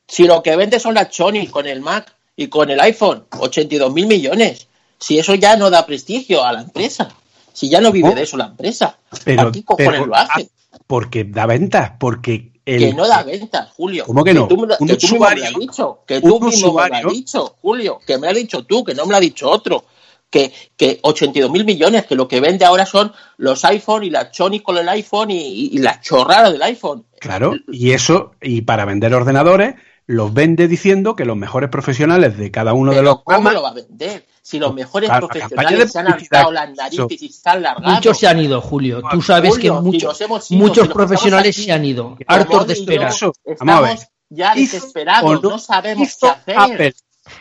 [0.07, 3.93] Si lo que vende son las Sony con el Mac y con el iPhone, 82
[3.93, 4.68] mil millones.
[4.99, 7.09] Si eso ya no da prestigio a la empresa.
[7.53, 8.15] Si ya no vive ¿Cómo?
[8.17, 8.97] de eso la empresa.
[9.23, 10.49] Pero, ¿A qué cojones pero- lo hace?
[10.71, 14.05] ah, porque da ventas, porque el, que no da ventas, Julio.
[14.05, 14.47] ¿Cómo que no?
[14.47, 15.99] tú, Un que tú mismo me has dicho.
[16.07, 17.99] Que tú mismo me lo has dicho, Julio.
[18.05, 19.85] Que me lo has dicho tú, que no me lo ha dicho otro.
[20.30, 24.31] Que, que 82 mil millones, que lo que vende ahora son los iPhone y la
[24.31, 27.05] Sony con el iPhone y, y, y la chorrada del iPhone.
[27.19, 29.73] Claro, y eso, y para vender ordenadores,
[30.10, 33.61] los vende diciendo que los mejores profesionales de cada uno de los ¿cómo programas- lo
[33.61, 34.26] va a vender?
[34.41, 37.61] Si los mejores Claro, la campaña profesionales se han hartado las narices y se han
[37.61, 37.94] largado.
[37.94, 39.03] Muchos se han ido, Julio.
[39.11, 42.18] Tú sabes Julio, que muchos, nos hemos ido, muchos si profesionales aquí, se han ido,
[42.26, 43.14] hartos de esperar.
[43.45, 46.56] Estamos ya desesperados, no- no sabemos hizo qué hacer.
[46.57, 46.94] Apple,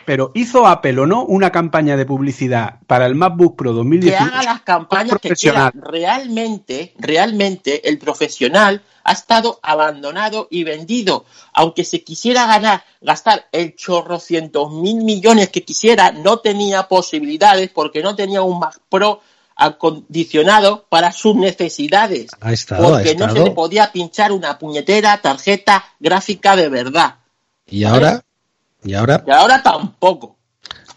[0.05, 4.23] pero hizo Apple o no una campaña de publicidad para el MacBook Pro que 2018
[4.23, 5.71] haga las campañas que profesional.
[5.71, 5.87] quiera.
[5.87, 11.25] Realmente, realmente el profesional ha estado abandonado y vendido.
[11.53, 18.03] Aunque se quisiera ganar, gastar el chorrocientos mil millones que quisiera, no tenía posibilidades porque
[18.03, 19.21] no tenía un Mac Pro
[19.55, 22.31] acondicionado para sus necesidades.
[22.39, 27.15] Ha estado, ha porque no se le podía pinchar una puñetera tarjeta gráfica de verdad.
[27.67, 28.23] Y ahora,
[28.83, 30.37] y ahora, Y ahora tampoco.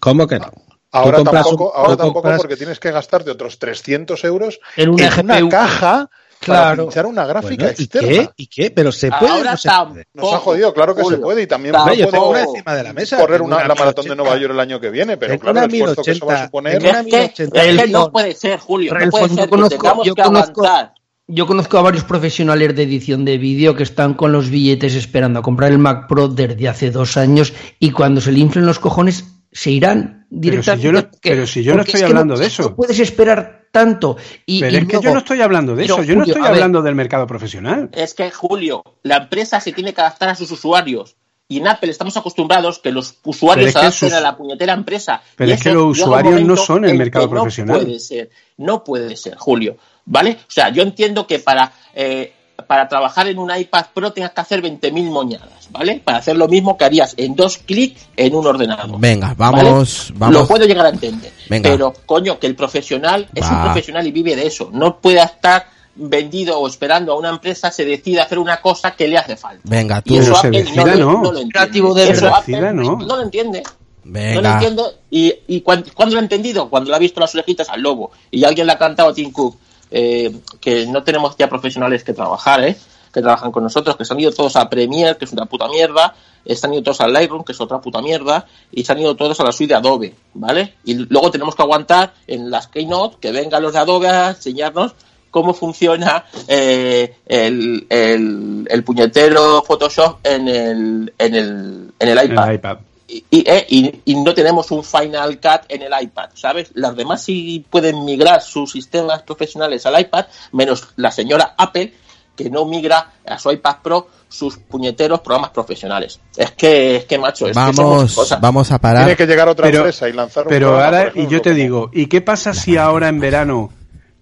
[0.00, 0.50] ¿cómo que no?
[0.94, 5.09] Ahora tampoco, un- ahora tampoco compras- porque tienes que gastarte otros 300 euros En una
[5.22, 5.48] una GPU.
[5.48, 6.10] caja
[6.44, 6.82] para Claro.
[6.82, 8.09] pinchar una gráfica Bueno, ¿Y externa.
[8.09, 8.30] qué?
[8.36, 8.70] ¿Y qué?
[8.72, 9.32] Pero se puede.
[9.32, 9.92] Ahora no se tampoco.
[9.94, 10.06] puede?
[10.12, 11.20] Nos ha jodido, claro que se Julio.
[11.22, 13.16] puede y también una encima de la mesa.
[13.16, 14.14] correr tengo una, la maratón de 1080.
[14.16, 16.32] Nueva York el año que viene, pero Tengo claro, una el esfuerzo que eso va
[16.32, 16.46] a 1080.
[16.48, 16.78] suponer.
[16.78, 17.62] Una Es que, 1080.
[17.62, 18.92] es que El- no puede ser, Julio.
[18.92, 20.94] No puede yo ser que conozco- tengamos yo que conozco- aguantar.
[21.34, 25.38] Yo conozco a varios profesionales de edición de vídeo que están con los billetes esperando
[25.38, 28.78] a comprar el Mac Pro desde hace dos años y cuando se le inflen los
[28.78, 30.84] cojones se irán Pero si directamente.
[30.84, 32.62] yo no- porque- pero si yo no estoy es hablando de eso.
[32.64, 34.18] No puedes esperar tanto.
[34.44, 36.42] Y, Pero y es que yo no estoy hablando de Pero, eso, yo no estoy
[36.42, 37.88] ver, hablando del mercado profesional.
[37.94, 41.16] Es que, Julio, la empresa se tiene que adaptar a sus usuarios.
[41.48, 44.20] Y en Apple estamos acostumbrados que los usuarios Pero es se que adapten sus- a
[44.20, 45.22] la puñetera empresa.
[45.36, 47.78] Pero Y es que los usuarios no son el mercado profesional.
[47.78, 49.76] No puede ser, no puede ser, Julio.
[50.04, 50.32] ¿Vale?
[50.40, 52.32] O sea, yo entiendo que para, eh,
[52.66, 56.00] para trabajar en un iPad Pro tengas que hacer 20.000 moñadas, ¿vale?
[56.04, 58.98] Para hacer lo mismo que harías en dos clics en un ordenador.
[58.98, 59.62] Venga, ¿vale?
[59.70, 60.12] vamos.
[60.30, 61.32] Lo puedo llegar a entender.
[61.48, 61.70] Venga.
[61.70, 64.70] Pero, coño, que el profesional es un profesional y vive de eso.
[64.72, 69.06] No puede estar vendido o esperando a una empresa se decida hacer una cosa que
[69.06, 69.60] le hace falta.
[69.64, 70.14] Venga, tú.
[70.14, 71.12] Y eso Apple no, lo- no.
[71.12, 71.50] no lo entiende.
[71.52, 72.34] Creativo de Eso.
[72.34, 72.96] Apple no.
[72.96, 73.62] no lo entiende.
[74.04, 74.52] No lo Venga.
[74.54, 74.94] entiendo.
[75.10, 76.68] ¿Y, y cuándo lo ha entendido?
[76.70, 79.30] Cuando le ha visto las orejitas al lobo y alguien le ha cantado a Tim
[79.30, 79.56] Cook.
[79.93, 82.77] Eh, que no tenemos ya profesionales que trabajar, ¿eh?
[83.12, 85.69] que trabajan con nosotros, que se han ido todos a Premiere, que es una puta
[85.69, 86.14] mierda,
[86.47, 89.14] se han ido todos a Lightroom, que es otra puta mierda, y se han ido
[89.14, 90.74] todos a la suite de Adobe, ¿vale?
[90.85, 94.94] Y luego tenemos que aguantar en las Keynote que vengan los de Adobe a enseñarnos
[95.31, 102.48] cómo funciona eh, el, el, el puñetero Photoshop en el, en el, en el iPad.
[102.48, 102.78] El iPad.
[103.08, 106.70] Y, y, eh, y- y no tenemos un Final Cut en el iPad, ¿sabes?
[106.74, 111.92] Las demás sí pueden migrar sus sistemas profesionales al iPad, menos la señora Apple,
[112.36, 116.18] que no migra a su iPad Pro sus puñeteros programas profesionales.
[116.34, 118.40] Es que, es que macho, es que somos Vamos, cosas.
[118.40, 119.04] vamos a parar.
[119.04, 121.50] Tiene que llegar otra Pero- empresa y lanzar un Pero programa, ahora, y yo te
[121.50, 123.70] como- digo, ¿y qué pasa si ahora en verano,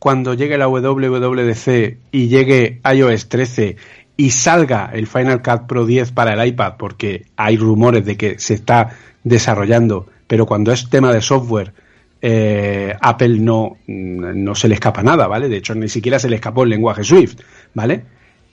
[0.01, 3.77] cuando llegue la WWDC y llegue iOS 13
[4.21, 8.39] y salga el Final Cut Pro 10 para el iPad, porque hay rumores de que
[8.39, 8.91] se está
[9.25, 11.73] desarrollando, pero cuando es tema de software,
[12.21, 15.49] eh, Apple no, mm, no se le escapa nada, ¿vale?
[15.49, 17.41] De hecho, ni siquiera se le escapó el lenguaje Swift,
[17.73, 18.05] ¿vale?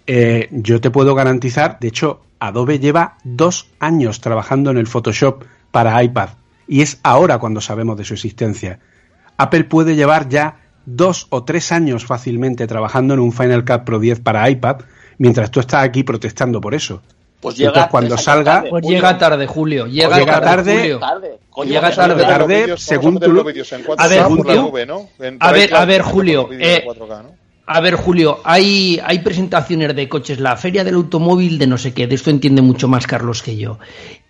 [0.05, 5.43] Eh, yo te puedo garantizar, de hecho, Adobe lleva dos años trabajando en el Photoshop
[5.71, 6.29] para iPad
[6.65, 8.79] y es ahora cuando sabemos de su existencia.
[9.35, 13.99] Apple puede llevar ya dos o tres años fácilmente trabajando en un Final Cut Pro
[13.99, 14.77] 10 para iPad,
[15.17, 17.01] mientras tú estás aquí protestando por eso.
[17.39, 19.85] Pues llega Entonces, cuando salga, tarde, Pues llega tarde, Julio.
[19.85, 20.77] Llega, llega tarde.
[20.79, 20.99] Julio.
[20.99, 21.39] Tarde.
[21.51, 22.23] Coño, Llega tarde.
[22.23, 24.61] tarde, según tú- los vídeos en 4K A ver, por la Julio.
[24.63, 25.09] nube, ¿no?
[25.39, 27.31] A ver, a ver, Julio, eh, 4K, ¿no?
[27.69, 31.93] A ver, Julio, hay, hay presentaciones de coches, la feria del automóvil de no sé
[31.93, 33.77] qué, de esto entiende mucho más Carlos que yo.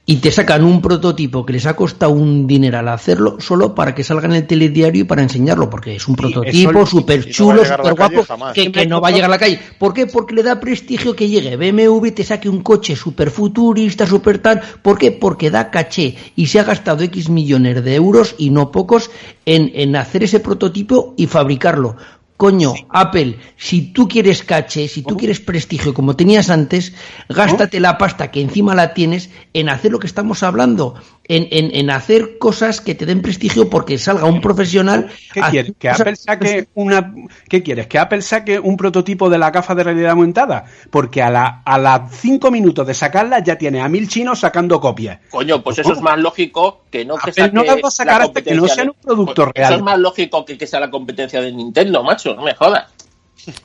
[0.10, 4.06] Y te sacan un prototipo que les ha costado un dineral hacerlo solo para que
[4.06, 8.26] salga en el telediario y para enseñarlo, porque es un prototipo súper chulo, súper guapo,
[8.54, 9.60] que, que no va a llegar a la calle.
[9.78, 10.08] ¿Por qué?
[10.08, 14.62] Porque le da prestigio que llegue BMW, te saque un coche súper futurista, súper tal.
[14.82, 15.12] ¿Por qué?
[15.12, 19.12] Porque da caché y se ha gastado X millones de euros y no pocos
[19.46, 21.98] en, en hacer ese prototipo y fabricarlo.
[22.38, 26.94] Coño, Apple, si tú quieres caché, si tú quieres prestigio como tenías antes,
[27.30, 30.94] gástate la pasta que encima la tienes en hacer lo que estamos hablando,
[31.30, 35.10] en, en, en hacer cosas que te den prestigio porque salga un profesional.
[35.34, 35.74] ¿Qué a- quieres?
[35.78, 37.14] ¿Que Apple saque una
[37.50, 37.88] ¿Qué quieres?
[37.88, 40.66] ¿Que Apple saque un prototipo de la gafa de realidad aumentada?
[40.90, 44.80] Porque a la a las cinco minutos de sacarla ya tiene a mil chinos sacando
[44.80, 45.20] copias.
[45.30, 47.92] Coño, pues eso es más lógico que no que Apple saque no las va a
[47.92, 49.72] sacar la hasta que no competencia sea de- un producto Pues real.
[49.74, 52.86] Eso es más lógico que que sea la competencia de Nintendo, macho, no me jodas.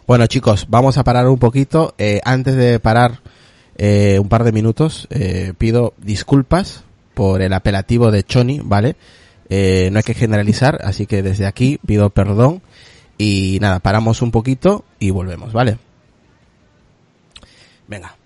[0.07, 1.95] Bueno, chicos, vamos a parar un poquito.
[1.99, 3.21] Eh, antes de parar
[3.79, 6.85] eh, un par de minutos, eh, pido disculpas
[7.15, 8.97] por el apelativo de Choni, ¿vale?
[9.49, 12.63] Eh, no hay que generalizar, así que desde aquí pido perdón.
[13.19, 15.79] Y nada, paramos un poquito y volvemos, ¿vale?
[17.87, 18.17] Venga.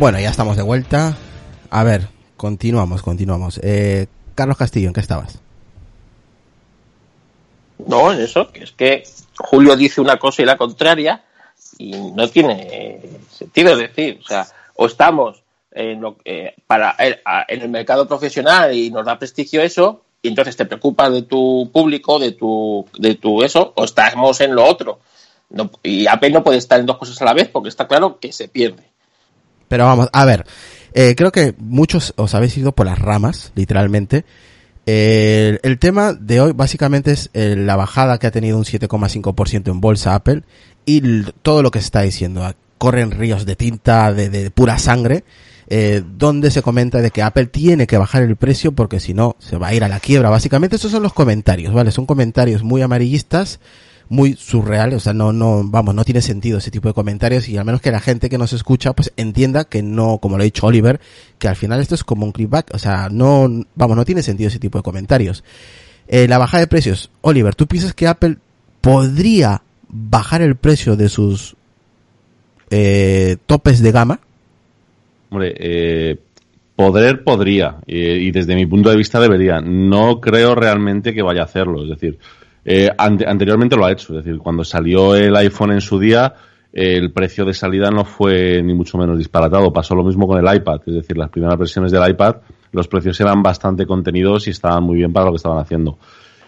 [0.00, 1.14] Bueno, ya estamos de vuelta.
[1.70, 2.08] A ver,
[2.38, 3.60] continuamos, continuamos.
[3.62, 5.38] Eh, Carlos Castillo, ¿en qué estabas?
[7.86, 9.02] No, en eso, que es que
[9.38, 11.22] Julio dice una cosa y la contraria
[11.78, 13.72] y no tiene sentido.
[13.72, 14.46] Es decir, o sea,
[14.76, 19.18] o estamos en, lo, eh, para, eh, a- en el mercado profesional y nos da
[19.18, 23.84] prestigio eso, y entonces te preocupas de tu público, de tu, de tu eso, o
[23.84, 25.00] estamos en lo otro.
[25.50, 28.18] No- y Apple no puede estar en dos cosas a la vez porque está claro
[28.18, 28.89] que se pierde.
[29.70, 30.44] Pero vamos, a ver,
[30.94, 34.24] eh, creo que muchos os habéis ido por las ramas, literalmente.
[34.84, 39.70] Eh, el, tema de hoy básicamente es eh, la bajada que ha tenido un 7,5%
[39.70, 40.42] en bolsa Apple
[40.86, 42.52] y todo lo que se está diciendo.
[42.78, 45.22] Corren ríos de tinta, de, de pura sangre,
[45.68, 49.36] eh, donde se comenta de que Apple tiene que bajar el precio porque si no
[49.38, 50.30] se va a ir a la quiebra.
[50.30, 51.92] Básicamente esos son los comentarios, ¿vale?
[51.92, 53.60] Son comentarios muy amarillistas
[54.10, 57.56] muy surreal, o sea, no, no, vamos, no tiene sentido ese tipo de comentarios y
[57.56, 60.44] al menos que la gente que nos escucha pues entienda que no, como lo ha
[60.44, 61.00] dicho Oliver,
[61.38, 64.48] que al final esto es como un clipback, o sea, no, vamos, no tiene sentido
[64.48, 65.44] ese tipo de comentarios.
[66.08, 68.38] Eh, la bajada de precios, Oliver, ¿tú piensas que Apple
[68.80, 71.54] podría bajar el precio de sus
[72.70, 74.20] eh, topes de gama?
[75.30, 76.18] Hombre, eh,
[76.74, 79.60] poder podría, eh, y desde mi punto de vista debería.
[79.60, 81.84] No creo realmente que vaya a hacerlo.
[81.84, 82.18] Es decir,
[82.64, 84.18] eh, ante- anteriormente lo ha hecho.
[84.18, 86.34] Es decir, cuando salió el iPhone en su día,
[86.72, 89.72] eh, el precio de salida no fue ni mucho menos disparatado.
[89.72, 90.80] Pasó lo mismo con el iPad.
[90.86, 92.36] Es decir, las primeras versiones del iPad,
[92.72, 95.98] los precios eran bastante contenidos y estaban muy bien para lo que estaban haciendo.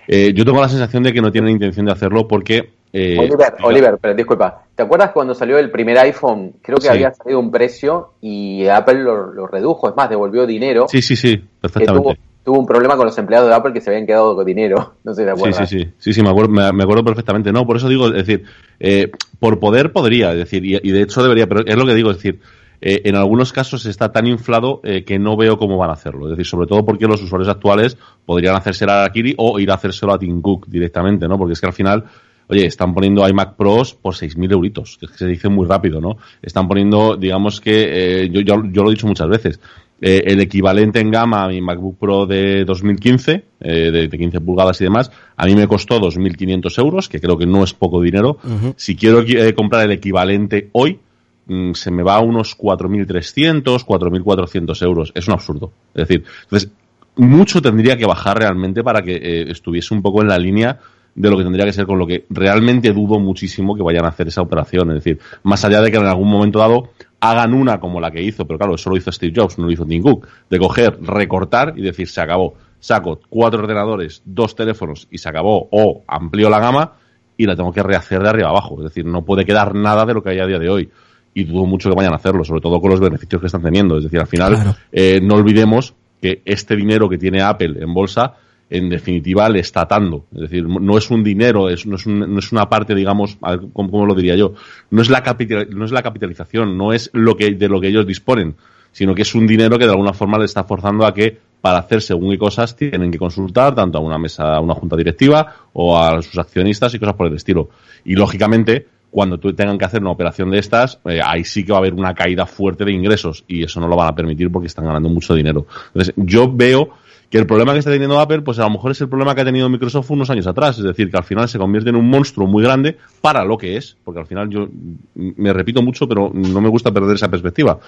[0.07, 2.73] Eh, yo tengo la sensación de que no tienen intención de hacerlo porque...
[2.93, 6.55] eh, Oliver, Oliver, pero disculpa, ¿te acuerdas cuando salió el primer iPhone?
[6.61, 6.89] Creo que Sí.
[6.89, 10.87] había salido un precio y Apple lo, lo redujo, es más, devolvió dinero.
[10.89, 12.19] Sí, sí, sí, perfectamente.
[12.45, 14.95] Tuvo, un problema con los empleados de Apple que se habían quedado con dinero.
[15.05, 15.69] No sé si te Sí, acuerdas.
[15.69, 17.53] sí, sí, sí, sí, me acuerdo, me, acuerdo perfectamente.
[17.53, 18.45] No, por eso digo, es decir,
[18.81, 21.95] eh, por poder podría, es decir, y, y de hecho debería, pero es lo que
[21.95, 22.41] digo, es decir,
[22.85, 26.27] eh, en algunos casos está tan inflado eh, que no veo cómo van a hacerlo.
[26.27, 27.97] Es decir, sobre todo porque los usuarios actuales
[28.27, 31.39] podrían hacérselo a Kiri o ir a hacérselo a Tim Cook directamente, ¿no?
[31.39, 32.05] Porque es que al final,
[32.49, 36.01] oye, están poniendo iMac Pros por 6.000 euritos, que es que se dice muy rápido,
[36.01, 36.17] ¿no?
[36.43, 39.61] Están poniendo, digamos que, eh, yo, yo, yo lo he dicho muchas veces,
[40.05, 44.41] eh, el equivalente en gama a mi MacBook Pro de 2015, eh, de, de 15
[44.41, 48.03] pulgadas y demás, a mí me costó 2.500 euros, que creo que no es poco
[48.03, 48.39] dinero.
[48.75, 50.99] Si quiero eh, comprar el equivalente hoy,
[51.47, 55.13] mm, se me va a unos 4.300, 4.400 euros.
[55.15, 55.71] Es un absurdo.
[55.95, 56.73] Es decir, entonces,
[57.15, 60.81] mucho tendría que bajar realmente para que eh, estuviese un poco en la línea
[61.15, 64.09] de lo que tendría que ser, con lo que realmente dudo muchísimo que vayan a
[64.09, 64.91] hacer esa operación.
[64.91, 66.91] Es decir, más allá de que en algún momento dado
[67.25, 69.71] hagan una como la que hizo, pero claro, eso lo hizo Steve Jobs, no lo
[69.71, 72.55] hizo Tim Cook, de coger, recortar y decir, se acabó.
[72.81, 76.95] Saco cuatro ordenadores, dos teléfonos y se acabó, o amplío la gama
[77.37, 78.75] y la tengo que rehacer de arriba abajo.
[78.79, 80.91] Es decir, no puede quedar nada de lo que hay a día de hoy.
[81.33, 83.97] Y dudo mucho que vayan a hacerlo, sobre todo con los beneficios que están teniendo.
[83.99, 84.75] Es decir, al final, Claro.
[84.91, 88.35] eh, no olvidemos que este dinero que tiene Apple en bolsa,
[88.73, 90.25] en definitiva, le está atando.
[90.35, 93.61] Es decir, no es un dinero, no, es no es una parte, digamos, a ver,
[93.73, 94.55] ¿cómo, lo diría yo?
[94.91, 97.89] No es, la capital, no es la capitalización, no es lo que, de lo que
[97.89, 98.57] ellos disponen,
[98.91, 101.79] sino que es un dinero que de alguna forma le está forzando a que para
[101.79, 105.55] hacer según qué cosas tienen que consultar tanto a una mesa, a una junta directiva
[105.75, 107.69] o a sus accionistas y cosas por el estilo.
[108.07, 111.79] Y lógicamente, cuando tengan que hacer una operación de estas, eh, ahí sí que va
[111.79, 114.69] a haber una caída fuerte de ingresos y eso no lo van a permitir porque
[114.69, 115.67] están ganando mucho dinero.
[115.89, 116.95] Entonces, yo veo
[117.33, 119.41] que el problema que está teniendo Apple, pues a lo mejor es el problema que
[119.41, 122.07] ha tenido Microsoft unos años atrás, es decir, que al final se convierte en un
[122.11, 124.69] monstruo muy grande para lo que es, porque al final yo
[125.15, 127.79] me repito mucho, pero no me gusta perder esa perspectiva.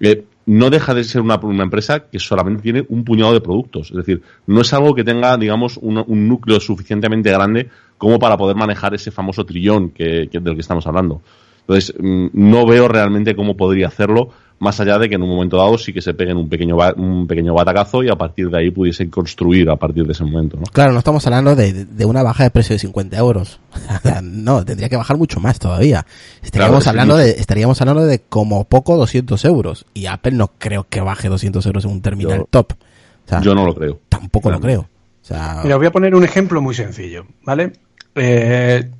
[0.00, 3.90] Eh, no deja de ser una, una empresa que solamente tiene un puñado de productos,
[3.92, 7.68] es decir, no es algo que tenga, digamos, un, un núcleo suficientemente grande
[7.98, 11.22] como para poder manejar ese famoso trillón que, que- del que estamos hablando.
[11.60, 15.56] Entonces, mm, no veo realmente cómo podría hacerlo, más allá de que en un momento
[15.56, 18.58] dado sí que se peguen un pequeño, ba- un pequeño batacazo y a partir de
[18.58, 20.64] ahí pudiesen construir a partir de ese momento, ¿no?
[20.64, 23.60] Claro, no estamos hablando de, de una baja de precio de 50 euros.
[24.22, 26.04] No, tendría que bajar mucho más todavía.
[26.42, 26.88] Estaríamos Claro, sí.
[26.88, 29.86] hablando de, estaríamos hablando de como poco 200 euros.
[29.94, 32.72] Y Apple no creo que baje 200 euros en un terminal Yo- top.
[32.72, 34.00] O sea, Yo no lo creo.
[34.08, 34.80] tampoco lo creo.
[34.80, 37.72] O sea, Mira, voy a poner un ejemplo muy sencillo, ¿vale?
[38.14, 38.90] Eh,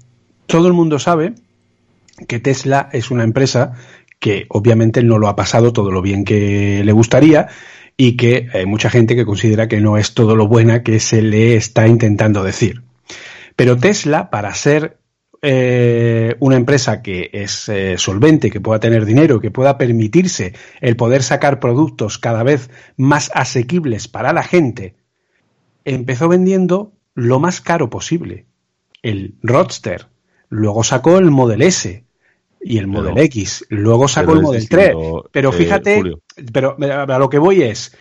[0.46, 1.34] todo el mundo sabe
[2.26, 3.72] que Tesla es una empresa
[4.18, 7.48] que obviamente no lo ha pasado todo lo bien que le gustaría
[7.96, 11.22] y que hay mucha gente que considera que no es todo lo buena que se
[11.22, 12.82] le está intentando decir.
[13.56, 14.98] Pero Tesla, para ser
[15.42, 20.96] eh, una empresa que es eh, solvente, que pueda tener dinero, que pueda permitirse el
[20.96, 24.96] poder sacar productos cada vez más asequibles para la gente,
[25.84, 28.46] empezó vendiendo lo más caro posible,
[29.02, 30.06] el Roadster.
[30.48, 32.04] Luego sacó el Model S
[32.60, 33.66] y el Model Pero- X.
[33.68, 34.86] Luego sacó el Model 3.
[34.88, 36.02] distinto, Pero eh, fíjate,
[36.52, 37.96] pero a lo que voy es,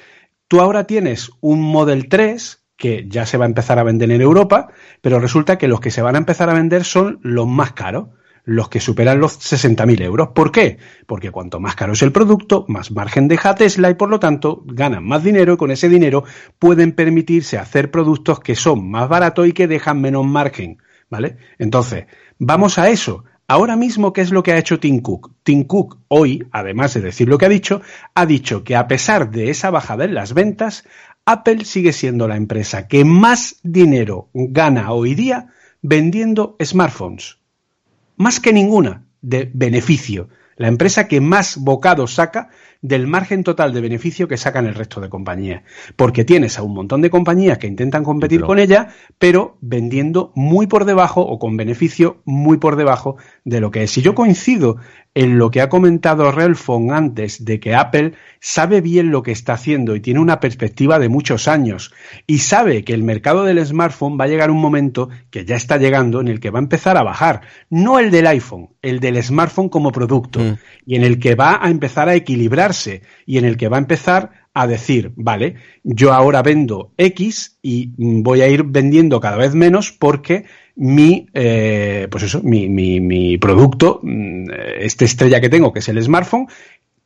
[0.47, 4.21] tú ahora tienes un Model 3 que ya se va a empezar a vender en
[4.21, 4.69] Europa,
[5.01, 8.09] pero resulta que los que se van a empezar a vender son los más caros,
[8.43, 10.29] los que superan los 60.000 euros.
[10.35, 10.77] ¿Por qué?
[11.05, 14.63] Porque cuanto más caro es el producto, más margen deja Tesla y por lo tanto
[14.67, 16.23] ganan más dinero y con ese dinero
[16.59, 20.77] pueden permitirse hacer productos que son más baratos y que dejan menos margen.
[21.09, 21.38] ¿Vale?
[21.57, 22.05] Entonces,
[22.38, 25.32] vamos a eso, Ahora mismo, ¿qué es lo que ha hecho Tim Cook?
[25.44, 27.82] Tim Cook hoy, además de decir lo que ha dicho,
[28.14, 30.84] ha dicho que a pesar de esa bajada en las ventas,
[31.26, 35.48] Apple sigue siendo la empresa que más dinero gana hoy día
[35.82, 37.38] vendiendo smartphones.
[38.18, 40.28] Más que ninguna de beneficio.
[40.57, 42.49] La empresa que más bocado saca
[42.82, 45.64] del margen total de beneficio que sacan el resto de compañías.
[45.95, 50.32] Porque tienes a un montón de compañías que intentan competir Pero- con ella, pero vendiendo
[50.36, 53.91] muy por debajo o con beneficio muy por debajo de lo que es.
[53.91, 54.78] Si yo coincido
[55.16, 59.54] en lo que ha comentado Relfon antes de que Apple sabe bien lo que está
[59.54, 61.91] haciendo y tiene una perspectiva de muchos años
[62.28, 65.78] y sabe que el mercado del smartphone va a llegar un momento que ya está
[65.78, 67.41] llegando en el que va a empezar a bajar,
[67.72, 70.54] no el del iPhone, el del smartphone como producto Mm.
[70.86, 72.16] y en el que va a empezar a
[73.26, 77.91] y en el que va a empezar a decir, vale, yo ahora vendo X y
[77.98, 80.45] voy a ir vendiendo cada vez menos porque
[80.76, 84.49] mi, eh, pues eso, mi, mi, mi producto, mm,
[84.80, 86.48] este estrella que tengo, que es el smartphone,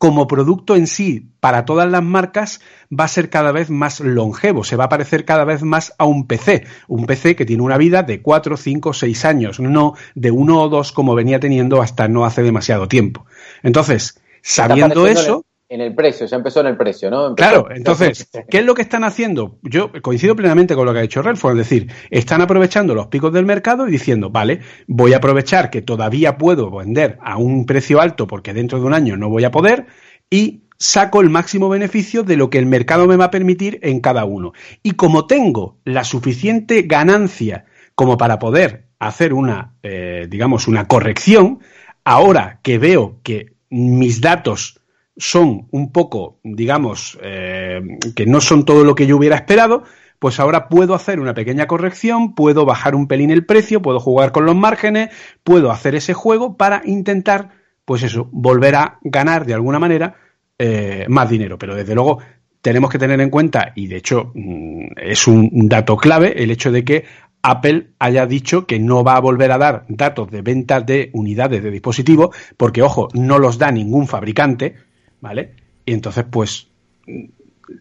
[0.01, 2.59] como producto en sí, para todas las marcas,
[2.91, 6.05] va a ser cada vez más longevo, se va a parecer cada vez más a
[6.05, 10.31] un PC, un PC que tiene una vida de 4, 5, 6 años, no de
[10.31, 13.27] uno o dos como venía teniendo hasta no hace demasiado tiempo.
[13.61, 17.27] Entonces, sabiendo eso, En el, precio, ya empezó en el precio, ¿no?
[17.29, 19.57] Empezó- Claro, entonces, ¿qué es lo que están haciendo?
[19.61, 23.31] Yo coincido plenamente con lo que ha dicho Relford, es decir, están aprovechando los picos
[23.31, 28.01] del mercado y diciendo, vale, voy a aprovechar que todavía puedo vender a un precio
[28.01, 29.85] alto porque dentro de un año no voy a poder
[30.29, 34.01] y saco el máximo beneficio de lo que el mercado me va a permitir en
[34.01, 34.51] cada uno.
[34.83, 37.63] Y como tengo la suficiente ganancia
[37.95, 41.59] como para poder hacer una, eh, digamos, una corrección,
[42.03, 44.80] ahora que veo que mis datos
[45.17, 47.81] son un poco, digamos, eh,
[48.15, 49.83] que no son todo lo que yo hubiera esperado,
[50.19, 54.31] pues ahora puedo hacer una pequeña corrección, puedo bajar un pelín el precio, puedo jugar
[54.31, 55.09] con los márgenes,
[55.43, 57.49] puedo hacer ese juego para intentar,
[57.85, 60.15] pues eso, volver a ganar de alguna manera
[60.59, 61.57] eh, más dinero.
[61.57, 62.19] Pero desde luego
[62.61, 66.71] tenemos que tener en cuenta, y de hecho mm, es un dato clave, el hecho
[66.71, 67.05] de que
[67.41, 71.63] Apple haya dicho que no va a volver a dar datos de ventas de unidades
[71.63, 74.75] de dispositivos, porque, ojo, no los da ningún fabricante,
[75.21, 75.53] ¿vale?
[75.85, 76.67] Y entonces, pues,
[77.07, 77.23] mm,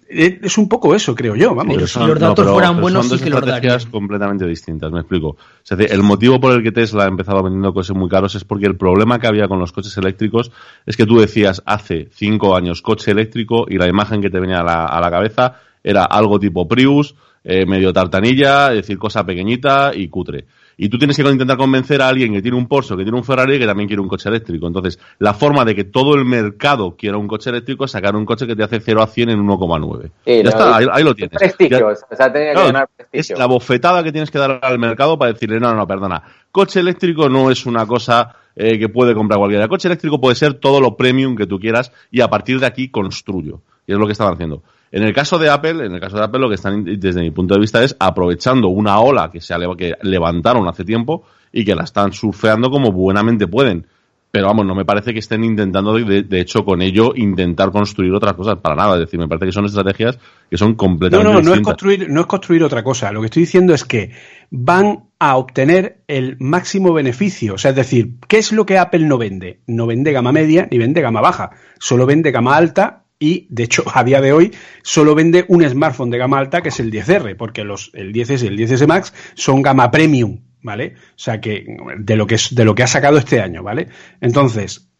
[0.08, 1.74] es un poco eso, creo yo, vamos.
[1.74, 3.90] Pero si los datos pero- fueran pero buenos, son sí dos que los estrategias darían.
[3.90, 5.36] completamente distintas, me explico.
[5.68, 8.44] Es decir, el motivo por el que Tesla ha empezado vendiendo coches muy caros es
[8.44, 10.52] porque el problema que había con los coches eléctricos
[10.86, 14.60] es que tú decías hace cinco años coche eléctrico y la imagen que te venía
[14.60, 19.24] a la, a la cabeza era algo tipo Prius, eh, medio tartanilla, es decir, cosa
[19.26, 20.44] pequeñita y cutre.
[20.82, 23.22] Y tú tienes que intentar convencer a alguien que tiene un Porsche, que tiene un
[23.22, 24.66] Ferrari, que también quiere un coche eléctrico.
[24.66, 28.24] Entonces, la forma de que todo el mercado quiera un coche eléctrico es sacar un
[28.24, 30.10] coche que te hace 0 a 100 en 1,9.
[30.24, 31.38] Sí, ya no, está, y- ahí, ahí lo tienes.
[31.38, 34.58] Prestigio, Ya- o sea, tenía que Claro, ganar es la bofetada que tienes que dar
[34.62, 36.22] al mercado para decirle, no, no, no, perdona.
[36.50, 39.68] Coche eléctrico no es una cosa eh, que puede comprar cualquiera.
[39.68, 42.88] Coche eléctrico puede ser todo lo premium que tú quieras y a partir de aquí
[42.88, 43.60] construyo.
[43.86, 44.62] Y es lo que estaban haciendo.
[44.92, 47.30] En el caso de Apple, en el caso de Apple lo que están, desde mi
[47.30, 51.74] punto de vista, es aprovechando una ola que se que levantaron hace tiempo y que
[51.74, 53.86] la están surfeando como buenamente pueden.
[54.32, 58.12] Pero vamos, no me parece que estén intentando, de, de hecho, con ello intentar construir
[58.12, 58.94] otras cosas para nada.
[58.94, 60.18] Es decir, me parece que son estrategias
[60.48, 61.64] que son No, completamente no, no es distintas.
[61.64, 63.10] construir, no es construir otra cosa.
[63.10, 64.12] Lo que estoy diciendo es que
[64.50, 67.54] van a obtener el máximo beneficio.
[67.54, 69.60] O sea, es decir, ¿qué es lo que Apple no vende?
[69.66, 71.50] No vende gama media ni vende gama baja.
[71.80, 74.52] Solo vende gama alta y, de hecho, a día de hoy
[74.82, 78.42] solo vende un smartphone de gama alta que es el 10R, porque los, el 10S
[78.42, 80.94] y el 10S Max son gama premium, ¿vale?
[80.96, 81.66] O sea, que
[81.98, 83.88] de lo que, de lo que ha sacado este año, ¿vale?
[84.22, 84.90] Entonces,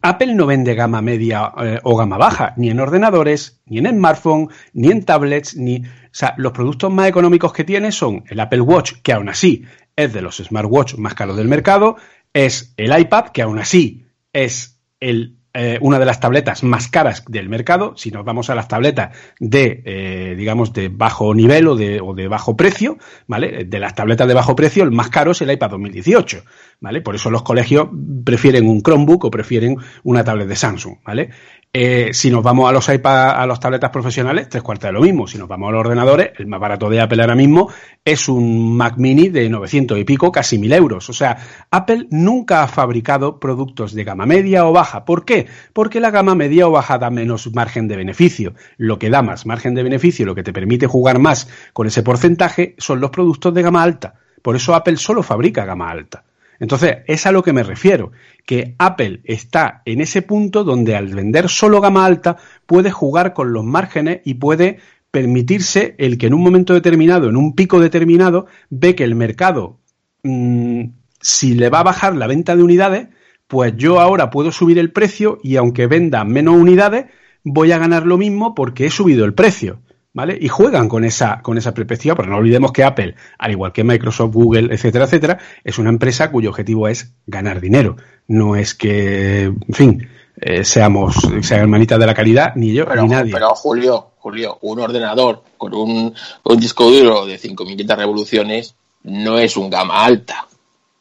[0.00, 4.48] Apple no vende gama media eh, o gama baja, ni en ordenadores, ni en smartphone,
[4.72, 5.84] ni en tablets, ni.
[5.84, 9.64] O sea, los productos más económicos que tiene son el Apple Watch, que aún así
[9.94, 11.96] es de los smartwatch más caros del mercado,
[12.32, 17.24] es el iPad, que aún así es el, eh, una de las tabletas más caras
[17.28, 17.94] del mercado.
[17.96, 22.14] Si nos vamos a las tabletas de, eh, digamos, de bajo nivel o de, o
[22.14, 22.96] de bajo precio,
[23.26, 23.64] ¿vale?
[23.64, 26.44] De las tabletas de bajo precio, el más caro es el iPad 2018,
[26.80, 27.02] ¿vale?
[27.02, 27.88] Por eso los colegios
[28.24, 31.30] prefieren un Chromebook o prefieren una tablet de Samsung, ¿vale?
[31.74, 35.00] Eh, si nos vamos a los iPad, a las tabletas profesionales, tres cuartos de lo
[35.00, 35.26] mismo.
[35.26, 37.70] Si nos vamos a los ordenadores, el más barato de Apple ahora mismo
[38.04, 41.08] es un Mac Mini de 900 y pico, casi 1000 euros.
[41.08, 41.38] O sea,
[41.70, 45.06] Apple nunca ha fabricado productos de gama media o baja.
[45.06, 45.46] ¿Por qué?
[45.72, 48.52] Porque la gama media o baja da menos margen de beneficio.
[48.76, 52.02] Lo que da más margen de beneficio, lo que te permite jugar más con ese
[52.02, 54.16] porcentaje, son los productos de gama alta.
[54.42, 56.22] Por eso Apple solo fabrica gama alta.
[56.62, 58.12] Entonces, es a lo que me refiero,
[58.46, 62.36] que Apple está en ese punto donde al vender solo gama alta
[62.66, 64.78] puede jugar con los márgenes y puede
[65.10, 69.80] permitirse el que en un momento determinado, en un pico determinado, ve que el mercado
[70.22, 70.84] mm,
[71.20, 73.08] si le va a bajar la venta de unidades,
[73.48, 77.06] pues yo ahora puedo subir el precio y aunque venda menos unidades,
[77.42, 79.80] voy a ganar lo mismo porque he subido el precio.
[80.14, 80.36] ¿Vale?
[80.38, 83.82] Y juegan con esa, con esa perspectiva, porque no olvidemos que Apple, al igual que
[83.82, 87.96] Microsoft, Google, etcétera, etcétera, es una empresa cuyo objetivo es ganar dinero.
[88.28, 91.16] No es que, en fin, eh, seamos,
[91.50, 93.32] hermanitas de la calidad, ni yo, Pero, ni nadie.
[93.32, 96.14] pero Julio, Julio, un ordenador con un,
[96.44, 98.74] un disco duro de 5.500 revoluciones
[99.04, 100.46] no es un gama alta.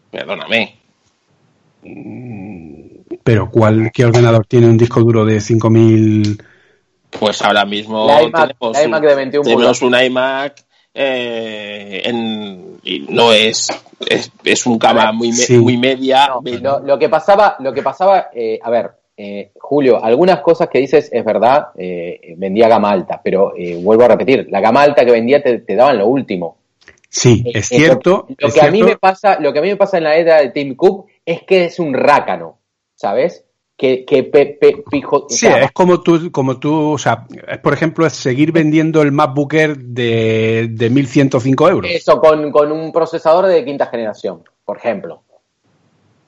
[0.10, 0.78] Perdóname.
[3.24, 6.44] Pero ¿cuál, ¿qué ordenador tiene un disco duro de 5000?
[7.20, 9.82] Pues ahora mismo La iMac- tenemos, la iMac un, de 21 tenemos pulgadas.
[9.82, 13.68] un iMac eh, en- y no es,
[14.08, 15.58] es, es un gama muy, me- Sí.
[15.58, 16.28] muy media.
[16.28, 20.68] No, lo, lo que pasaba, lo que pasaba, eh, a ver, eh, Julio, algunas cosas
[20.70, 24.82] que dices es verdad, eh, vendía gama alta, pero eh, vuelvo a repetir, la gama
[24.82, 26.58] alta que vendía te, te daban lo último.
[27.08, 28.26] Sí, es eh, cierto.
[28.30, 30.06] Lo, lo es que a mí me pasa, lo que a mí me pasa en
[30.06, 32.58] la era de Tim Cook es que es un rácano,
[32.96, 33.44] ¿sabes?
[33.82, 37.26] Que, que pe- pe- pijo- o Sí, sea, es como tú, como tú, o sea,
[37.48, 41.90] es, por ejemplo, es seguir vendiendo el MacBook Air de, de 1105 euros.
[41.92, 45.24] Eso con, con un procesador de quinta generación, por ejemplo.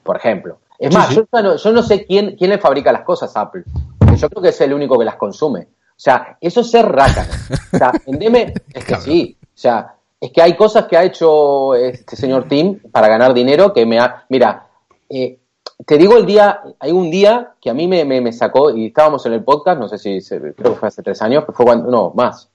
[0.02, 0.58] Por ejemplo.
[0.80, 1.14] Es Sí, más, sí.
[1.14, 3.62] Yo, no, yo no sé quién, quién le fabrica las cosas a Apple.
[4.16, 5.60] Yo creo que es el único que las consume.
[5.60, 5.66] O
[5.96, 7.32] sea, eso es ser rácano.
[7.72, 9.36] O sea, vendeme, es que sí.
[9.42, 13.72] O sea, es que hay cosas que ha hecho este señor Tim para ganar dinero
[13.72, 14.24] que me ha.
[14.28, 14.66] Mira,
[15.08, 15.38] eh,
[15.86, 19.24] te digo el día, hay un día que a mí me, me, sacó, y estábamos
[19.26, 21.90] en el podcast, no sé si, se- creo que fue hace tres años, fue cuando,
[21.90, 22.48] no, más.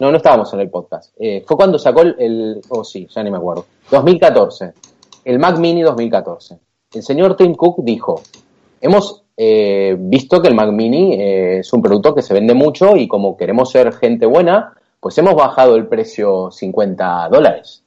[0.00, 1.14] No, no estábamos en el podcast.
[1.18, 3.66] Eh, fue cuando sacó el, el- oh sí, ya ni me acuerdo.
[3.90, 4.72] 2014.
[5.24, 6.58] El Mac Mini 2014.
[6.92, 8.20] El señor Tim Cook dijo,
[8.80, 12.96] hemos eh, visto que el Mac Mini eh, es un producto que se vende mucho
[12.96, 17.82] y como queremos ser gente buena, pues hemos bajado el precio 50 dólares.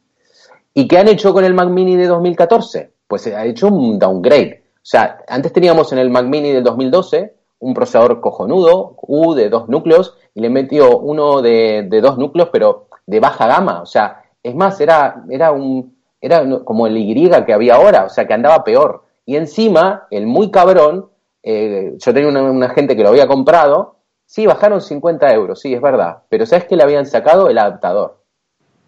[0.73, 2.91] ¿Y qué han hecho con el Mac Mini de 2014?
[3.07, 4.64] Pues ha hecho un downgrade.
[4.90, 9.48] O sea, antes teníamos en el Mac Mini del 2012 un procesador cojonudo, U de
[9.48, 13.84] dos núcleos, y le metió uno de, dos núcleos, pero de baja gama.
[13.84, 18.10] O sea, es más, era, era un, era como el Y que había ahora, o
[18.10, 19.03] sea, que andaba peor.
[19.28, 21.11] Y encima, el muy cabrón,
[21.44, 25.72] eh, yo tenía una, una gente que lo había comprado, sí, bajaron 50 euros, sí,
[25.72, 27.48] es verdad, pero ¿sabes que le habían sacado?
[27.48, 28.24] El adaptador.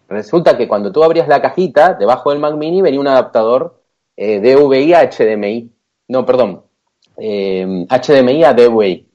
[0.10, 3.84] Resulta que cuando tú abrías la cajita, debajo del Mac Mini venía un adaptador
[4.18, 5.72] eh, DVI a HDMI.
[6.12, 6.64] No, perdón.
[7.18, 9.08] eh, HDMI a DVI.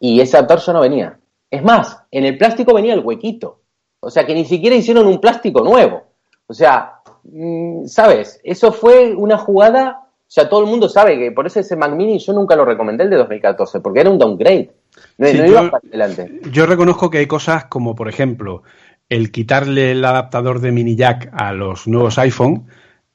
[0.00, 1.18] Y ese adaptador ya no venía.
[1.50, 3.60] Es más, en el plástico venía el huequito.
[4.00, 6.02] O sea que ni siquiera hicieron un plástico nuevo.
[6.46, 8.40] O sea, mm, ¿sabes?
[8.44, 10.04] Eso fue una jugada.
[10.04, 12.64] O sea, todo el mundo sabe que por eso ese Mac Mini yo nunca lo
[12.64, 14.70] recomendé el de 2014, porque era un downgrade.
[15.16, 16.40] No, Sí, no yo- iba para adelante.
[16.52, 18.62] Yo reconozco que hay cosas como, por ejemplo,
[19.08, 22.66] el quitarle el adaptador de mini jack a los nuevos iPhone,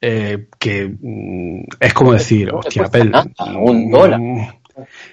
[0.05, 3.05] eh, que mm, es como decir, hostia, Apple.
[3.05, 4.19] nada, un dólar.
[4.19, 4.47] mm,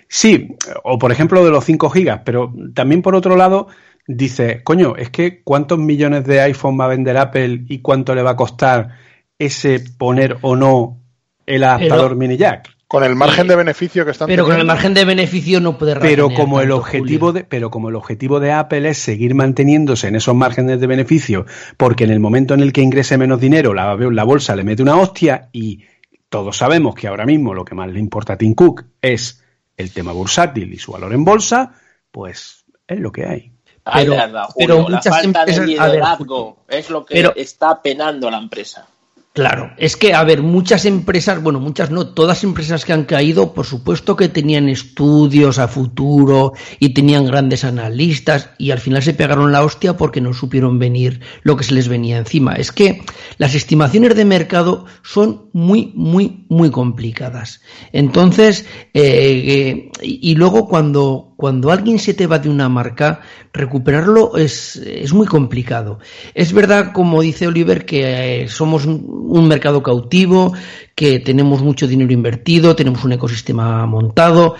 [0.08, 3.68] Sí, o por ejemplo de los 5 gigas, pero también por otro lado
[4.08, 8.22] dice, coño, es que cuántos millones de iPhone va a vender Apple y cuánto le
[8.22, 8.96] va a costar
[9.38, 10.98] ese poner o no
[11.46, 12.68] el adaptador mini jack.
[12.90, 15.94] Con el margen de beneficio que están Pero con el margen de beneficio no puede
[16.00, 17.32] pero como el objetivo Julio.
[17.42, 21.46] de pero como el objetivo de Apple es seguir manteniéndose en esos márgenes de beneficio
[21.76, 24.82] porque en el momento en el que ingrese menos dinero la, la bolsa le mete
[24.82, 25.84] una hostia y
[26.28, 29.40] todos sabemos que ahora mismo lo que más le importa a Tim Cook es
[29.76, 31.72] el tema bursátil y su valor en bolsa
[32.10, 33.52] pues es lo que hay
[33.84, 37.80] Ay, Pero- verdad, pero la muchas falta de ver, liderazgo es lo que pero- está
[37.80, 38.86] penando a la empresa.
[39.32, 43.54] Claro, es que, a ver, muchas empresas, bueno, muchas no, todas empresas que han caído,
[43.54, 49.14] por supuesto que tenían estudios a futuro y tenían grandes analistas y al final se
[49.14, 52.54] pegaron la hostia porque no supieron venir lo que se les venía encima.
[52.54, 53.02] Es que
[53.38, 57.60] las estimaciones de mercado son muy, muy, muy complicadas.
[57.92, 63.22] Entonces, eh, eh, y y luego cuando, cuando alguien se te va de una marca,
[63.50, 65.98] recuperarlo es, es muy complicado.
[66.34, 70.52] Es verdad, como dice Oliver, que eh, somos un un mercado cautivo,
[70.94, 74.56] que tenemos mucho dinero invertido, tenemos un ecosistema montado,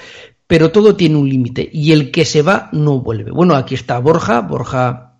[0.46, 3.30] pero todo tiene un límite y el que se va no vuelve.
[3.32, 5.18] Bueno, aquí está Borja, Borja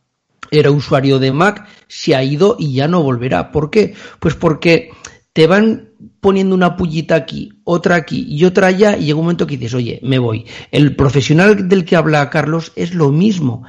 [0.52, 3.52] era usuario de Mac, se ha ido y ya no volverá.
[3.52, 3.94] ¿Por qué?
[4.18, 4.90] Pues porque
[5.32, 5.90] te van
[6.20, 9.74] poniendo una pullita aquí, otra aquí y otra allá y llega un momento que dices,
[9.74, 10.47] oye, me voy.
[10.70, 13.65] El profesional del que habla Carlos es lo mismo.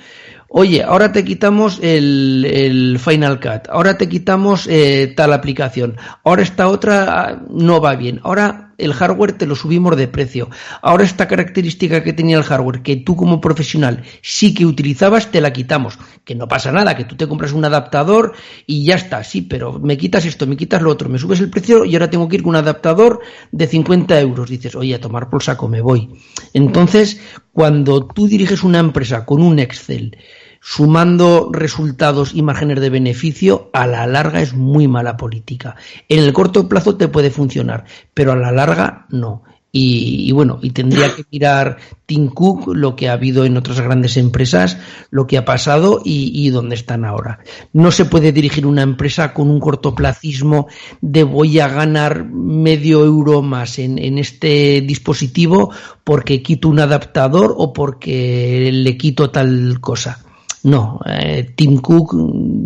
[0.53, 6.41] Oye, ahora te quitamos el, el Final Cut, ahora te quitamos eh, tal aplicación, ahora
[6.41, 10.49] esta otra ah, no va bien, ahora el hardware te lo subimos de precio.
[10.81, 15.41] Ahora esta característica que tenía el hardware, que tú como profesional sí que utilizabas, te
[15.41, 15.97] la quitamos.
[16.25, 18.33] Que no pasa nada, que tú te compras un adaptador
[18.65, 21.49] y ya está, sí, pero me quitas esto, me quitas lo otro, me subes el
[21.49, 23.21] precio y ahora tengo que ir con un adaptador
[23.51, 24.49] de 50 euros.
[24.49, 26.09] Dices, oye, a tomar por saco, me voy.
[26.53, 27.19] Entonces,
[27.53, 30.17] cuando tú diriges una empresa con un Excel,
[30.61, 35.75] sumando resultados y márgenes de beneficio, a la larga es muy mala política.
[36.07, 39.43] En el corto plazo te puede funcionar, pero a la larga no.
[39.73, 44.17] Y, bueno, y tendría que mirar Tim Cook lo que ha habido en otras grandes
[44.17, 44.77] empresas,
[45.11, 47.39] lo que ha pasado y, y dónde están ahora.
[47.71, 50.67] No se puede dirigir una empresa con un cortoplacismo
[50.99, 55.71] de voy a ganar medio euro más en, en este dispositivo
[56.03, 60.19] porque quito un adaptador o porque le quito tal cosa.
[60.63, 62.15] No, eh, Tim Cook,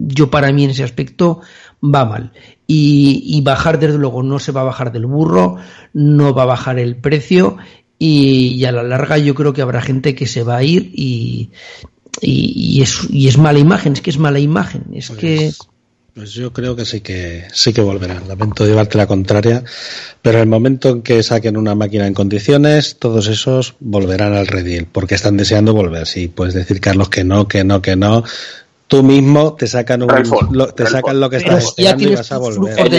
[0.08, 1.42] yo para mí en ese aspecto
[1.84, 2.32] va mal.
[2.68, 5.58] Y, y, bajar, desde luego, no se va a bajar del burro,
[5.94, 7.58] no va a bajar el precio.
[7.98, 10.92] Y, y a la larga yo creo que habrá gente que se va a ir
[10.94, 11.52] y,
[12.22, 14.86] y, es, y es mala imagen, es que es mala imagen.
[14.94, 15.52] Es Pues- que.
[16.16, 18.26] Pues yo creo que sí que sí que volverán.
[18.30, 19.64] Lamento llevarte la contraria,
[20.22, 24.88] pero el momento en que saquen una máquina en condiciones, todos esos volverán al redil,
[24.90, 26.08] porque están deseando volver.
[26.08, 28.24] Sí, puedes decir Carlos que no, que no, que no.
[28.88, 30.10] Tú mismo te sacan un,
[30.54, 32.80] lo- te sacan lo que Pero estás esperando y vas a volver.
[32.80, 32.94] El,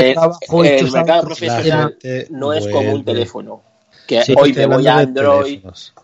[0.76, 1.96] el mercado profesional
[2.30, 3.62] no es como un teléfono.
[4.06, 5.60] Que Sí, hoy me voy a Android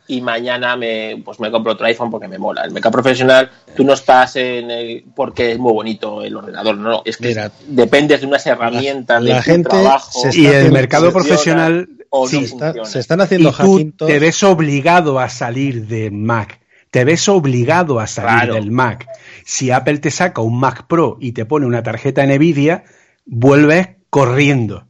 [0.08, 2.62] y mañana me, pues me compro otro iPhone porque me mola.
[2.64, 6.88] El mercado profesional, tú no estás en el, porque es muy bonito el ordenador, no,
[6.90, 10.20] no, es que Mira, dependes de unas herramientas la de tu gente trabajo.
[10.32, 12.88] Y el mercado profesional o sí, no está- funciona.
[12.88, 16.60] se están haciendo y tú te ves obligado a salir de Mac.
[16.90, 18.54] Te ves obligado a salir Claro.
[18.54, 19.06] del Mac.
[19.46, 22.84] Si Apple te saca un Mac Pro y te pone una tarjeta Nvidia,
[23.24, 24.86] vuelves corriendo.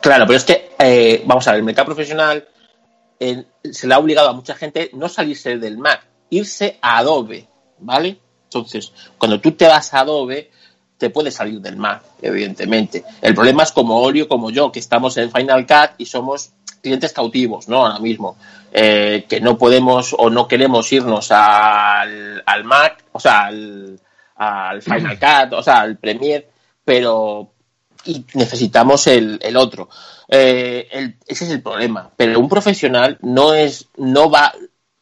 [0.00, 2.46] Claro, pero es que, eh, vamos a ver, el mercado profesional
[3.18, 7.48] eh, se le ha obligado a mucha gente no salirse del Mac, irse a Adobe,
[7.78, 8.18] ¿vale?
[8.44, 10.50] Entonces, cuando tú te vas a Adobe,
[10.96, 13.04] te puedes salir del Mac, evidentemente.
[13.20, 17.12] El problema es como Olio, como yo, que estamos en Final Cut y somos clientes
[17.12, 17.86] cautivos, ¿no?
[17.86, 18.36] Ahora mismo.
[18.72, 23.98] Eh, que no podemos o no queremos irnos al, al Mac, o sea, al,
[24.36, 26.48] al Final Cut, o sea, al Premiere,
[26.84, 27.52] pero
[28.04, 29.88] y necesitamos el, el otro.
[30.28, 32.10] Eh, el- ese es el problema.
[32.16, 34.52] Pero un profesional no es, no va,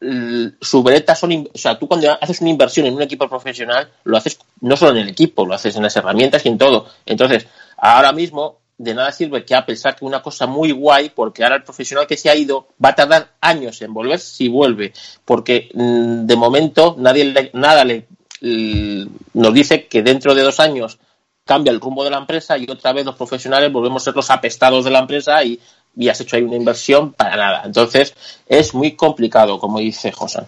[0.00, 3.90] l- su breta son, o sea, tú cuando haces una inversión en un equipo profesional,
[4.04, 6.86] lo haces no solo en el equipo, lo haces en las herramientas y en todo.
[7.04, 7.46] Entonces,
[7.76, 11.62] ahora mismo, de nada sirve que Apple saque una cosa muy guay, porque ahora el
[11.64, 14.92] profesional que se ha ido va a tardar años en volver si vuelve,
[15.24, 18.06] porque mm, de momento nadie le- nada le,
[18.42, 20.98] l- nos dice que dentro de dos años
[21.46, 24.30] cambia el rumbo de la empresa y otra vez los profesionales volvemos a ser los
[24.30, 25.58] apestados de la empresa y,
[25.96, 27.62] y has hecho ahí una inversión para nada.
[27.64, 28.14] Entonces
[28.46, 30.42] es muy complicado, como dice José.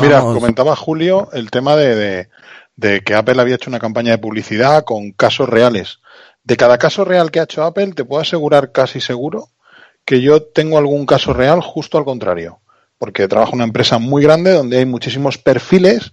[0.00, 0.34] Mira, Vamos.
[0.34, 2.28] comentaba Julio el tema de, de-
[2.76, 5.98] de que Apple había hecho una campaña de publicidad con casos reales.
[6.42, 9.48] De cada caso real que ha hecho Apple, te puedo asegurar casi seguro
[10.04, 12.58] que yo tengo algún caso real justo al contrario.
[12.98, 16.12] Porque trabajo en una empresa muy grande donde hay muchísimos perfiles,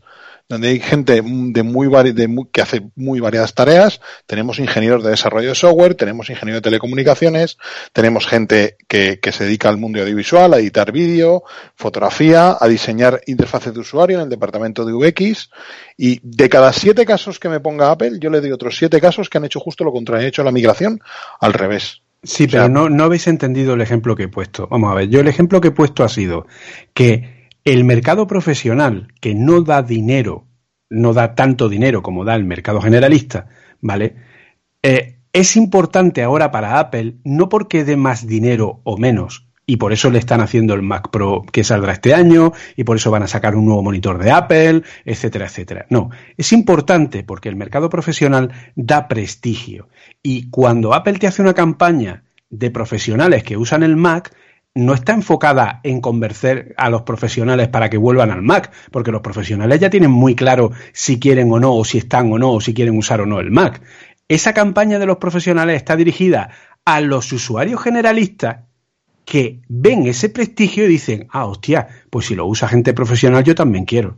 [0.50, 4.02] donde hay gente de muy, vari- de muy- que hace muy variadas tareas.
[4.26, 7.58] Tenemos ingenieros de desarrollo de software, tenemos ingenieros de telecomunicaciones,
[7.94, 11.44] tenemos gente que, que se dedica al mundo audiovisual, a editar vídeo,
[11.76, 15.50] fotografía, a diseñar interfaces de usuario en el departamento de UX.
[15.96, 19.30] Y de cada siete casos que me ponga Apple, yo le doy otros siete casos
[19.30, 21.00] que han hecho justo lo contrario, han hecho la migración
[21.40, 22.02] al revés.
[22.24, 24.68] Sí, O sea- pero no, no habéis entendido el ejemplo que he puesto.
[24.68, 26.48] Vamos a ver, yo el ejemplo que he puesto ha sido
[26.94, 27.39] que
[27.70, 30.48] el mercado profesional, que no da dinero,
[30.90, 33.46] no da tanto dinero como da el mercado generalista,
[33.80, 34.16] ¿vale?
[34.82, 39.94] Eh, es importante ahora para Apple, no porque dé más dinero o menos, y por
[39.94, 43.22] eso le están haciendo el Mac Pro que saldrá este año, y por eso van
[43.22, 45.86] a sacar un nuevo monitor de Apple, etcétera, etcétera.
[45.92, 49.90] No, es importante porque el mercado profesional da prestigio.
[50.24, 54.34] Y cuando Apple te hace una campaña de profesionales que usan el Mac,
[54.76, 59.22] no está enfocada en convencer a los profesionales para que vuelvan al Mac, porque los
[59.22, 62.62] profesionales ya tienen muy claro si quieren o no, o si están o no, o
[62.62, 63.82] si quieren usar o no el Mac.
[64.28, 66.52] Esa campaña de los profesionales está dirigida
[66.86, 68.60] a los usuarios generalistas
[69.26, 73.56] que ven ese prestigio y dicen, ah, hostia, pues si lo usa gente profesional yo
[73.56, 74.18] también quiero.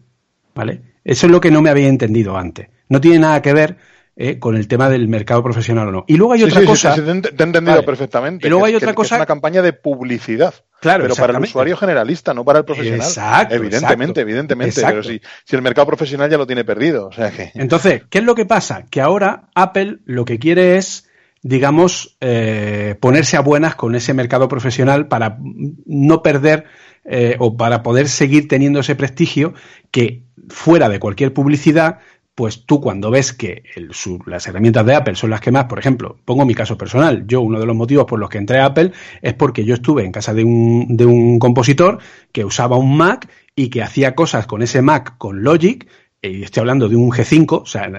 [0.54, 0.82] ¿Vale?
[1.04, 2.70] Eso es lo que no me había entendido antes.
[2.90, 3.78] No tiene nada que ver
[4.24, 6.04] eh, con el tema del mercado profesional o no.
[6.08, 6.96] Y luego hay otra sí, sí, cosa.
[6.96, 7.84] sí, te, he- te he entendido Vale.
[7.86, 8.46] perfectamente.
[8.46, 10.54] Y luego que hay otra que- que cosa- es una campaña de publicidad.
[10.80, 13.02] Claro, pero para el usuario generalista, no para el profesional.
[13.08, 14.20] Exacto, evidentemente, exacto.
[14.22, 14.80] evidentemente.
[14.80, 15.02] Exacto.
[15.02, 17.08] Pero si, si el mercado profesional ya lo tiene perdido.
[17.08, 17.52] O sea que.
[17.56, 18.86] Entonces, ¿qué es lo que pasa?
[18.90, 21.08] Que ahora Apple lo que quiere es
[21.44, 25.40] digamos, eh, ponerse a buenas con ese mercado profesional para
[25.88, 26.66] no perder
[27.04, 29.56] eh, o para poder seguir teniendo ese prestigio
[29.90, 31.98] que fuera de cualquier publicidad,
[32.36, 33.64] pues tú cuando ves que
[34.26, 37.42] las herramientas de Apple son las que más, por ejemplo, pongo mi caso personal, yo
[37.42, 38.92] uno de los motivos por los que entré a Apple
[39.22, 42.00] es porque yo estuve en casa de un, de un compositor
[42.32, 45.88] que usaba un Mac y que hacía cosas con ese Mac con Logic,
[46.22, 47.90] y estoy hablando de un G5, o sea,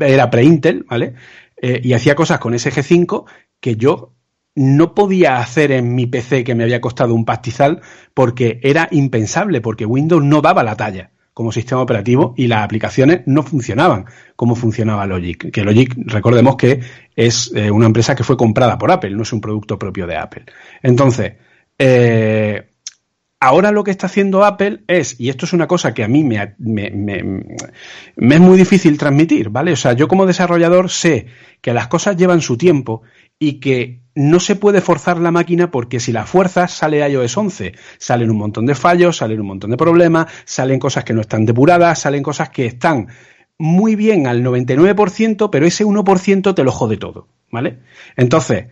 [0.00, 1.14] era pre-Intel, ¿vale?
[1.56, 3.24] Eh, y hacía cosas con ese G5
[3.60, 4.14] que yo
[4.54, 7.80] no podía hacer en mi PC que me había costado un pastizal
[8.14, 13.22] porque era impensable, porque Windows no daba la talla como sistema operativo y las aplicaciones
[13.26, 14.06] no funcionaban
[14.36, 15.50] como funcionaba Logic.
[15.50, 16.80] Que Logic, recordemos que
[17.16, 20.16] es eh, una empresa que fue comprada por Apple, no es un producto propio de
[20.16, 20.44] Apple.
[20.82, 21.34] Entonces,
[21.78, 22.70] eh,
[23.40, 26.24] ahora lo que está haciendo Apple es, y esto es una cosa que a mí
[26.24, 27.22] me, me, me-
[28.16, 29.72] me es muy difícil transmitir, ¿vale?
[29.72, 31.26] O sea, yo como desarrollador sé
[31.60, 33.02] que las cosas llevan su tiempo
[33.38, 37.74] y que no se puede forzar la máquina porque si la fuerzas sale iOS 11,
[37.98, 41.44] salen un montón de fallos, salen un montón de problemas, salen cosas que no están
[41.44, 43.08] depuradas, salen cosas que están
[43.58, 47.80] muy bien al 99%, pero ese 1% te lo jode todo, ¿vale?
[48.16, 48.66] Entonces,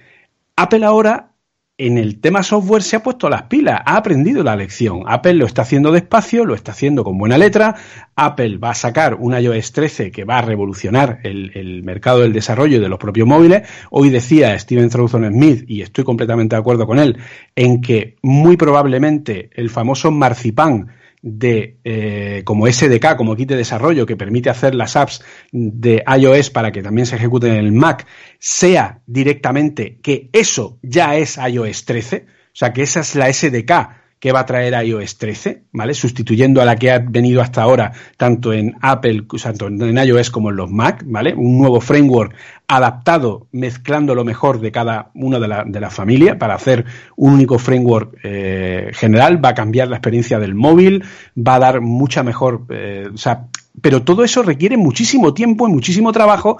[0.57, 1.32] Apple ahora
[1.78, 5.05] en el tema software se ha puesto las pilas, ha aprendido la lección.
[5.07, 7.74] Apple lo está haciendo despacio, lo está haciendo con buena letra.
[8.15, 12.81] Apple va a sacar un iOS 13 que va a revolucionar el, mercado del desarrollo
[12.81, 13.69] de los propios móviles.
[13.90, 17.19] Hoy decía Steven Troughton Smith, y estoy completamente de acuerdo con él,
[17.57, 20.89] en que muy probablemente el famoso marcipán
[21.23, 26.51] de eh, como SDK, como kit de desarrollo que permite hacer las apps de iOS
[26.51, 28.07] para que también se ejecuten en el Mac,
[28.39, 34.02] sea directamente que eso ya es iOS 13, o sea que esa es la SDK
[34.23, 35.94] que va a traer iOS 13, ¿vale?
[35.94, 40.51] Sustituyendo a la que ha venido hasta ahora tanto en Apple, tanto en iOS como
[40.51, 41.35] en los Mac, ¿vale?
[41.35, 42.32] Un nuevo framework
[42.69, 46.85] adaptado, mezclando lo mejor de cada una de la, de la familia para hacer
[47.16, 51.03] un único framework eh, general, va a cambiar la experiencia del móvil,
[51.36, 53.49] va a dar mucha mejor, eh, o sea,
[53.81, 56.59] pero todo eso requiere muchísimo tiempo y muchísimo trabajo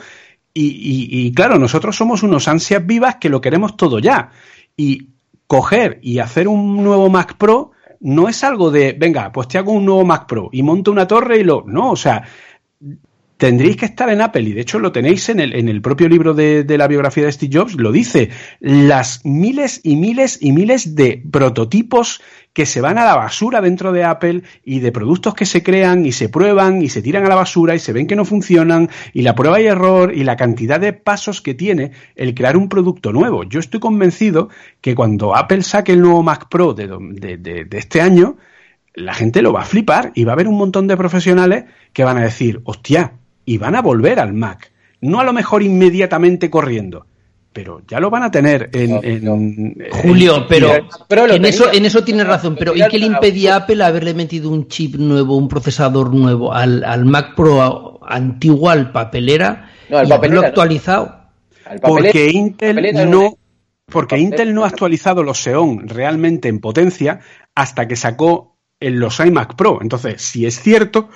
[0.53, 4.31] y, y- y, claro, nosotros somos unos ansias vivas que lo queremos todo ya.
[4.77, 5.12] Y
[5.53, 9.73] coger y hacer un nuevo Mac Pro no es algo de, venga, pues te hago
[9.73, 11.63] un nuevo Mac Pro y monto una torre y lo...
[11.67, 12.25] No, o sea,
[13.43, 16.09] tendréis que estar en Apple y de hecho lo tenéis en el, en el propio
[16.09, 20.53] libro de, de la biografía de Steve Jobs, lo dice, las miles y miles y
[20.53, 22.21] miles de prototipos
[22.53, 26.07] que se van a la basura dentro de Apple y de productos que se crean
[26.07, 28.89] y se prueban y se tiran a la basura y se ven que no funcionan
[29.13, 32.69] y la prueba y error y la cantidad de pasos que tiene el crear un
[32.69, 33.43] producto nuevo.
[33.43, 34.51] Yo estoy convencido
[34.81, 38.37] que cuando Apple saque el nuevo Mac Pro de, de- de- de este año,
[38.95, 42.05] la gente lo va a flipar y va a haber un montón de profesionales que
[42.05, 43.15] van a decir, hostia,
[43.45, 44.73] y van a volver al Mac.
[45.01, 47.07] No a lo mejor inmediatamente corriendo,
[47.53, 49.01] pero ya lo van a tener en...
[49.03, 53.55] en- Julio, en- pero en eso, en eso tienes razón, pero ¿y qué le impedía
[53.55, 58.71] a Apple haberle metido un chip nuevo, un procesador nuevo al, al Mac Pro antiguo,
[58.71, 61.23] al papelera, No, al y papelera actualizado?
[61.81, 63.37] Porque Intel no
[63.87, 67.21] porque Intel no ha actualizado los Xeon realmente en potencia
[67.55, 69.79] hasta que sacó en los iMac Pro.
[69.83, 71.09] Entonces, si es cierto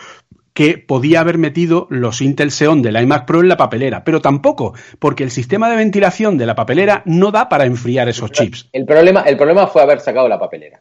[0.57, 4.73] que podía haber metido los Intel Xeon del iMac Pro en la papelera, pero tampoco,
[4.99, 8.67] porque el sistema de ventilación de la papelera no da para enfriar esos chips.
[8.73, 10.81] El problema, el problema fue haber sacado la papelera.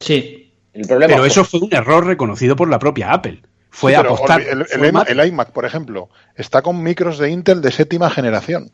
[0.00, 0.52] Sí.
[0.72, 3.40] El problema Pero fue- eso fue un error reconocido por la propia Apple.
[3.70, 4.40] Fue Sí, apostar.
[4.40, 8.72] el, fue el el iMac, por ejemplo, está con micros de Intel de séptima generación.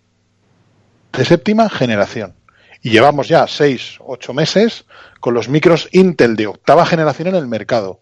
[1.12, 2.34] De séptima generación.
[2.82, 4.86] Y llevamos ya seis, ocho meses
[5.20, 8.00] con los micros Intel de octava generación en el mercado.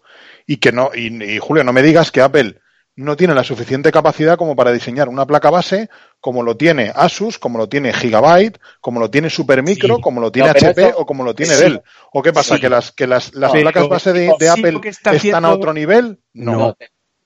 [0.49, 2.59] Y que no, y, y, Julio, no me digas que Apple
[2.95, 7.37] no tiene la suficiente capacidad como para diseñar una placa base como lo tiene Asus,
[7.37, 10.01] como lo tiene Gigabyte, como lo tiene Supermicro, Sí.
[10.01, 11.63] como lo tiene No, HP o como lo tiene Sí.
[11.63, 11.81] Dell.
[12.11, 12.55] ¿O qué pasa?
[12.55, 12.61] Sí.
[12.61, 16.19] ¿Que las, que las, las placas base de, Apple están a otro nivel?
[16.33, 16.53] No.
[16.53, 16.77] No,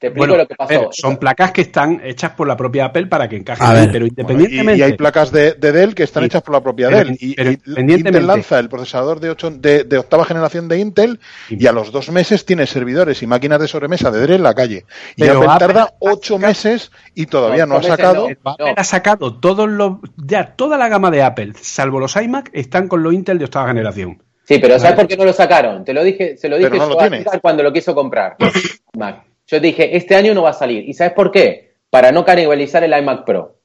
[0.03, 0.89] te, explico Bueno, lo que pasó.
[0.91, 3.89] son placas que están hechas por la propia Apple para que encajen ver.
[3.91, 4.79] pero Bueno, y- independientemente.
[4.79, 7.17] y, hay placas de, de Dell que están hechas por la propia Pero- Dell.
[7.21, 10.79] Y, pero y independientemente- Intel lanza el procesador de, ocho- de, de octava generación de
[10.79, 11.19] Intel
[11.49, 14.53] y a los dos meses tiene servidores y máquinas de sobremesa de Dell en la
[14.53, 14.85] calle.
[15.15, 18.27] Y Pero Apple Apple tarda ocho meses y todavía no, ha sacado.
[18.29, 18.51] no.
[18.51, 19.93] Apple ha sacado todos los.
[20.17, 23.67] Ya, toda la gama de Apple, salvo los iMac, están con los Intel de octava
[23.69, 24.21] generación.
[24.45, 25.85] Sí, pero ¿sabes por qué no lo sacaron?
[25.85, 28.35] Te lo dije, se lo dije Pero no yo lo a cuando lo quiso comprar.
[28.97, 29.23] Mac.
[29.47, 30.87] Yo dije, este año no va a salir.
[30.87, 31.75] ¿Y sabes por qué?
[31.89, 33.59] Para no canibalizar el iMac Pro.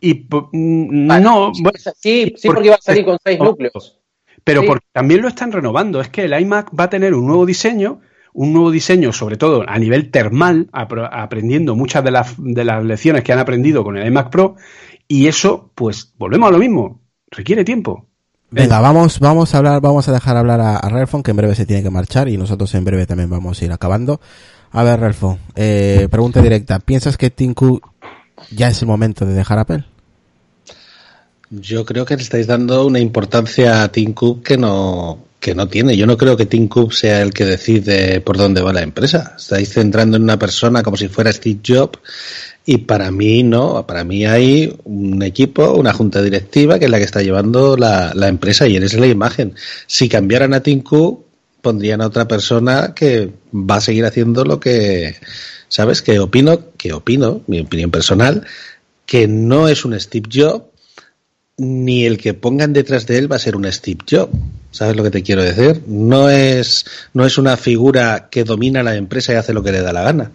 [0.00, 1.52] Y mm, no.
[1.60, 3.98] bueno, Sí, sí, porque- porque iba a salir con seis núcleos.
[4.44, 4.66] Pero Sí.
[4.68, 6.00] porque también lo están renovando.
[6.00, 8.00] Es que el iMac va a tener un nuevo diseño,
[8.32, 13.24] un nuevo diseño, sobre todo a nivel termal, aprendiendo muchas de las, de las lecciones
[13.24, 14.54] que han aprendido con el iMac Pro,
[15.08, 17.00] y eso, pues, volvemos a lo mismo,
[17.30, 18.06] requiere tiempo.
[18.50, 21.66] Venga, vamos, vamos a hablar, vamos a dejar hablar a, a que en breve se
[21.66, 24.20] tiene que marchar y nosotros en breve también vamos a ir acabando.
[24.72, 26.78] A ver, Relfon, eh, pregunta directa.
[26.78, 27.90] ¿Piensas que Cook
[28.50, 29.84] ya es el momento de dejar Apple?
[31.50, 35.66] Yo creo que le estáis dando una importancia a Tim Cook que no, que no
[35.68, 35.96] tiene.
[35.96, 39.34] Yo no creo que Tim Cook sea el que decide por dónde va la empresa.
[39.38, 41.98] Estáis centrando en una persona como si fuera Steve Jobs
[42.66, 43.86] y para mí no.
[43.86, 48.12] Para mí hay un equipo, una junta directiva que es la que está llevando la,
[48.14, 49.54] la empresa y eres la imagen.
[49.86, 51.27] Si cambiaran a Tim Cook,
[51.68, 55.16] pondrían a otra persona que va a seguir haciendo lo que,
[55.68, 56.00] ¿sabes?
[56.00, 58.46] Que opino, que opino, mi opinión personal,
[59.04, 60.64] que no es un Steve Jobs
[61.58, 64.32] ni el que pongan detrás de él va a ser un Steve Jobs.
[64.70, 65.82] ¿Sabes lo que te quiero decir?
[65.86, 69.82] No es, no es una figura que domina la empresa y hace lo que le
[69.82, 70.32] da la gana.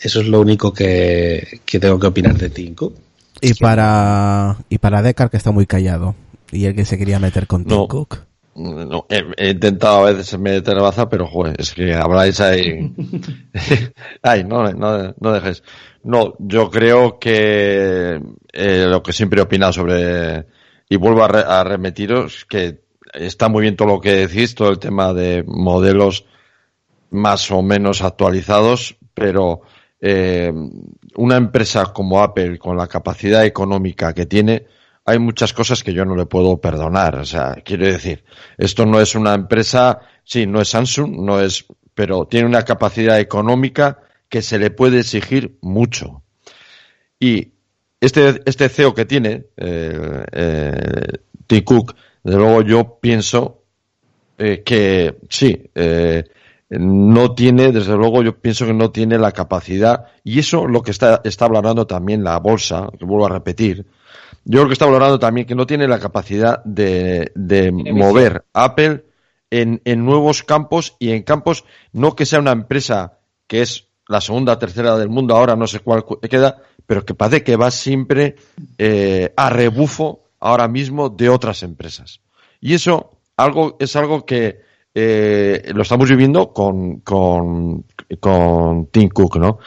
[0.00, 2.96] Eso es lo único que, que tengo que opinar de Tim Cook.
[3.40, 6.16] Y para, y para Deckard, que está muy callado.
[6.50, 7.86] Y el que se quería meter con Tim No.
[7.86, 8.29] Cook.
[8.54, 12.92] No, he, he intentado a veces meter baza, pero joder, es que habláis ahí.
[14.22, 15.62] Ay, no, no, no dejes.
[16.02, 18.20] No, yo creo que
[18.52, 20.46] eh, lo que siempre he opinado sobre,
[20.88, 22.80] y vuelvo a, re- a remitiros, que
[23.14, 26.24] está muy bien todo lo que decís, todo el tema de modelos
[27.10, 29.62] más o menos actualizados, pero
[30.00, 30.52] eh,
[31.16, 34.66] una empresa como Apple, con la capacidad económica que tiene,
[35.04, 37.16] hay muchas cosas que yo no le puedo perdonar.
[37.16, 38.24] O sea, quiero decir,
[38.58, 43.18] esto no es una empresa, sí, no es Samsung, no es, pero tiene una capacidad
[43.18, 46.22] económica que se le puede exigir mucho.
[47.18, 47.52] Y
[48.00, 53.60] este, este CEO que tiene, eh, eh, Tim Cook, de luego yo pienso
[54.38, 56.24] eh, que sí, eh,
[56.70, 60.92] no tiene, desde luego yo pienso que no tiene la capacidad, y eso lo que
[60.92, 63.84] está, está valorando también la bolsa, que vuelvo a repetir,
[64.50, 69.04] yo creo que está valorando también que no tiene la capacidad de, de mover Apple
[69.50, 74.20] en, en nuevos campos y en campos, no que sea una empresa que es la
[74.20, 77.70] segunda, tercera del mundo, ahora no sé cuál cu- queda, pero que parece que va
[77.70, 78.34] siempre
[78.76, 82.20] eh, a rebufo ahora mismo de otras empresas.
[82.60, 84.62] Y eso algo, es algo que
[84.94, 87.84] eh, lo estamos viviendo con, con,
[88.18, 89.58] con Tim Cook, ¿no?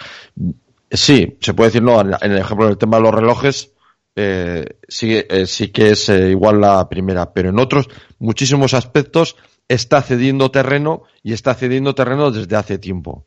[0.92, 3.73] Sí, se puede decir, no, en en el ejemplo del tema de los relojes,
[4.16, 9.36] eh, sí, eh, sí que es eh, igual la primera, pero en otros muchísimos aspectos
[9.68, 13.26] está cediendo terreno y está cediendo terreno desde hace tiempo.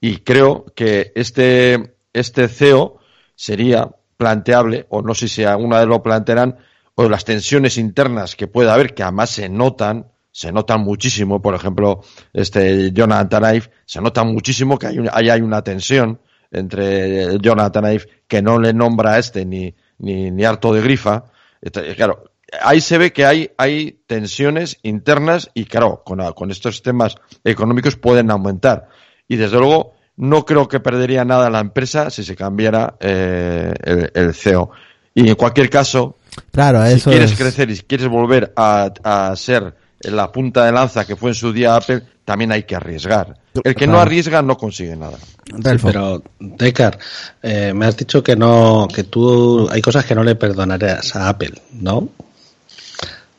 [0.00, 2.98] Y creo que este, este CEO
[3.34, 6.56] sería planteable, o no sé si alguna vez lo plantearán,
[6.96, 11.54] o las tensiones internas que pueda haber, que además se notan, se notan muchísimo, por
[11.54, 16.20] ejemplo, este Jonathan Ive, se nota muchísimo que hay, ahí hay una tensión
[16.50, 21.24] entre Jonathan Ive, que no le nombra a este ni, ni, ni harto de grifa.
[21.62, 22.24] Entonces, Claro,
[22.62, 27.96] ahí se ve que hay, hay tensiones internas y claro, con, con estos temas económicos
[27.96, 28.88] pueden aumentar.
[29.28, 34.10] Y desde luego, no creo que perdería nada la empresa si se cambiara eh, el,
[34.14, 34.70] el CEO.
[35.14, 36.16] Y en cualquier caso,
[36.52, 40.72] Claro, si quieres es- crecer y si quieres volver a, a ser la punta de
[40.72, 43.34] lanza que fue en su día Apple, también hay que arriesgar.
[43.64, 45.18] El que no arriesga no consigue nada.
[45.18, 46.98] Sí, pero, Decar,
[47.42, 51.28] eh, me has dicho que no, que tú hay cosas que no le perdonarías a
[51.28, 52.08] Apple, ¿no?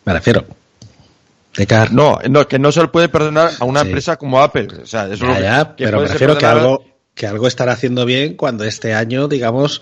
[0.06, 0.46] Me refiero.
[1.56, 1.92] Decar.
[1.92, 4.68] No, no, que no se le puede perdonar a una empresa como Apple.
[4.84, 6.86] O sea, eso es Ya, lo que- ya, que pero me refiero que algo,
[7.16, 9.82] que algo estará haciendo bien cuando este año, digamos,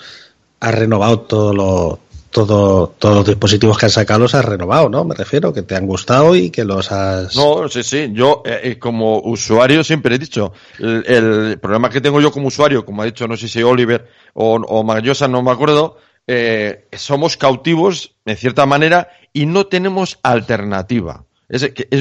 [0.61, 1.99] ha renovado todo lo,
[2.35, 5.05] todo, todos los dispositivos que han sacado los has renovado, ¿no?
[5.05, 7.33] Me refiero, que te han gustado y que los has...
[7.33, 8.09] No, sí, sí.
[8.11, 12.85] Yo, eh, eh, como usuario, siempre he dicho, el, problema que tengo yo como usuario,
[12.85, 15.97] como ha dicho, no sé si Oliver o, o Magallosa, no me acuerdo,
[16.27, 21.23] eh, somos cautivos, en cierta manera, y no tenemos alternativa.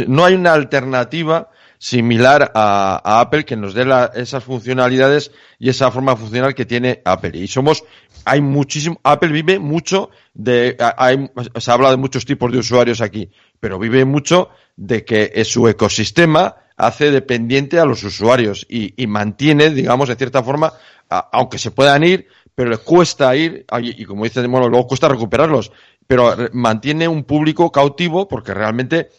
[0.08, 5.68] No hay una alternativa similar a, a Apple que nos dé la- esas funcionalidades y
[5.68, 7.36] esa forma funcional que tiene Apple.
[7.36, 7.84] Y somos,
[8.24, 13.30] hay muchísimo, Apple vive mucho de, hay, se habla de muchos tipos de usuarios aquí,
[13.60, 19.70] pero vive mucho de que eh, su ecosistema hace dependiente a los usuarios y, mantiene,
[19.70, 20.72] digamos, de cierta forma,
[21.08, 25.70] aunque se puedan ir, pero le cuesta ir, y como dicen, bueno, luego cuesta recuperarlos,
[26.06, 29.10] pero mantiene un público cautivo porque realmente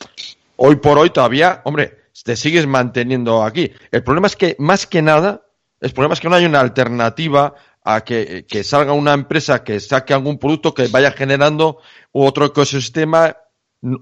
[0.57, 3.71] hoy por hoy todavía, hombre, te sigues manteniendo aquí.
[3.91, 5.43] El problema es que, más que nada,
[5.79, 7.55] el problema es que no hay una alternativa
[7.87, 11.77] a que, que salga una empresa que saque algún producto que vaya generando
[12.11, 13.37] otro ecosistema.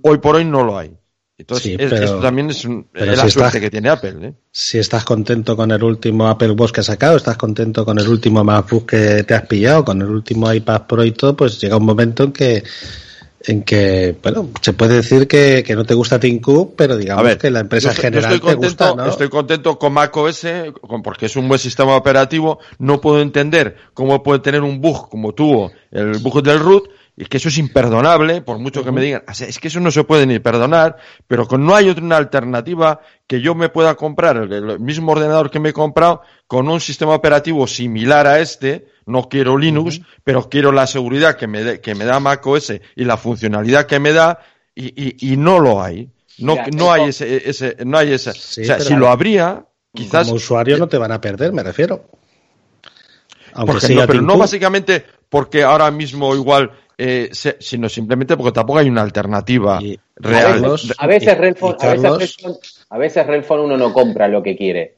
[0.01, 0.95] Hoy por hoy no lo hay.
[1.37, 3.89] Entonces, Sí, es- pero- esto también es, un- es la si suerte está- que tiene
[3.89, 4.15] Apple.
[4.21, 4.33] ¿eh?
[4.51, 8.07] Si estás contento con el último Apple Watch que has sacado, estás contento con el
[8.07, 11.75] último MacBook que te has pillado, con el último iPad Pro y todo, pues llega
[11.75, 12.63] un momento en que
[13.45, 17.23] en que, bueno, se puede decir que, que no te gusta Tim Cook, pero digamos
[17.23, 19.09] ver, que la empresa yo en estoy- yo general estoy te contento, gusta, ¿no?
[19.09, 20.45] Estoy contento con macOS
[20.81, 22.59] con- porque es un buen sistema operativo.
[22.79, 26.83] No puedo entender cómo puede tener un bug como tuvo el bug del root.
[27.15, 29.79] Y que eso es imperdonable, por mucho que me digan, "O sea, es que eso
[29.79, 33.93] no se puede ni perdonar, pero con no hay otra alternativa que yo me pueda
[33.93, 38.39] comprar el, el mismo ordenador que me he comprado con un sistema operativo similar a
[38.39, 42.73] este, no quiero Linux, pero quiero la seguridad que me, de- que me da macOS
[42.95, 44.39] y la funcionalidad que me da,
[44.73, 46.09] y, y, y no lo hay.
[46.39, 48.31] No, Mira, no hay ese, ese, no hay ese.
[48.33, 50.25] Sí, o sea, pero- si lo habría, quizás.
[50.25, 52.07] Como usuario no te van a perder, me refiero.
[53.53, 58.51] Aunque porque no, pero no básicamente porque ahora mismo igual, eh, se- sino simplemente porque
[58.51, 59.79] tampoco hay una alternativa
[60.15, 60.63] real.
[60.65, 62.59] A veces, a veces a veces Redphone-
[62.89, 64.95] a veces Redphone uno no compra lo que quiere.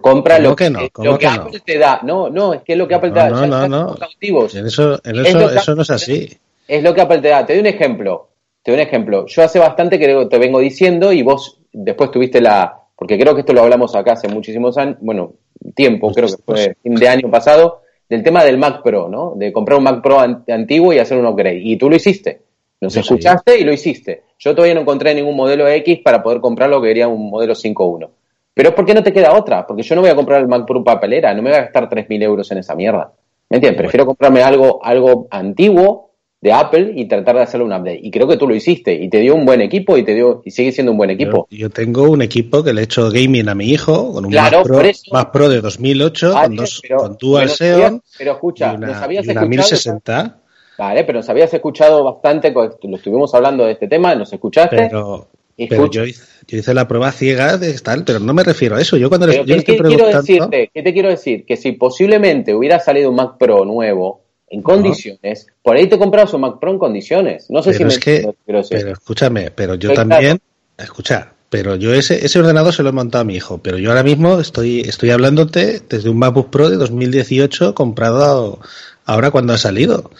[0.00, 0.80] Compra ¿Cómo lo que no?
[0.82, 1.42] lo ¿Cómo que que no?
[1.42, 2.00] Apple te da.
[2.02, 3.28] No, no, es que es lo que Apple te da.
[3.28, 3.94] No, Ya no, no.
[3.96, 4.54] cautivos.
[4.54, 6.38] En eso, en Es eso, lo que- eso no es así.
[6.66, 7.44] Es lo que Apple te da.
[7.44, 8.28] Te doy un ejemplo.
[8.62, 9.26] Te doy un ejemplo.
[9.26, 12.78] Yo hace bastante que te vengo diciendo y vos después tuviste la...
[12.96, 15.34] Porque creo que esto lo hablamos acá hace muchísimos años, bueno,
[15.74, 17.82] tiempo, creo que fue fin de año pasado,
[18.12, 19.32] del tema del Mac Pro, ¿no?
[19.36, 21.60] De comprar un Mac Pro an- antiguo y hacer un upgrade.
[21.62, 22.42] Y tú lo hiciste.
[22.78, 23.00] Nos sí.
[23.00, 24.24] escuchaste y lo hiciste.
[24.38, 28.08] Yo todavía no encontré ningún modelo X para poder comprarlo que quería un modelo 5.1.
[28.52, 30.66] Pero es porque no te queda otra, porque yo no voy a comprar el Mac
[30.66, 33.10] Pro papelera, no me voy a gastar 3.000 euros en esa mierda.
[33.48, 33.80] ¿Me entiendes?
[33.80, 36.10] Prefiero comprarme algo, algo antiguo
[36.42, 38.00] de Apple y tratar de hacerle un update.
[38.02, 40.42] Y creo que tú lo hiciste y te dio un buen equipo y te dio
[40.44, 41.46] y sigue siendo un buen equipo.
[41.50, 44.30] Yo, yo tengo un equipo que le he hecho gaming a mi hijo con un
[44.32, 44.82] Claro, Mac, Pro.
[45.12, 48.76] Mac Pro de 2008 Vale, con, dos, pero- con Dual pero Xeon pero escucha, y
[48.76, 50.38] una, nos habías y una escuchado- 1060.
[50.78, 54.74] Vale, pero nos habías escuchado bastante, co- lo estuvimos hablando de este tema, nos escuchaste.
[54.76, 55.28] Pero,
[55.68, 58.80] pero yo, hice, yo hice la prueba ciega de tal, pero no me refiero a
[58.80, 58.96] eso.
[58.96, 60.70] Yo cuando les, yo ¿qué, estoy qué quiero preguntando, decirte?
[60.74, 61.44] ¿Qué te quiero decir?
[61.46, 64.21] Que si posiblemente hubiera salido un Mac Pro nuevo,
[64.52, 67.46] en condiciones, por ahí te compras un Mac Pro en condiciones.
[67.48, 68.78] No sé pero si me es que, lo que decir.
[68.78, 70.38] pero escúchame, pero yo también,
[70.76, 73.88] escucha, pero yo ese, ese ordenador se lo he montado a mi hijo, pero yo
[73.88, 78.60] ahora mismo estoy, estoy hablándote desde un MacBook Pro de 2018 comprado
[79.06, 80.10] ahora cuando ha salido,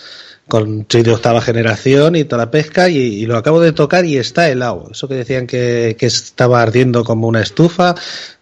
[0.48, 4.06] con chip de octava generación y toda la pesca y, y lo acabo de tocar
[4.06, 4.88] y está helado.
[4.92, 7.94] Eso que decían que, que estaba ardiendo como una estufa,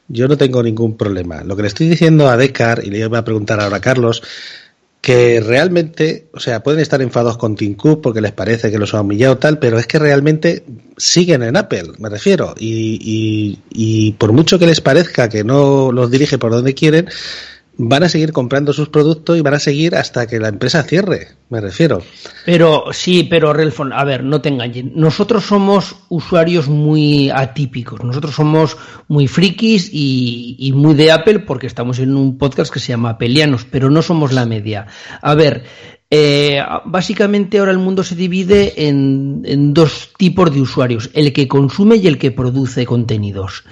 [0.07, 1.43] yo no tengo ningún problema.
[1.43, 4.23] Lo que le estoy diciendo a Decar, y le iba a preguntar ahora a Carlos,
[5.01, 8.95] que realmente, o sea, pueden estar enfadados con Tim Cook porque les parece que los
[8.95, 10.65] ha humillado tal, pero es que realmente
[10.97, 15.91] siguen en Apple, me refiero, y, y, y por mucho que les parezca que no
[15.91, 17.09] los dirige por donde quieren,
[17.83, 21.29] van a seguir comprando sus productos y van a seguir hasta que la empresa cierre,
[21.49, 22.03] me refiero.
[22.45, 24.93] Pero sí, pero Relfon, a ver, no te engañen.
[24.95, 28.05] Nosotros somos usuarios muy atípicos.
[28.05, 28.77] Nosotros somos
[29.09, 33.65] muy frikis y, muy de Apple porque estamos en un podcast que se llama Apelianos,
[33.65, 34.87] pero no somos la media.
[35.23, 35.65] A ver,
[36.11, 41.97] eh, básicamente ahora el mundo se divide en dos tipos de usuarios, el que consume
[41.97, 43.65] y el que produce contenidos.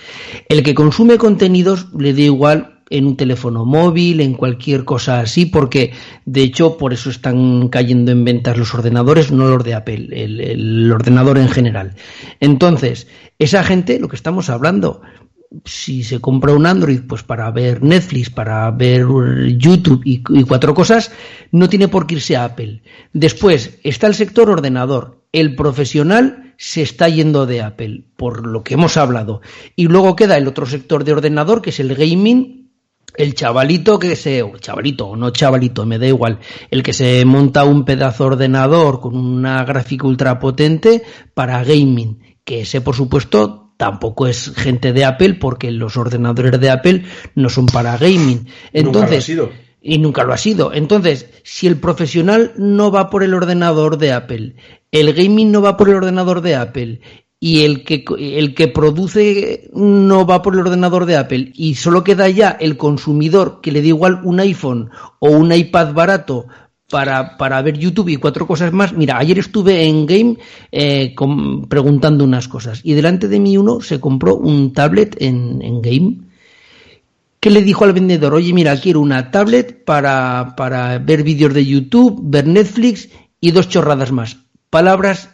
[0.49, 5.47] El que consume contenidos le da igual en un teléfono móvil, en cualquier cosa así,
[5.47, 5.93] porque
[6.25, 10.91] de hecho por eso están cayendo en ventas los ordenadores, no los de Apple, el,
[10.93, 11.95] ordenador en general.
[12.41, 13.07] Entonces,
[13.39, 15.03] esa gente, lo que estamos hablando,
[15.65, 19.07] si se compra un Android, pues para ver Netflix, para ver
[19.57, 21.13] YouTube y, cuatro cosas,
[21.53, 22.83] no tiene por qué irse a Apple.
[23.13, 25.23] Después está el sector ordenador.
[25.33, 29.41] El profesional se está yendo de Apple, por lo que hemos hablado.
[29.77, 32.58] Y luego queda el otro sector de ordenador, que es el gaming,
[33.19, 36.39] el chavalito que se, o chavalito o no chavalito, me da igual,
[36.71, 41.03] el que se monta un pedazo de ordenador con una gráfica ultra potente
[41.35, 46.71] para gaming, que ese por supuesto tampoco es gente de Apple porque los ordenadores de
[46.71, 47.05] Apple
[47.35, 48.47] no son para gaming.
[48.73, 49.51] Entonces, Nunca lo ha sido.
[49.81, 50.73] y nunca lo ha sido.
[50.73, 54.55] Entonces, si el profesional no va por el ordenador de Apple,
[54.91, 57.01] el gaming no va por el ordenador de Apple
[57.41, 62.03] y el que, el que produce no va por el ordenador de Apple y solo
[62.03, 64.91] queda ya el consumidor que le da igual un iPhone
[65.21, 66.47] o un iPad barato
[66.91, 68.93] para, para ver YouTube y cuatro cosas más.
[68.93, 70.37] Mira, ayer estuve en Game
[70.73, 71.15] eh,
[71.69, 76.17] preguntando unas cosas y delante de mí uno se compró un tablet en, en Game
[77.41, 81.65] que le dijo al vendedor, oye, mira, quiero una tablet para, para ver vídeos de
[81.65, 83.11] YouTube, ver Netflix
[83.41, 84.39] y dos chorradas más.
[84.71, 85.31] Palabras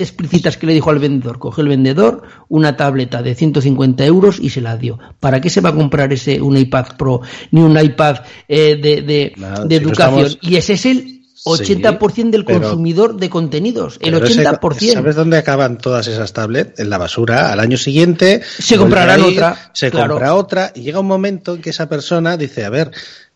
[0.00, 1.38] explícitas que le dijo al vendedor.
[1.38, 4.98] Coge el vendedor una tableta de 150 euros y se la dio.
[5.18, 7.20] ¿Para qué se va a comprar ese un iPad Pro
[7.50, 10.26] ni un iPad eh, de, de, Nada, de si no educación?
[10.26, 14.92] estamos- Y ese es el 80% del pero- consumidor de contenidos, el Pero ese- 80%.
[14.92, 16.78] ¿Sabes dónde acaban todas esas tablets?
[16.78, 17.52] En la basura.
[17.52, 20.14] Al año siguiente Se comprarán ir, otra, Se claro.
[20.14, 22.90] compra otra y llega un momento en que esa persona dice, a ver,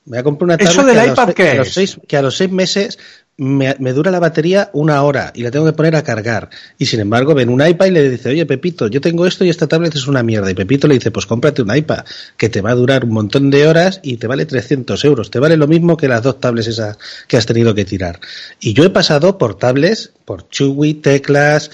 [0.04, 1.54] me voy a comprar una ¿Eso tablet del que, a los, iPad qué que a
[1.54, 2.98] los seis, que a los seis meses
[3.36, 6.50] me, me dura la batería una hora y la tengo que poner a cargar.
[6.78, 9.50] Y sin embargo, ven un iPad y le dice, oye, Pepito, yo tengo esto y
[9.50, 10.50] esta tablet es una mierda.
[10.50, 12.04] Y Pepito le dice, pues cómprate un iPad
[12.36, 15.30] que te va a durar un montón de horas y te vale 300 euros.
[15.30, 18.20] Te vale lo mismo que las dos tablets esas que has tenido que tirar.
[18.60, 21.70] Y yo he pasado por tablets, por Chewy, teclas,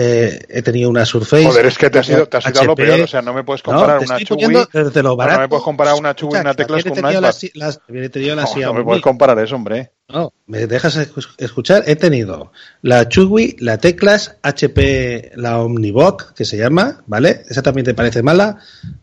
[0.00, 1.44] eh, he tenido una Surface.
[1.44, 2.84] Joder, es que te has ido, te has ido a lo HP.
[2.84, 3.00] peor.
[3.00, 4.26] O sea, no me puedes comparar una Chewy.
[4.28, 5.36] poniendo desde lo no, barato.
[5.38, 7.22] no me puedes comparar una Chewy y una también con he un tenido iPad.
[7.22, 9.92] las- las- también he tenido la No, no me puedes comparar eso, hombre.
[10.10, 11.82] No, me dejas escu- escuchar.
[11.86, 12.50] He tenido
[12.80, 17.42] la Chugui, la Teclas, HP, la Omnibox, que se llama, ¿vale?
[17.48, 18.56] Esa también te parece mala,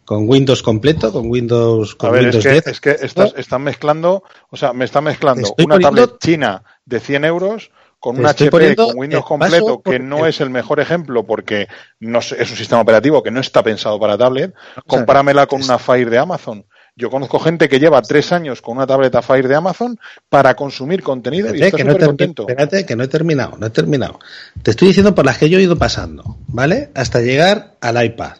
[0.03, 2.67] con Windows completo, con Windows, A con ver, es que, 10.
[2.67, 6.63] es que estás, estás mezclando, o sea, me está mezclando Estoy una poniendo- tablet china
[6.85, 7.69] de 100 euros
[8.05, 11.67] con un HP poniendo con Windows completo, que no es el mejor ejemplo porque
[11.99, 14.53] no es un sistema operativo que no está pensado para tablet.
[14.85, 16.63] Compáramela con una Fire de Amazon.
[16.95, 19.99] Yo conozco gente que lleva tres años con una tableta Fire de Amazon
[20.29, 22.41] para consumir contenido y Espérate, está que súper contento.
[22.47, 24.19] espérate, que no he terminado, no he terminado.
[24.61, 26.91] Te estoy diciendo por las que yo he ido pasando, ¿vale?
[26.93, 28.33] Hasta llegar al iPad,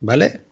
[0.00, 0.42] ¿vale?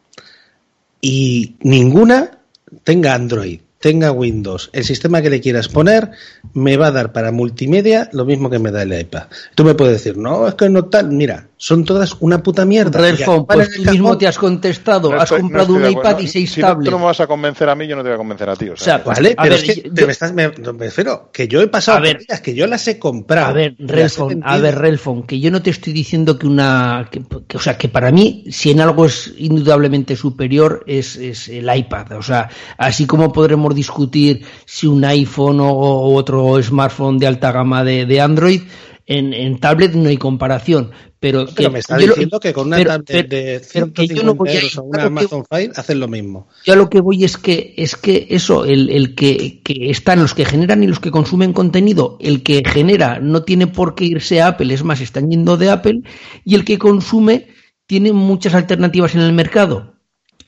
[1.03, 2.39] Y ninguna
[2.85, 6.11] tenga Android, tenga Windows, el sistema que le quieras poner,
[6.55, 9.29] me va a dar para multimedia lo mismo que me da el iPad.
[9.55, 11.13] Tú me puedes decir, no, es que no tal.
[11.13, 13.01] Mira, son todas una puta mierda.
[13.01, 16.19] Relfon, Y pues tú el mismo te has contestado, No has estoy- comprado un iPad
[16.19, 16.85] y seis si tablets.
[16.85, 18.57] tú no me vas a convencer a mí, yo no te voy a convencer a
[18.57, 18.69] ti.
[18.69, 20.49] O O sea, Vale, a pero ver, es que yo- te yo- me estás, me,
[20.49, 22.19] me refiero que yo he pasado A ver.
[22.43, 23.47] que yo las he comprado.
[23.49, 27.23] A ver, Relfon, a ver, Relfon, que yo no te estoy diciendo que una, que,
[27.49, 31.74] que- o sea, que para mí, si en algo es indudablemente superior, es, es el
[31.74, 32.12] iPad.
[32.19, 37.51] O sea, así como podremos discutir si un iPhone o, o otro smartphone de alta
[37.53, 38.61] gama de, de Android,
[39.07, 40.91] en, en tablet no hay comparación.
[41.19, 43.87] Pero, Pero que me está lo- diciendo que con una pero- tablet pero- de pero
[43.93, 46.49] que 150 yo no voy euros o una claro que- Amazon Fire hacen lo mismo.
[46.65, 50.35] yo lo que voy es que es que eso, el, el que, que están los
[50.35, 54.43] que generan y los que consumen contenido, el que genera no tiene por qué irse
[54.43, 56.03] a Apple, es más, están yendo de Apple,
[56.45, 57.49] y el que consume
[57.87, 59.95] tiene muchas alternativas en el mercado.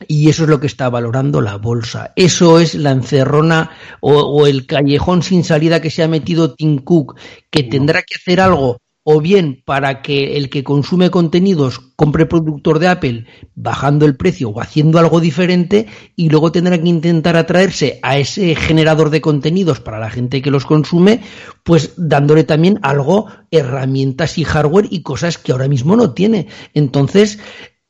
[0.07, 2.13] Y eso es lo que está valorando la bolsa.
[2.17, 3.71] Eso es la encerrona
[4.01, 7.19] o, o el callejón sin salida que se ha metido Tim Cook,
[7.51, 8.79] que tendrá que hacer algo
[9.11, 14.51] o bien para que el que consume contenidos compre productor de Apple bajando el precio
[14.51, 19.81] o haciendo algo diferente y luego tendrá que intentar atraerse a ese generador de contenidos
[19.81, 21.23] para la gente que los consume,
[21.65, 26.49] pues dándole también algo, herramientas y hardware y cosas que ahora mismo no tiene.
[26.75, 27.39] Entonces,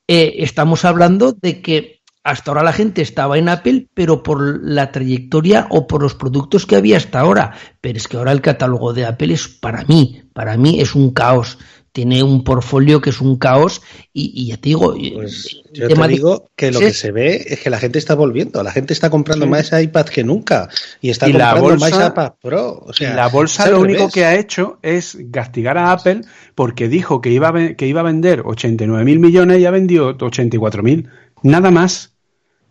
[0.06, 1.97] eh, estamos hablando de que
[2.30, 6.66] hasta ahora la gente estaba en Apple, pero por la trayectoria o por los productos
[6.66, 7.52] que había hasta ahora.
[7.80, 11.10] Pero es que ahora el catálogo de Apple es para mí, para mí es un
[11.12, 11.58] caos.
[11.90, 13.80] Tiene un portfolio que es un caos
[14.12, 16.84] y, y ya te digo, Pues el yo tema te de- digo que lo Sí.
[16.84, 20.04] que se ve es que la gente está volviendo, la gente está comprando más iPad
[20.06, 20.68] que nunca
[21.00, 22.84] y está Y comprando bolsa- más iPad Pro.
[22.86, 26.20] O sea, y la bolsa lo único que ha hecho es castigar a Apple
[26.54, 30.08] porque dijo que iba a, que iba a vender 89 mil millones y ha vendido
[30.20, 31.08] 84 mil.
[31.42, 32.12] Nada más.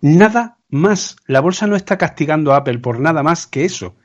[0.01, 1.15] Nada más.
[1.27, 3.95] La bolsa no está castigando a Apple por nada más que eso.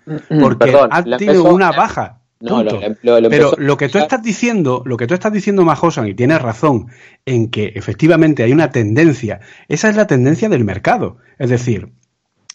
[0.41, 2.19] Porque Perdón, ha la tenido empezó- una baja.
[2.41, 2.81] No, punto.
[2.81, 6.09] lo- lo- lo Pero lo que tú estás diciendo, lo que tú estás diciendo, Majosan,
[6.09, 6.89] y tienes razón,
[7.25, 9.39] en que efectivamente hay una tendencia,
[9.69, 11.19] esa es la tendencia del mercado.
[11.39, 11.93] Es decir,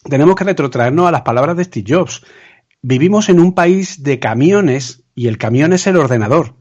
[0.10, 2.26] tenemos que retrotraernos a las palabras de Steve Jobs.
[2.82, 6.56] Vivimos en un país de camiones y el camión es el ordenador.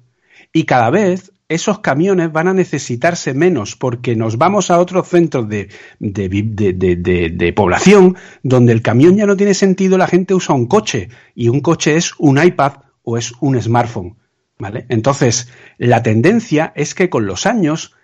[0.53, 5.48] Y cada vez esos camiones van a necesitarse menos porque nos vamos a otros centros
[5.48, 5.68] de,
[6.01, 11.48] de población donde el camión ya no tiene sentido, la gente usa un coche y
[11.48, 14.16] un coche es un iPad o es un smartphone.
[14.59, 14.86] ¿Vale?
[14.89, 17.94] Entonces, la tendencia es que con los años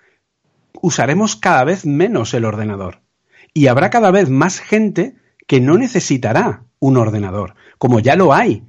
[0.80, 3.00] usaremos cada vez menos el ordenador
[3.54, 5.16] y habrá cada vez más gente
[5.46, 8.64] que no necesitará un ordenador, como ya lo hay.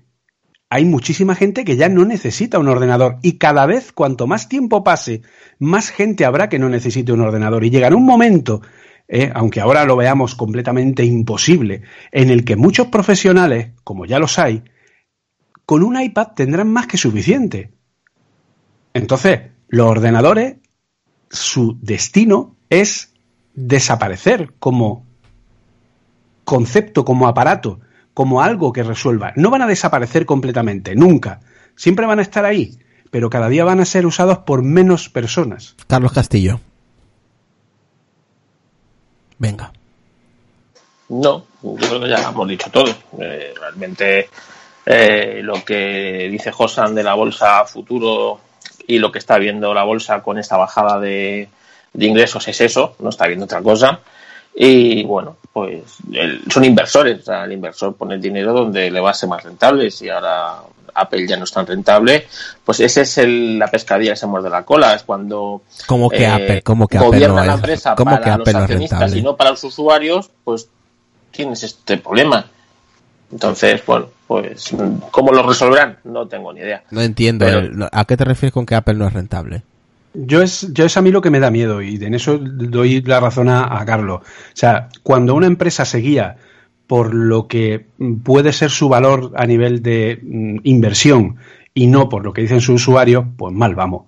[0.73, 4.83] Hay muchísima gente que ya no necesita un ordenador y cada vez cuanto más tiempo
[4.83, 5.21] pase,
[5.59, 8.63] más gente habrá que no necesite un ordenador y llegará un momento,
[9.07, 14.39] eh, aunque ahora lo veamos completamente imposible, en el que muchos profesionales, como ya los
[14.39, 14.63] hay,
[15.67, 17.71] con un iPad tendrán más que suficiente.
[18.95, 20.55] Entonces, los ordenadores,
[21.29, 23.13] su destino es
[23.53, 25.05] desaparecer como
[26.43, 27.79] concepto, como aparato,
[28.13, 29.33] como algo que resuelva.
[29.35, 31.39] No van a desaparecer completamente, nunca.
[31.75, 32.77] Siempre van a estar ahí,
[33.11, 35.75] pero cada día van a ser usados por menos personas.
[35.87, 36.59] Carlos Castillo.
[39.39, 39.73] Venga.
[41.09, 42.93] No, yo creo que ya hemos dicho todo.
[43.19, 44.29] Eh, realmente
[44.85, 48.39] eh, lo que dice Josan de la bolsa futuro
[48.87, 51.49] y lo que está viendo la bolsa con esta bajada de,
[51.93, 53.99] de ingresos es eso, no está viendo otra cosa.
[54.55, 55.81] Y bueno, pues
[56.11, 59.29] el- son inversores, o sea, el inversor pone el dinero donde le va a ser
[59.29, 59.89] más rentable.
[59.89, 60.57] Si ahora
[60.95, 62.27] Apple ya no es tan rentable,
[62.63, 64.93] pues ese es el- la pescadilla que se muerde la cola.
[64.93, 66.61] Es cuando ¿Cómo que eh, Apple?
[66.61, 69.35] ¿Cómo que Apple gobierna no la es- empresa para que Apple los accionistas y no
[69.35, 70.69] para los usuarios, pues
[71.31, 72.45] tienes este problema.
[73.31, 74.69] Entonces, bueno, pues
[75.09, 75.97] ¿cómo lo resolverán?
[76.03, 76.83] No tengo ni idea.
[76.91, 77.45] No entiendo.
[77.45, 79.63] Pero- ¿A qué te refieres con que Apple no es rentable?
[80.13, 83.01] Yo es, yo es a mí lo que me da miedo y en eso doy
[83.01, 84.21] la razón a, Carlos.
[84.21, 86.37] O sea, cuando una empresa se guía
[86.87, 87.87] por lo que
[88.23, 91.37] puede ser su valor a nivel de mm, inversión
[91.73, 94.03] y no por lo que dicen sus usuarios, pues mal vamos.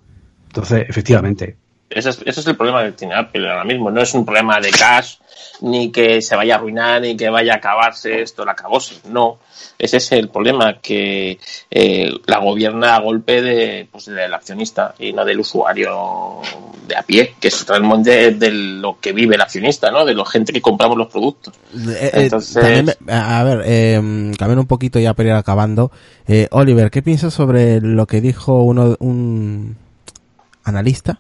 [0.47, 1.57] Entonces, efectivamente,
[1.89, 3.91] Ese es, ese es el problema que tiene Apple ahora mismo.
[3.91, 5.17] No es un problema de cash,
[5.61, 8.95] ni que se vaya a arruinar, ni que vaya a acabarse esto, la acabose.
[9.09, 9.37] No.
[9.77, 11.37] Ese es el problema, que
[11.69, 16.41] eh, la gobierna a golpe de, pues, del accionista y no del usuario
[16.87, 20.05] de a pie, que es realmente de lo que vive el accionista, ¿no?
[20.05, 21.53] De la gente que compramos los productos.
[21.75, 23.95] Eh, eh, Entonces- también a ver, eh,
[24.37, 25.91] cambiando un poquito ya para ir acabando.
[26.27, 29.77] Eh, Oliver, ¿qué piensas sobre lo que dijo uno, un
[30.63, 31.19] analista?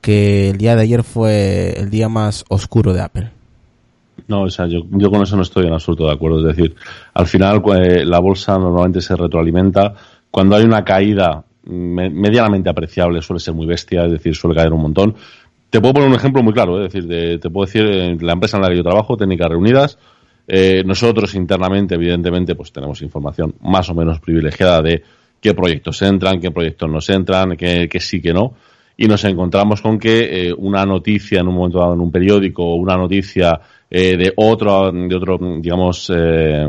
[0.00, 3.30] Que el día de ayer fue el día más oscuro de Apple.
[4.28, 6.40] No, o sea, yo, con eso no estoy en absoluto de acuerdo.
[6.48, 6.74] Es decir,
[7.14, 9.94] al final eh, la bolsa normalmente se retroalimenta.
[10.30, 14.72] Cuando hay una caída me- medianamente apreciable suele ser muy bestia, es decir, suele caer
[14.72, 15.14] un montón.
[15.68, 16.86] Te puedo poner un ejemplo muy claro, ¿eh?
[16.86, 19.48] es decir, de- te puedo decir, eh, la empresa en la que yo trabajo, Técnicas
[19.48, 19.98] Reunidas,
[20.84, 25.02] nosotros internamente, evidentemente, pues tenemos información más o menos privilegiada de
[25.40, 28.54] qué proyectos entran, qué proyectos no entran, qué, qué sí, qué no.
[28.96, 32.74] Y nos encontramos con que eh, una noticia en un momento dado en un periódico,
[32.74, 33.60] una noticia
[33.90, 36.68] eh, de otro, de otro, digamos, eh,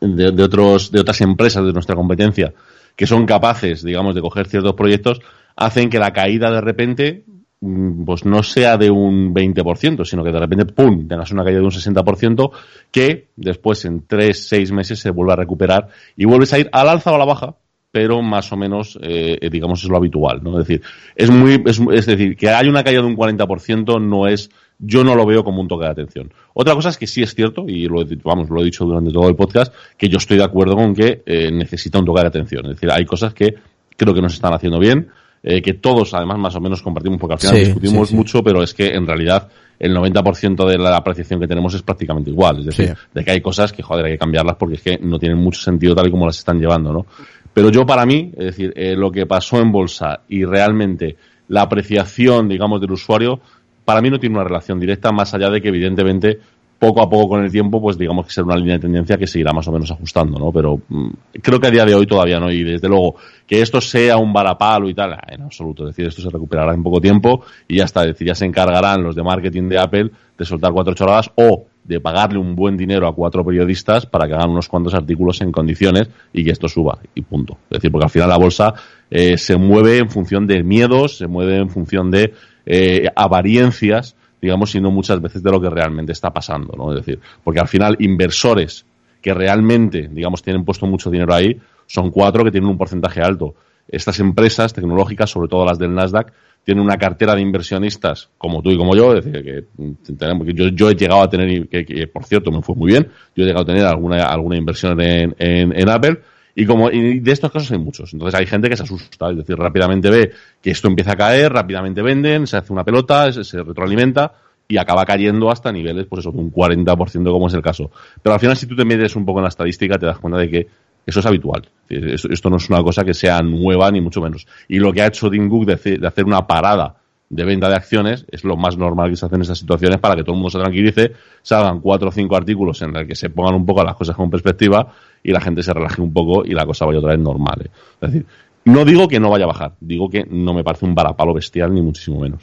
[0.00, 2.52] de, de otros, de otras empresas de nuestra competencia
[2.96, 5.20] que son capaces, digamos, de coger ciertos proyectos,
[5.56, 7.24] hacen que la caída de repente
[7.60, 11.60] mm, pues no sea de un 20%, sino que de repente, ¡pum!, tengas una caída
[11.60, 12.50] de un 60%
[12.90, 16.88] que después en 3, 6 meses se vuelve a recuperar y vuelves a ir al
[16.88, 17.56] alza o a la baja,
[17.92, 20.58] pero más o menos, eh, eh, digamos, es lo habitual, ¿no?
[20.58, 20.82] Es decir,
[21.14, 25.04] es muy, es, es decir, que hay una caída de un 40% no es, yo
[25.04, 26.32] no lo veo como un toque de atención.
[26.54, 29.12] Otra cosa es que sí es cierto, y lo, he- vamos, lo he dicho durante
[29.12, 32.26] todo el podcast, que yo estoy de acuerdo con que eh, necesita un toque de
[32.28, 32.64] atención.
[32.64, 33.54] Es decir, hay cosas que
[33.96, 35.08] creo que no se están haciendo bien,
[35.42, 38.16] eh, que todos además más o menos compartimos, porque al final Sí, discutimos sí, sí.
[38.16, 39.48] mucho, pero es que en realidad
[39.78, 42.60] el 90% de la apreciación que tenemos es prácticamente igual.
[42.60, 45.18] Es decir, de que hay cosas que, joder, hay que cambiarlas porque es que no
[45.18, 47.06] tienen mucho sentido tal y como las están llevando, ¿no?
[47.54, 51.16] Pero yo para mí, es decir, eh, lo que pasó en bolsa y realmente
[51.48, 53.40] la apreciación, digamos, del usuario,
[53.84, 56.38] para mí no tiene una relación directa, más allá de que evidentemente
[56.82, 59.28] poco a poco con el tiempo, pues digamos que será una línea de tendencia que
[59.28, 60.50] se irá más o menos ajustando, ¿no?
[60.50, 61.10] Pero mm,
[61.40, 63.14] creo que a día de hoy todavía no, y desde luego
[63.46, 66.82] que esto sea un varapalo y tal, en absoluto, es decir, esto se recuperará en
[66.82, 70.10] poco tiempo y ya está, es decir, ya se encargarán los de marketing de Apple
[70.36, 74.34] de soltar cuatro chorradas o de pagarle un buen dinero a cuatro periodistas para que
[74.34, 77.58] hagan unos cuantos artículos en condiciones y que esto suba y punto.
[77.70, 78.74] Es decir, porque al final la bolsa
[79.08, 82.34] eh, se mueve en función de miedos, se mueve en función de
[82.66, 86.90] eh, avariencias, digamos, sino muchas veces de lo que realmente está pasando, ¿no?
[86.92, 88.84] Es decir, porque al final inversores
[89.22, 91.56] que realmente, digamos, tienen puesto mucho dinero ahí,
[91.86, 93.54] son cuatro que tienen un porcentaje alto.
[93.86, 96.32] Estas empresas tecnológicas, sobre todo las del Nasdaq,
[96.64, 100.54] tienen una cartera de inversionistas como tú y como yo, es decir, que tenemos, que
[100.54, 103.44] yo, yo he llegado a tener, que, que, por cierto me fue muy bien, yo
[103.44, 106.20] he llegado a tener alguna, alguna inversión en, en Apple,
[106.54, 108.12] y como y de estos casos hay muchos.
[108.12, 111.52] Entonces hay gente que se asusta, es decir, rápidamente ve que esto empieza a caer,
[111.52, 114.34] rápidamente venden, se hace una pelota, se, se retroalimenta
[114.68, 117.90] y acaba cayendo hasta niveles, pues eso, de un 40% como es el caso.
[118.22, 120.38] Pero al final si tú te metes un poco en la estadística te das cuenta
[120.38, 120.66] de que
[121.06, 121.68] eso es habitual.
[121.88, 124.46] Esto, no es una cosa que sea nueva ni mucho menos.
[124.68, 127.01] Y lo que ha hecho Tim Cook de, de hacer una parada
[127.32, 130.14] de venta de acciones es lo más normal que se hace en estas situaciones para
[130.14, 133.30] que todo el mundo se tranquilice, salgan cuatro o cinco artículos en el que se
[133.30, 134.92] pongan un poco las cosas con perspectiva
[135.22, 137.62] y la gente se relaje un poco y la cosa vaya otra vez normal.
[137.64, 137.70] ¿eh?
[138.02, 138.26] Es decir,
[138.66, 141.72] no digo que no vaya a bajar, digo que no me parece un varapalo bestial
[141.72, 142.42] ni muchísimo menos.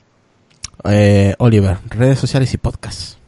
[0.86, 3.19] Eh, Oliver, redes sociales y podcast.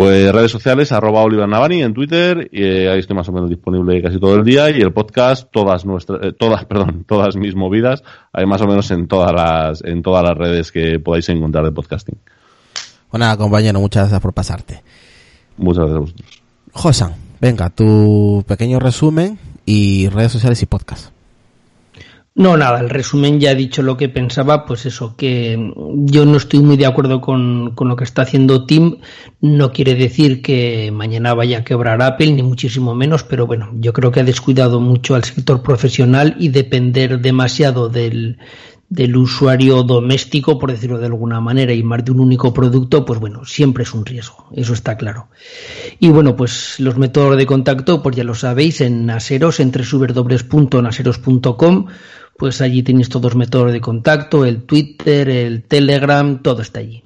[0.00, 3.50] Pues redes sociales, arroba Oliver Navani en Twitter, y eh, ahí estoy más o menos
[3.50, 7.54] disponible casi todo el día, y el podcast, todas nuestras, eh, todas, perdón, todas mis
[7.54, 8.02] movidas,
[8.32, 11.72] hay más o menos en todas las, en todas las redes que podáis encontrar de
[11.72, 12.16] podcasting.
[13.10, 14.82] Bueno, nada, compañero, muchas gracias por pasarte.
[15.58, 16.26] Muchas gracias a vosotros.
[16.72, 21.12] Josan, venga, tu pequeño resumen y redes sociales y podcast.
[22.40, 25.58] No, nada, el resumen ya he dicho lo que pensaba, pues eso, que
[26.06, 28.96] yo no estoy muy de acuerdo con, con, lo que está haciendo Tim.
[29.42, 33.92] No quiere decir que mañana vaya a quebrar Apple, ni muchísimo menos, pero bueno, yo
[33.92, 38.38] creo que ha descuidado mucho al sector profesional y depender demasiado del,
[38.90, 43.20] del usuario doméstico, por decirlo de alguna manera, y más de un único producto, pues
[43.20, 45.28] bueno, siempre es un riesgo, eso está claro.
[46.00, 51.86] Y bueno, pues los métodos de contacto, pues ya lo sabéis, en Naseros, entre www.naseros.com,
[52.40, 57.04] pues allí tenéis todos los métodos de contacto, el Twitter, el Telegram, todo está allí.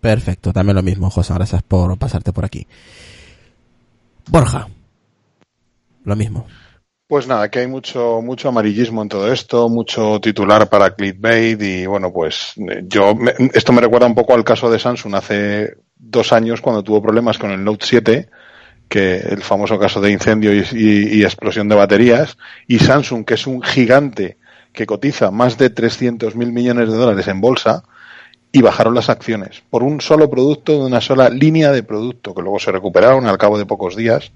[0.00, 2.66] Perfecto, también lo mismo, José, gracias por pasarte por aquí.
[4.30, 4.68] Borja,
[6.04, 6.46] lo mismo.
[7.06, 11.84] Pues nada, que hay mucho, mucho amarillismo en todo esto, mucho titular para clickbait y
[11.84, 12.54] bueno, pues
[12.84, 16.82] yo, me, esto me recuerda un poco al caso de Samsung hace dos años cuando
[16.82, 18.30] tuvo problemas con el Note 7,
[18.88, 22.36] que el famoso caso de incendio y, y, explosión de baterías,
[22.66, 24.36] y Samsung, que es un gigante
[24.72, 27.84] que cotiza más de 300 mil millones de dólares en bolsa,
[28.52, 32.42] y bajaron las acciones por un solo producto de una sola línea de producto que
[32.42, 34.30] luego se recuperaron al cabo de pocos días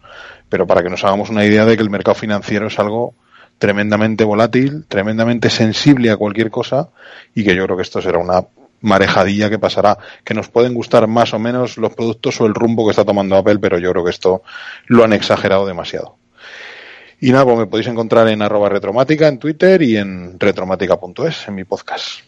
[0.48, 3.14] pero para que nos hagamos una idea de que el mercado financiero es algo
[3.58, 6.88] tremendamente volátil, tremendamente sensible a cualquier cosa
[7.34, 8.44] y que yo creo que esto será una
[8.80, 12.84] marejadilla que pasará, que nos pueden gustar más o menos los productos o el rumbo
[12.86, 14.42] que está tomando Apple, pero yo creo que esto
[14.86, 16.16] lo han exagerado demasiado.
[17.20, 21.54] Y nada, pues me podéis encontrar en arroba retromática en Twitter y en retromática.es en
[21.54, 22.20] mi podcast.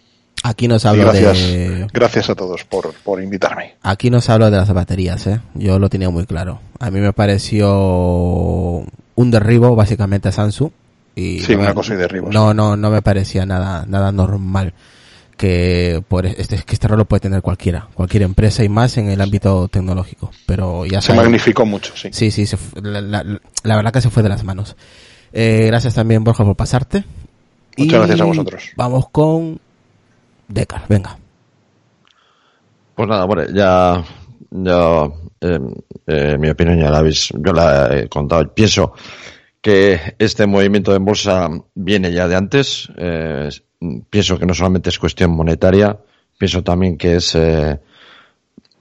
[0.42, 1.86] Aquí nos hablo gracias, de...
[1.92, 3.76] Gracias a todos por, por invitarme.
[3.82, 5.40] Aquí nos hablo de las baterías, ¿eh?
[5.54, 6.60] Yo lo tenía muy claro.
[6.78, 10.70] A mí me pareció un derribo básicamente a Samsung.
[11.14, 12.32] Y sí, no, una cosa y derribo.
[12.32, 14.72] No, no, no me parecía nada, nada normal
[15.40, 19.08] que por este que este rol lo puede tener cualquiera, cualquier empresa y más en
[19.08, 20.30] el ámbito tecnológico.
[20.44, 22.10] Pero ya se saben, magnificó mucho, sí.
[22.12, 23.24] Sí, sí, se la, la,
[23.62, 24.76] la, verdad que se fue de las manos.
[25.32, 27.04] Eh, gracias también Borja por pasarte.
[27.78, 28.70] Muchas y gracias a vosotros.
[28.76, 29.58] Vamos con
[30.46, 31.16] Decar, venga.
[32.94, 34.04] Pues nada, bueno, ya,
[34.50, 35.04] ya
[35.40, 35.58] eh,
[36.06, 38.46] eh, mi opinión ya la habéis, yo la he contado.
[38.52, 38.92] Pienso
[39.62, 42.90] que este movimiento en bolsa viene ya de antes.
[42.98, 43.48] Eh,
[44.08, 45.98] pienso que no solamente es cuestión monetaria,
[46.38, 47.78] pienso también que es eh,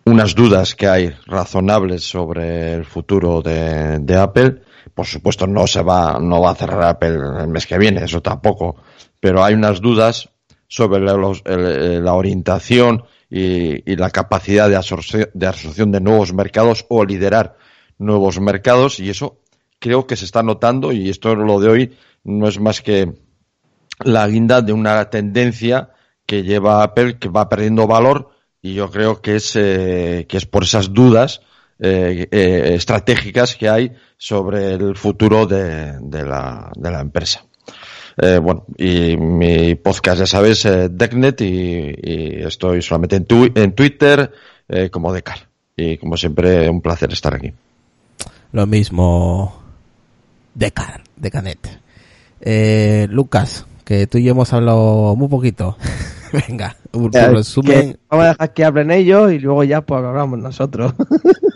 [0.06, 4.62] unas dudas que hay razonables sobre el futuro de, Apple.
[4.94, 8.22] Por supuesto, no se va, no va a cerrar Apple el mes que viene, eso
[8.22, 8.76] tampoco.
[9.20, 10.30] Pero hay unas dudas
[10.68, 16.86] sobre el, la orientación y, y, la capacidad de absorción, de absorción de nuevos mercados
[16.90, 17.58] o liderar
[17.98, 19.42] nuevos mercados y eso
[19.80, 23.14] creo que se está notando y esto lo de hoy no es más que
[24.04, 25.90] la guinda de una tendencia
[26.26, 28.30] que lleva Apple que va perdiendo valor
[28.62, 31.42] y yo creo que es eh, que es por esas dudas
[31.82, 37.46] eh, eh, estratégicas que hay sobre el futuro de, la, empresa.
[38.18, 41.96] Eh, bueno, y mi podcast ya sabes, Decknet, y,
[42.44, 44.30] estoy solamente en, Twitter
[44.92, 45.48] como Decar.
[45.78, 47.54] Y como siempre, un placer estar aquí.
[48.52, 49.58] Lo mismo,
[50.54, 51.80] Decar, Decanet.
[53.10, 55.76] Lucas, que tú y yo hemos hablado muy poquito.
[56.48, 57.98] Venga, un resumen.
[58.08, 60.94] vamos a dejar que hablen ellos y luego ya pues hablamos nosotros.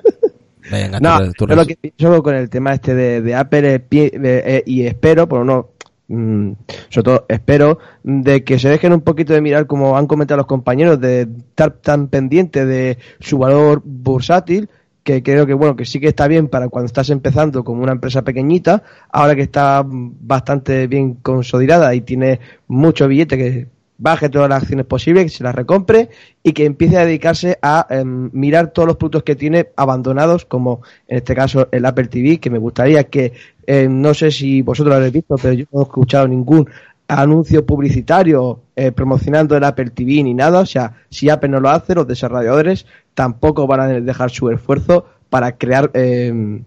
[0.71, 4.63] Venga, no, tu yo lo que pienso con el tema este de, de Apple eh,
[4.65, 5.69] y espero, por uno,
[6.07, 6.53] mm,
[6.89, 10.47] sobre todo espero, de que se dejen un poquito de mirar, como han comentado los
[10.47, 14.69] compañeros, de estar tan pendiente de su valor bursátil,
[15.03, 17.91] que creo que bueno que sí que está bien para cuando estás empezando como una
[17.91, 23.67] empresa pequeñita ahora que está bastante bien consolidada y tiene mucho billete que
[23.97, 26.09] baje todas las acciones posibles, que se las recompre
[26.43, 30.81] y que empiece a dedicarse a eh, mirar todos los productos que tiene abandonados, como
[31.07, 33.31] en este caso el Apple TV, que me gustaría que,
[33.65, 36.67] eh, no sé si vosotros lo habéis visto, pero yo no he escuchado ningún
[37.07, 41.69] anuncio publicitario eh, promocionando el Apple TV ni nada, o sea, si Apple no lo
[41.69, 46.61] hace, los desarrolladores tampoco van a dejar su esfuerzo para crear eh,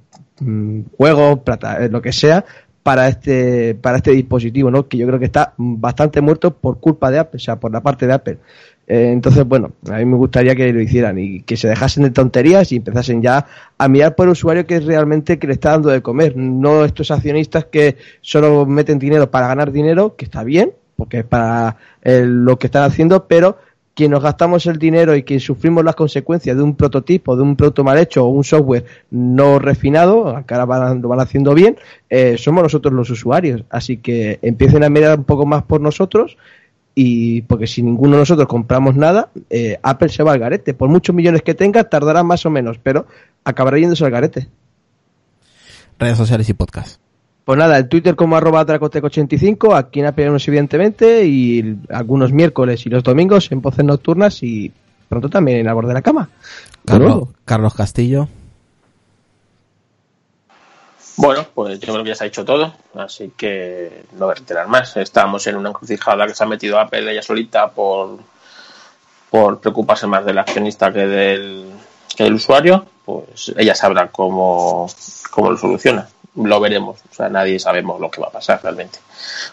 [0.97, 2.45] juegos, plata, lo que sea,
[2.83, 4.87] para este para este dispositivo, ¿no?
[4.87, 7.83] Que yo creo que está bastante muerto por culpa de Apple, o sea, por la
[7.83, 8.39] parte de Apple.
[8.87, 12.11] Eh, entonces, bueno, a mí me gustaría que lo hicieran y que se dejasen de
[12.11, 13.47] tonterías y empezasen ya
[13.79, 16.85] a mirar por el usuario que es realmente que le está dando de comer, no
[16.85, 21.77] estos accionistas que solo meten dinero para ganar dinero, que está bien, porque es para
[22.03, 23.59] eh, lo que están haciendo, pero
[23.97, 27.57] quien nos gastamos el dinero y quien sufrimos las consecuencias de un prototipo, de un
[27.57, 31.79] producto mal hecho o un software no refinado, acá van, lo van haciendo bien,
[32.11, 33.65] eh, somos nosotros los usuarios.
[33.71, 36.37] Así que empiecen a mirar un poco más por nosotros
[36.99, 40.73] y porque si ninguno de nosotros compramos nada, eh, Apple se va al garete.
[40.73, 43.07] Por muchos millones que tenga, tardará más o menos, pero
[43.45, 44.49] acabará yéndose al garete.
[45.99, 46.99] Redes sociales y podcast.
[47.45, 52.89] Pues nada, el Twitter como arroba dracotec85, aquí en Apelemos evidentemente, y algunos miércoles y
[52.89, 54.73] los domingos en voces nocturnas y
[55.07, 56.31] pronto también en la borde de la cama.
[56.87, 58.27] Carlos, Carlos Castillo.
[61.17, 64.35] Bueno, pues yo creo que ya se ha hecho todo, así que no voy a
[64.35, 64.97] reiterar más.
[64.99, 68.19] Estamos en una encrucijada que se ha metido Apple ella solita por,
[69.31, 71.73] por preocuparse más del accionista que del,
[72.15, 72.85] que del usuario.
[73.05, 74.87] Pues ella sabrá cómo,
[75.31, 76.07] cómo lo soluciona.
[76.35, 76.99] Lo veremos.
[77.11, 78.99] O sea, nadie sabemos lo que va a pasar realmente,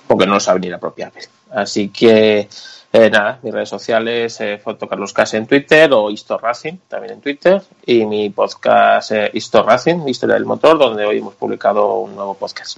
[0.06, 1.30] porque no lo sabe ni la propia Apple.
[1.52, 2.50] Así que
[2.96, 7.14] eh, nada, mis redes sociales, eh, Foto Carlos Case en Twitter o Histor Racing también
[7.14, 11.96] en Twitter y mi podcast eh, Histor Racing, Historia del Motor, donde hoy hemos publicado
[11.96, 12.78] un nuevo podcast.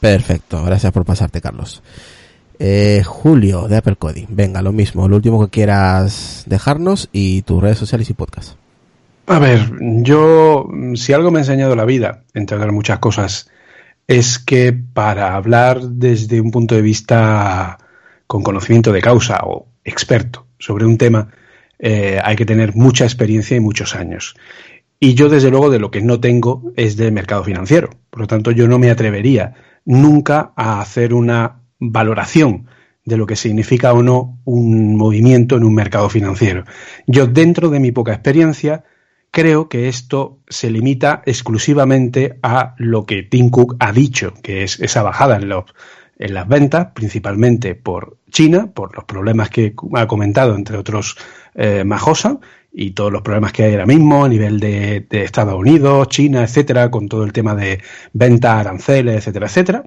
[0.00, 1.82] Perfecto, gracias por pasarte, Carlos.
[2.58, 7.62] Eh, Julio de Apple Coding, venga, lo mismo, lo último que quieras dejarnos y tus
[7.62, 8.56] redes sociales y podcast.
[9.28, 9.70] A ver,
[10.02, 13.48] yo, si algo me ha enseñado la vida, entre otras muchas cosas,
[14.08, 17.78] es que para hablar desde un punto de vista
[18.30, 21.30] con conocimiento de causa o experto sobre un tema,
[21.80, 24.36] eh, hay que tener mucha experiencia y muchos años.
[25.00, 27.90] Y yo, desde luego, de lo que no tengo es de mercado financiero.
[28.08, 29.54] Por lo tanto, yo no me atrevería
[29.84, 32.68] nunca a hacer una valoración
[33.04, 36.62] de lo que significa o no un movimiento en un mercado financiero.
[37.08, 38.84] Yo, dentro de mi poca experiencia,
[39.32, 44.78] creo que esto se limita exclusivamente a lo que Tim Cook ha dicho, que es
[44.78, 45.64] esa bajada en, los,
[46.20, 51.16] en las ventas, principalmente por China, por los problemas que ha comentado, entre otros,
[51.54, 52.38] eh, Majosa,
[52.72, 56.42] y todos los problemas que hay ahora mismo a nivel de, de Estados Unidos, China,
[56.44, 57.80] etcétera, con todo el tema de
[58.12, 59.82] ventas, aranceles, etcétera, etcétera.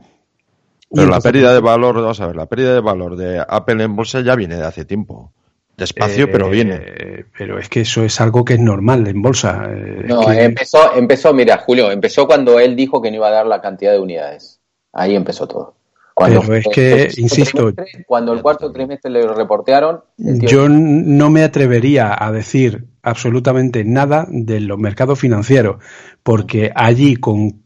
[0.96, 3.96] Pero la pérdida de valor, vamos a ver, la pérdida de valor de Apple en
[3.96, 5.32] bolsa ya viene de hace tiempo.
[5.78, 7.26] Despacio, Eh, pero viene.
[7.38, 9.66] Pero es que eso es algo que es normal en bolsa.
[9.70, 13.32] eh, No, que- empezó, empezó, mira, Julio, empezó cuando él dijo que no iba a
[13.32, 14.60] dar la cantidad de unidades.
[14.92, 15.76] Ahí empezó todo.
[16.24, 17.74] Cuando Pero es que, el insisto-
[18.08, 24.60] cuando el cuarto trimestre le reportearon, Yo no me atrevería a decir absolutamente nada de
[24.62, 25.78] los mercados financieros,
[26.24, 27.64] porque allí con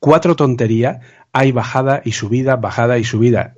[0.00, 0.98] cuatro tonterías
[1.32, 3.54] hay bajada y subida, bajada y subida.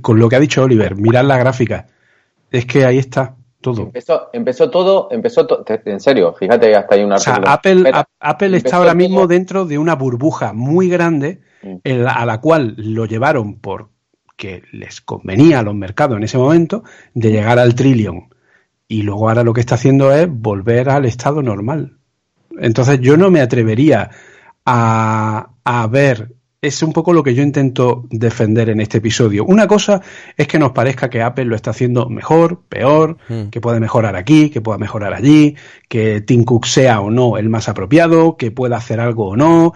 [0.00, 1.86] Con lo que ha dicho Oliver, mirad la gráfica.
[2.50, 3.82] Es que ahí está todo.
[3.82, 7.36] empezó, empezó todo, empezó to- en serio, fíjate, hasta hay un O sea.
[7.46, 11.40] Apple, Apple está ahora mismo dentro de una burbuja muy grande.
[11.62, 16.38] En la- a la cual lo llevaron porque les convenía a los mercados en ese
[16.38, 16.82] momento
[17.14, 18.28] de llegar al trillón.
[18.88, 21.96] Y luego ahora lo que está haciendo es volver al estado normal.
[22.60, 24.10] Entonces yo no me atrevería
[24.66, 29.44] a, a ver, es un poco lo que yo intento defender en este episodio.
[29.44, 30.00] Una cosa
[30.36, 33.48] es que nos parezca que Apple lo está haciendo mejor, peor, Mm.
[33.50, 35.56] que puede mejorar aquí, que pueda mejorar allí,
[35.88, 39.72] que Tim Cook sea o no el más apropiado, que pueda hacer algo o no.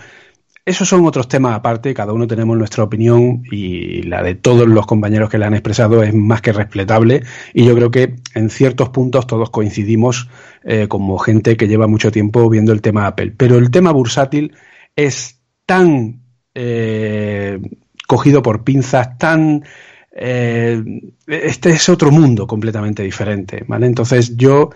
[0.66, 4.84] Esos son otros temas aparte, cada uno tenemos nuestra opinión y la de todos los
[4.84, 7.22] compañeros que la han expresado es más que respetable
[7.54, 10.28] y yo creo que en ciertos puntos todos coincidimos
[10.64, 13.32] eh, como gente que lleva mucho tiempo viendo el tema Apple.
[13.36, 14.56] Pero el tema bursátil
[14.96, 16.22] es tan
[16.52, 17.60] eh,
[18.08, 19.62] cogido por pinzas, tan...
[20.10, 20.82] eh,
[21.28, 23.86] este es otro mundo completamente diferente, ¿vale?
[23.86, 24.70] Entonces yo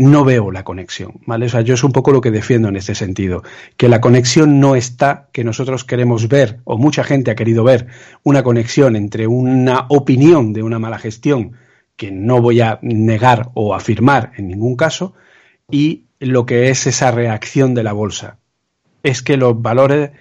[0.00, 1.44] no veo la conexión, ¿vale?
[1.44, 3.42] O sea, yo es un poco lo que defiendo en este sentido,
[3.76, 7.88] que la conexión no está, que nosotros queremos ver, o mucha gente ha querido ver,
[8.22, 11.52] una conexión entre una opinión de una mala gestión,
[11.96, 15.12] que no voy a negar o afirmar en ningún caso,
[15.70, 18.38] y lo que es esa reacción de la bolsa.
[19.02, 20.12] Es que los valores,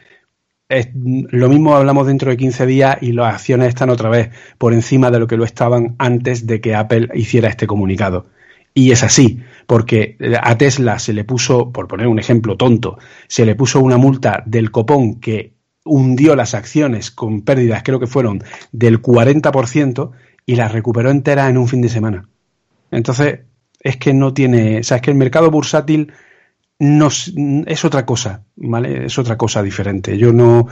[0.68, 4.74] es- lo mismo hablamos dentro de 15 días y las acciones están otra vez por
[4.74, 8.26] encima de lo que lo estaban antes de que Apple hiciera este comunicado.
[8.74, 13.46] Y es así, porque a Tesla se le puso, por poner un ejemplo tonto, se
[13.46, 15.54] le puso una multa del copón que
[15.86, 20.10] hundió las acciones con pérdidas, creo que fueron del 40%,
[20.48, 22.28] y las recuperó enteras en un fin de semana.
[22.90, 23.42] Entonces,
[23.80, 26.14] es que no tiene, o sea, es que el mercado bursátil
[26.80, 27.10] no
[27.68, 29.06] es otra cosa, ¿vale?
[29.06, 30.18] Es otra cosa diferente.
[30.18, 30.68] Yo no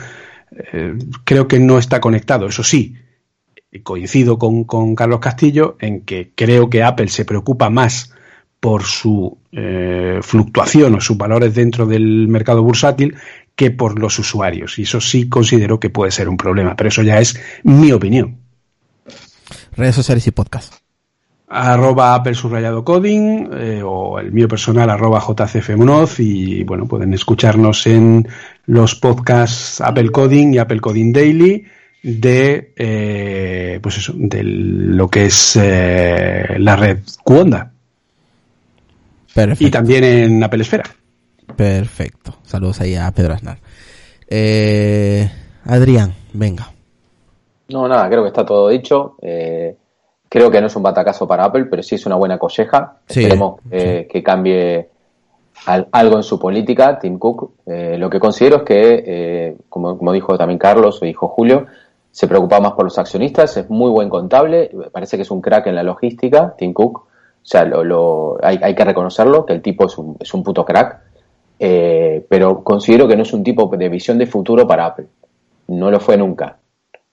[0.74, 2.95] eh, creo que no está conectado, eso sí,
[3.84, 8.17] coincido con Carlos Castillo en que creo que Apple se preocupa más
[8.60, 13.16] por su eh, fluctuación o sus valores dentro del mercado bursátil
[13.56, 14.77] que por los usuarios.
[14.80, 18.38] Y eso sí considero que puede ser un problema, pero eso ya es mi opinión.
[19.76, 20.74] Redes sociales y podcast.
[21.48, 27.88] arroba Apple subrayado coding eh, o el mío personal arroba jcfmunoz y bueno pueden escucharnos
[27.88, 28.27] en
[28.66, 31.64] los podcasts Apple Coding y Apple Coding Daily
[32.03, 37.77] de eh, pues eso de lo que es la red Qonda
[39.46, 39.66] Perfecto.
[39.68, 40.84] y también en Apple Esfera
[41.56, 42.36] Perfecto.
[42.44, 43.58] Saludos ahí a Pedro Aznar.
[44.28, 45.30] Eh,
[45.66, 46.70] Adrián, venga.
[47.70, 49.16] No, nada, creo que está todo dicho.
[49.22, 49.76] Eh,
[50.30, 52.98] creo que no es un batacazo para Apple, pero sí es una buena colleja.
[53.08, 54.90] Sí, Esperemos eh, que cambie
[55.66, 57.52] al- algo en su política, Tim Cook.
[57.66, 61.66] Eh, lo que considero es que, eh, como, como dijo también Carlos o dijo Julio,
[62.12, 65.68] se preocupa más por los accionistas, es muy buen contable, parece que es un crack
[65.68, 67.06] en la logística, Tim Cook.
[67.48, 70.43] O sea, lo, lo- hay, hay que reconocerlo, que el tipo es un, es un
[70.43, 71.00] puto crack.
[71.59, 75.08] Eh, pero considero que no es un tipo de visión de futuro para Apple.
[75.69, 76.58] No lo fue nunca.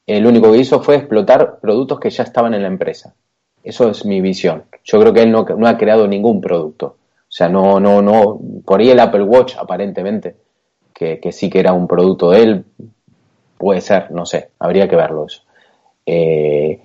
[0.07, 3.15] El único que hizo fue explotar productos que ya estaban en la empresa.
[3.63, 4.65] Eso es mi visión.
[4.83, 6.87] Yo creo que él no, no ha creado ningún producto.
[6.87, 8.39] O sea, no, no, no.
[8.67, 10.37] Por ahí el Apple Watch, aparentemente,
[10.93, 12.65] que, que sí que era un producto de él,
[13.57, 15.43] puede ser, no sé, habría que verlo eso.
[16.05, 16.81] Eh,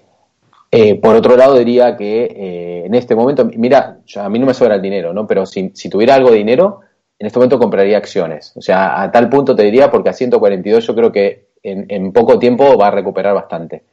[0.71, 4.45] eh, por otro lado, diría que eh, en este momento, mira, yo- a mí no
[4.45, 5.25] me sobra el dinero, ¿no?
[5.27, 6.81] Pero si, si tuviera algo de dinero,
[7.17, 8.53] en este momento compraría acciones.
[8.55, 12.39] O sea, a tal punto te diría, porque a 142 yo creo que en, poco
[12.39, 13.83] tiempo va a recuperar bastante.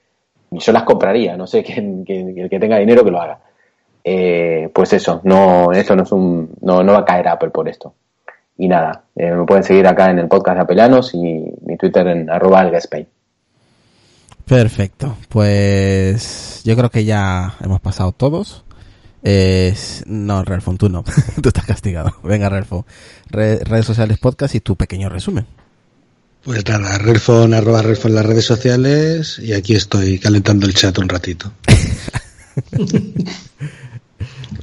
[0.50, 3.40] Y yo las compraría, no sé, quien- el que tenga dinero que lo haga.
[4.05, 7.68] Eh, pues eso, no, esto no es un, no, no va a caer Apple por
[7.68, 7.94] esto.
[8.58, 11.18] Y nada, eh, me pueden seguir acá en el podcast de Apelanos y
[11.64, 13.06] mi Twitter en arroba algaspain.
[14.47, 15.16] Perfecto.
[15.28, 18.65] Pues yo creo que ya hemos pasado todos.
[19.23, 21.05] Es- no, Relfo, tú no.
[21.42, 22.16] tú estás castigado.
[22.23, 22.86] Venga, Relfo.
[23.28, 25.47] Re- redes sociales, podcast y tu pequeño resumen.
[26.44, 30.97] Pues nada, Relfon, arroba Relfon en las redes sociales y aquí estoy calentando el chat
[30.99, 31.50] un ratito.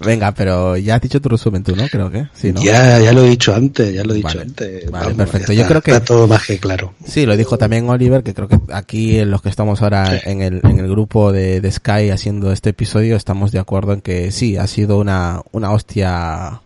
[0.06, 1.88] Venga, pero ya has dicho tu resumen tú, ¿no?
[1.90, 2.28] Creo que.
[2.34, 2.62] Sí, ¿no?
[2.64, 4.42] Ya, ya lo he dicho antes, ya lo he dicho Vale.
[4.42, 4.92] antes.
[4.92, 5.54] Vale, Vamos, perfecto.
[5.54, 6.94] Yo creo que- está todo más que claro.
[7.06, 10.42] Sí, lo dijo también Oliver, que creo que aquí en los que estamos ahora en,
[10.42, 14.32] el, en el grupo de, de Sky haciendo este episodio estamos de acuerdo en que
[14.32, 16.62] sí, ha sido una, una hostia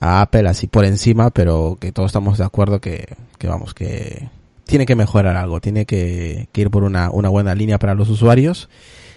[0.00, 3.06] a Apple así por encima, pero que todos estamos de acuerdo que,
[3.38, 4.28] que vamos, que
[4.66, 8.08] tiene que mejorar algo, tiene que, que ir por una, una buena línea para los
[8.08, 8.68] usuarios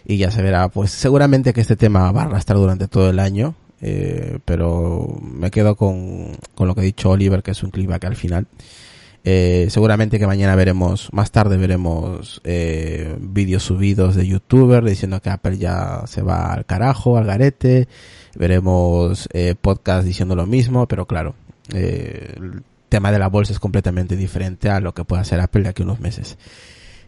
[0.06, 3.20] y ya se verá, pues seguramente que este tema va a arrastrar durante todo el
[3.20, 7.72] año, eh, pero me quedo con, con lo que ha dicho Oliver, que es un
[7.72, 8.48] clip al final.
[9.28, 15.32] Eh, seguramente que mañana veremos, más tarde veremos eh, vídeos subidos de youtubers diciendo que
[15.32, 17.88] Apple ya se va al carajo, al garete.
[18.36, 21.34] Veremos eh, podcast diciendo lo mismo, pero claro,
[21.74, 25.64] eh, el tema de la bolsa es completamente diferente a lo que pueda hacer Apple
[25.64, 26.38] de aquí unos meses.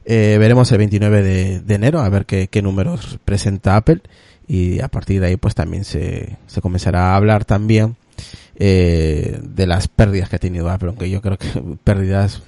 [0.10, 4.02] Eh, veremos el 29 de, de enero a ver qué, qué números presenta Apple
[4.48, 7.98] y a partir de ahí pues también se, se comenzará a hablar también
[8.56, 11.48] eh, de las pérdidas que ha tenido Apple, aunque yo creo que
[11.84, 12.42] pérdidas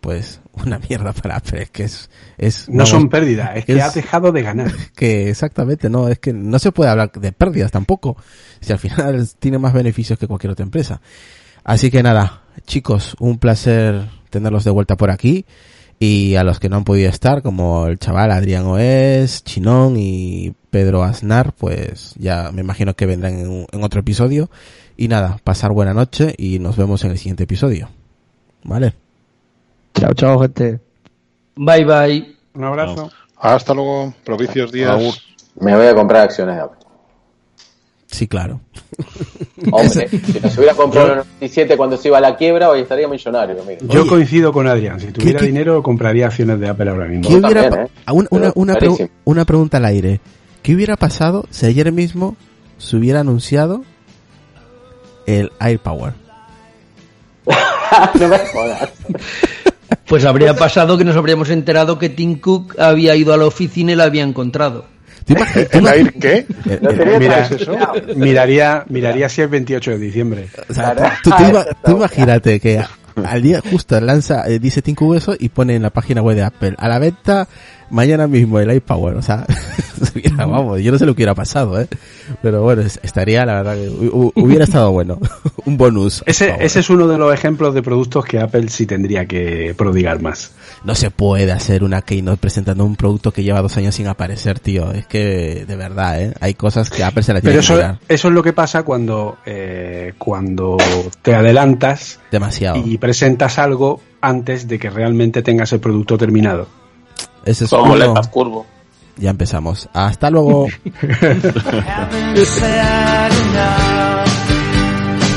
[0.00, 2.08] pues una mierda para Apple, es que es...
[2.38, 4.70] es No vamos, son pérdidas, es que es- has dejado de ganar.
[4.94, 8.16] que exactamente, no, es que no se puede hablar de pérdidas tampoco,
[8.60, 11.00] si al final tiene más beneficios que cualquier otra empresa.
[11.64, 15.44] Así que nada, chicos, un placer tenerlos de vuelta por aquí.
[16.02, 20.54] Y a los que no han podido estar, como el chaval Adrián Oes, Chinón y
[20.70, 24.48] Pedro Aznar, pues ya me imagino que vendrán en, otro episodio.
[24.96, 27.90] Y nada, pasar buena noche y nos vemos en el siguiente episodio.
[28.64, 28.94] ¿Vale?
[29.92, 30.80] Chao, chao, gente.
[31.56, 32.36] Bye bye.
[32.54, 33.10] Un abrazo.
[33.36, 35.22] Hasta luego, propicios días.
[35.60, 36.62] Me voy a comprar acciones.
[38.10, 38.60] Sí, claro.
[39.70, 42.80] Hombre, si nos hubiera comprado en el 97 cuando se iba a la quiebra, hoy
[42.80, 43.56] estaría millonario.
[43.66, 43.78] Mira.
[43.88, 44.08] Yo Oye.
[44.10, 44.98] coincido con Adrián.
[44.98, 47.28] Si tuviera qué- dinero, compraría acciones de Apple ahora mismo.
[47.28, 48.76] ¿Qué hubiera también, pa- una, una, una,
[49.24, 50.20] una pregunta al aire.
[50.62, 52.36] ¿Qué hubiera pasado si ayer mismo
[52.78, 53.84] se hubiera anunciado
[55.26, 56.12] el AirPower?
[58.20, 58.90] no me jodas.
[60.06, 63.92] Pues habría pasado que nos habríamos enterado que Tim Cook había ido a la oficina
[63.92, 64.84] y la había encontrado.
[65.34, 66.34] ¿Te imagi- te ¿El aire qué?
[66.68, 67.72] Eh, No eh, tenía Mira, eso.
[68.16, 70.48] miraría, miraría si es 28 de diciembre.
[70.68, 71.14] o sea, Claro.
[71.22, 71.36] tú, tú
[71.84, 72.82] tú imagínate que
[73.24, 76.42] al día justo lanza, eh, dice Cook eso y pone en la página web de
[76.42, 77.48] Apple a la venta
[77.90, 79.44] mañana mismo el iPower, o sea,
[80.36, 81.88] vamos, yo no sé lo que hubiera pasado, eh,
[82.40, 85.18] pero bueno, es- estaría, la verdad, que hu- hu- hubiera estado bueno,
[85.66, 86.22] un bonus.
[86.26, 90.22] Ese, ese es uno de los ejemplos de productos que Apple sí tendría que prodigar
[90.22, 90.52] más.
[90.82, 94.60] No se puede hacer una keynote presentando un producto que lleva dos años sin aparecer,
[94.60, 94.92] tío.
[94.92, 96.32] Es que, de verdad, ¿eh?
[96.40, 97.98] Hay cosas que Apple se la tiene Pero que eso, mirar.
[98.08, 100.78] eso es lo que pasa cuando, eh, cuando
[101.20, 102.78] te adelantas Demasiado.
[102.82, 106.66] y presentas algo antes de que realmente tengas el producto terminado.
[107.44, 107.94] Ese es Como
[108.30, 108.66] Curvo.
[109.18, 109.86] Ya empezamos.
[109.92, 110.66] Hasta luego.
[111.02, 114.28] Haven't said enough.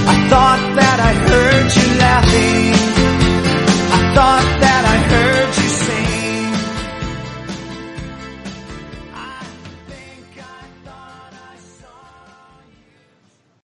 [0.06, 1.70] I thought that I heard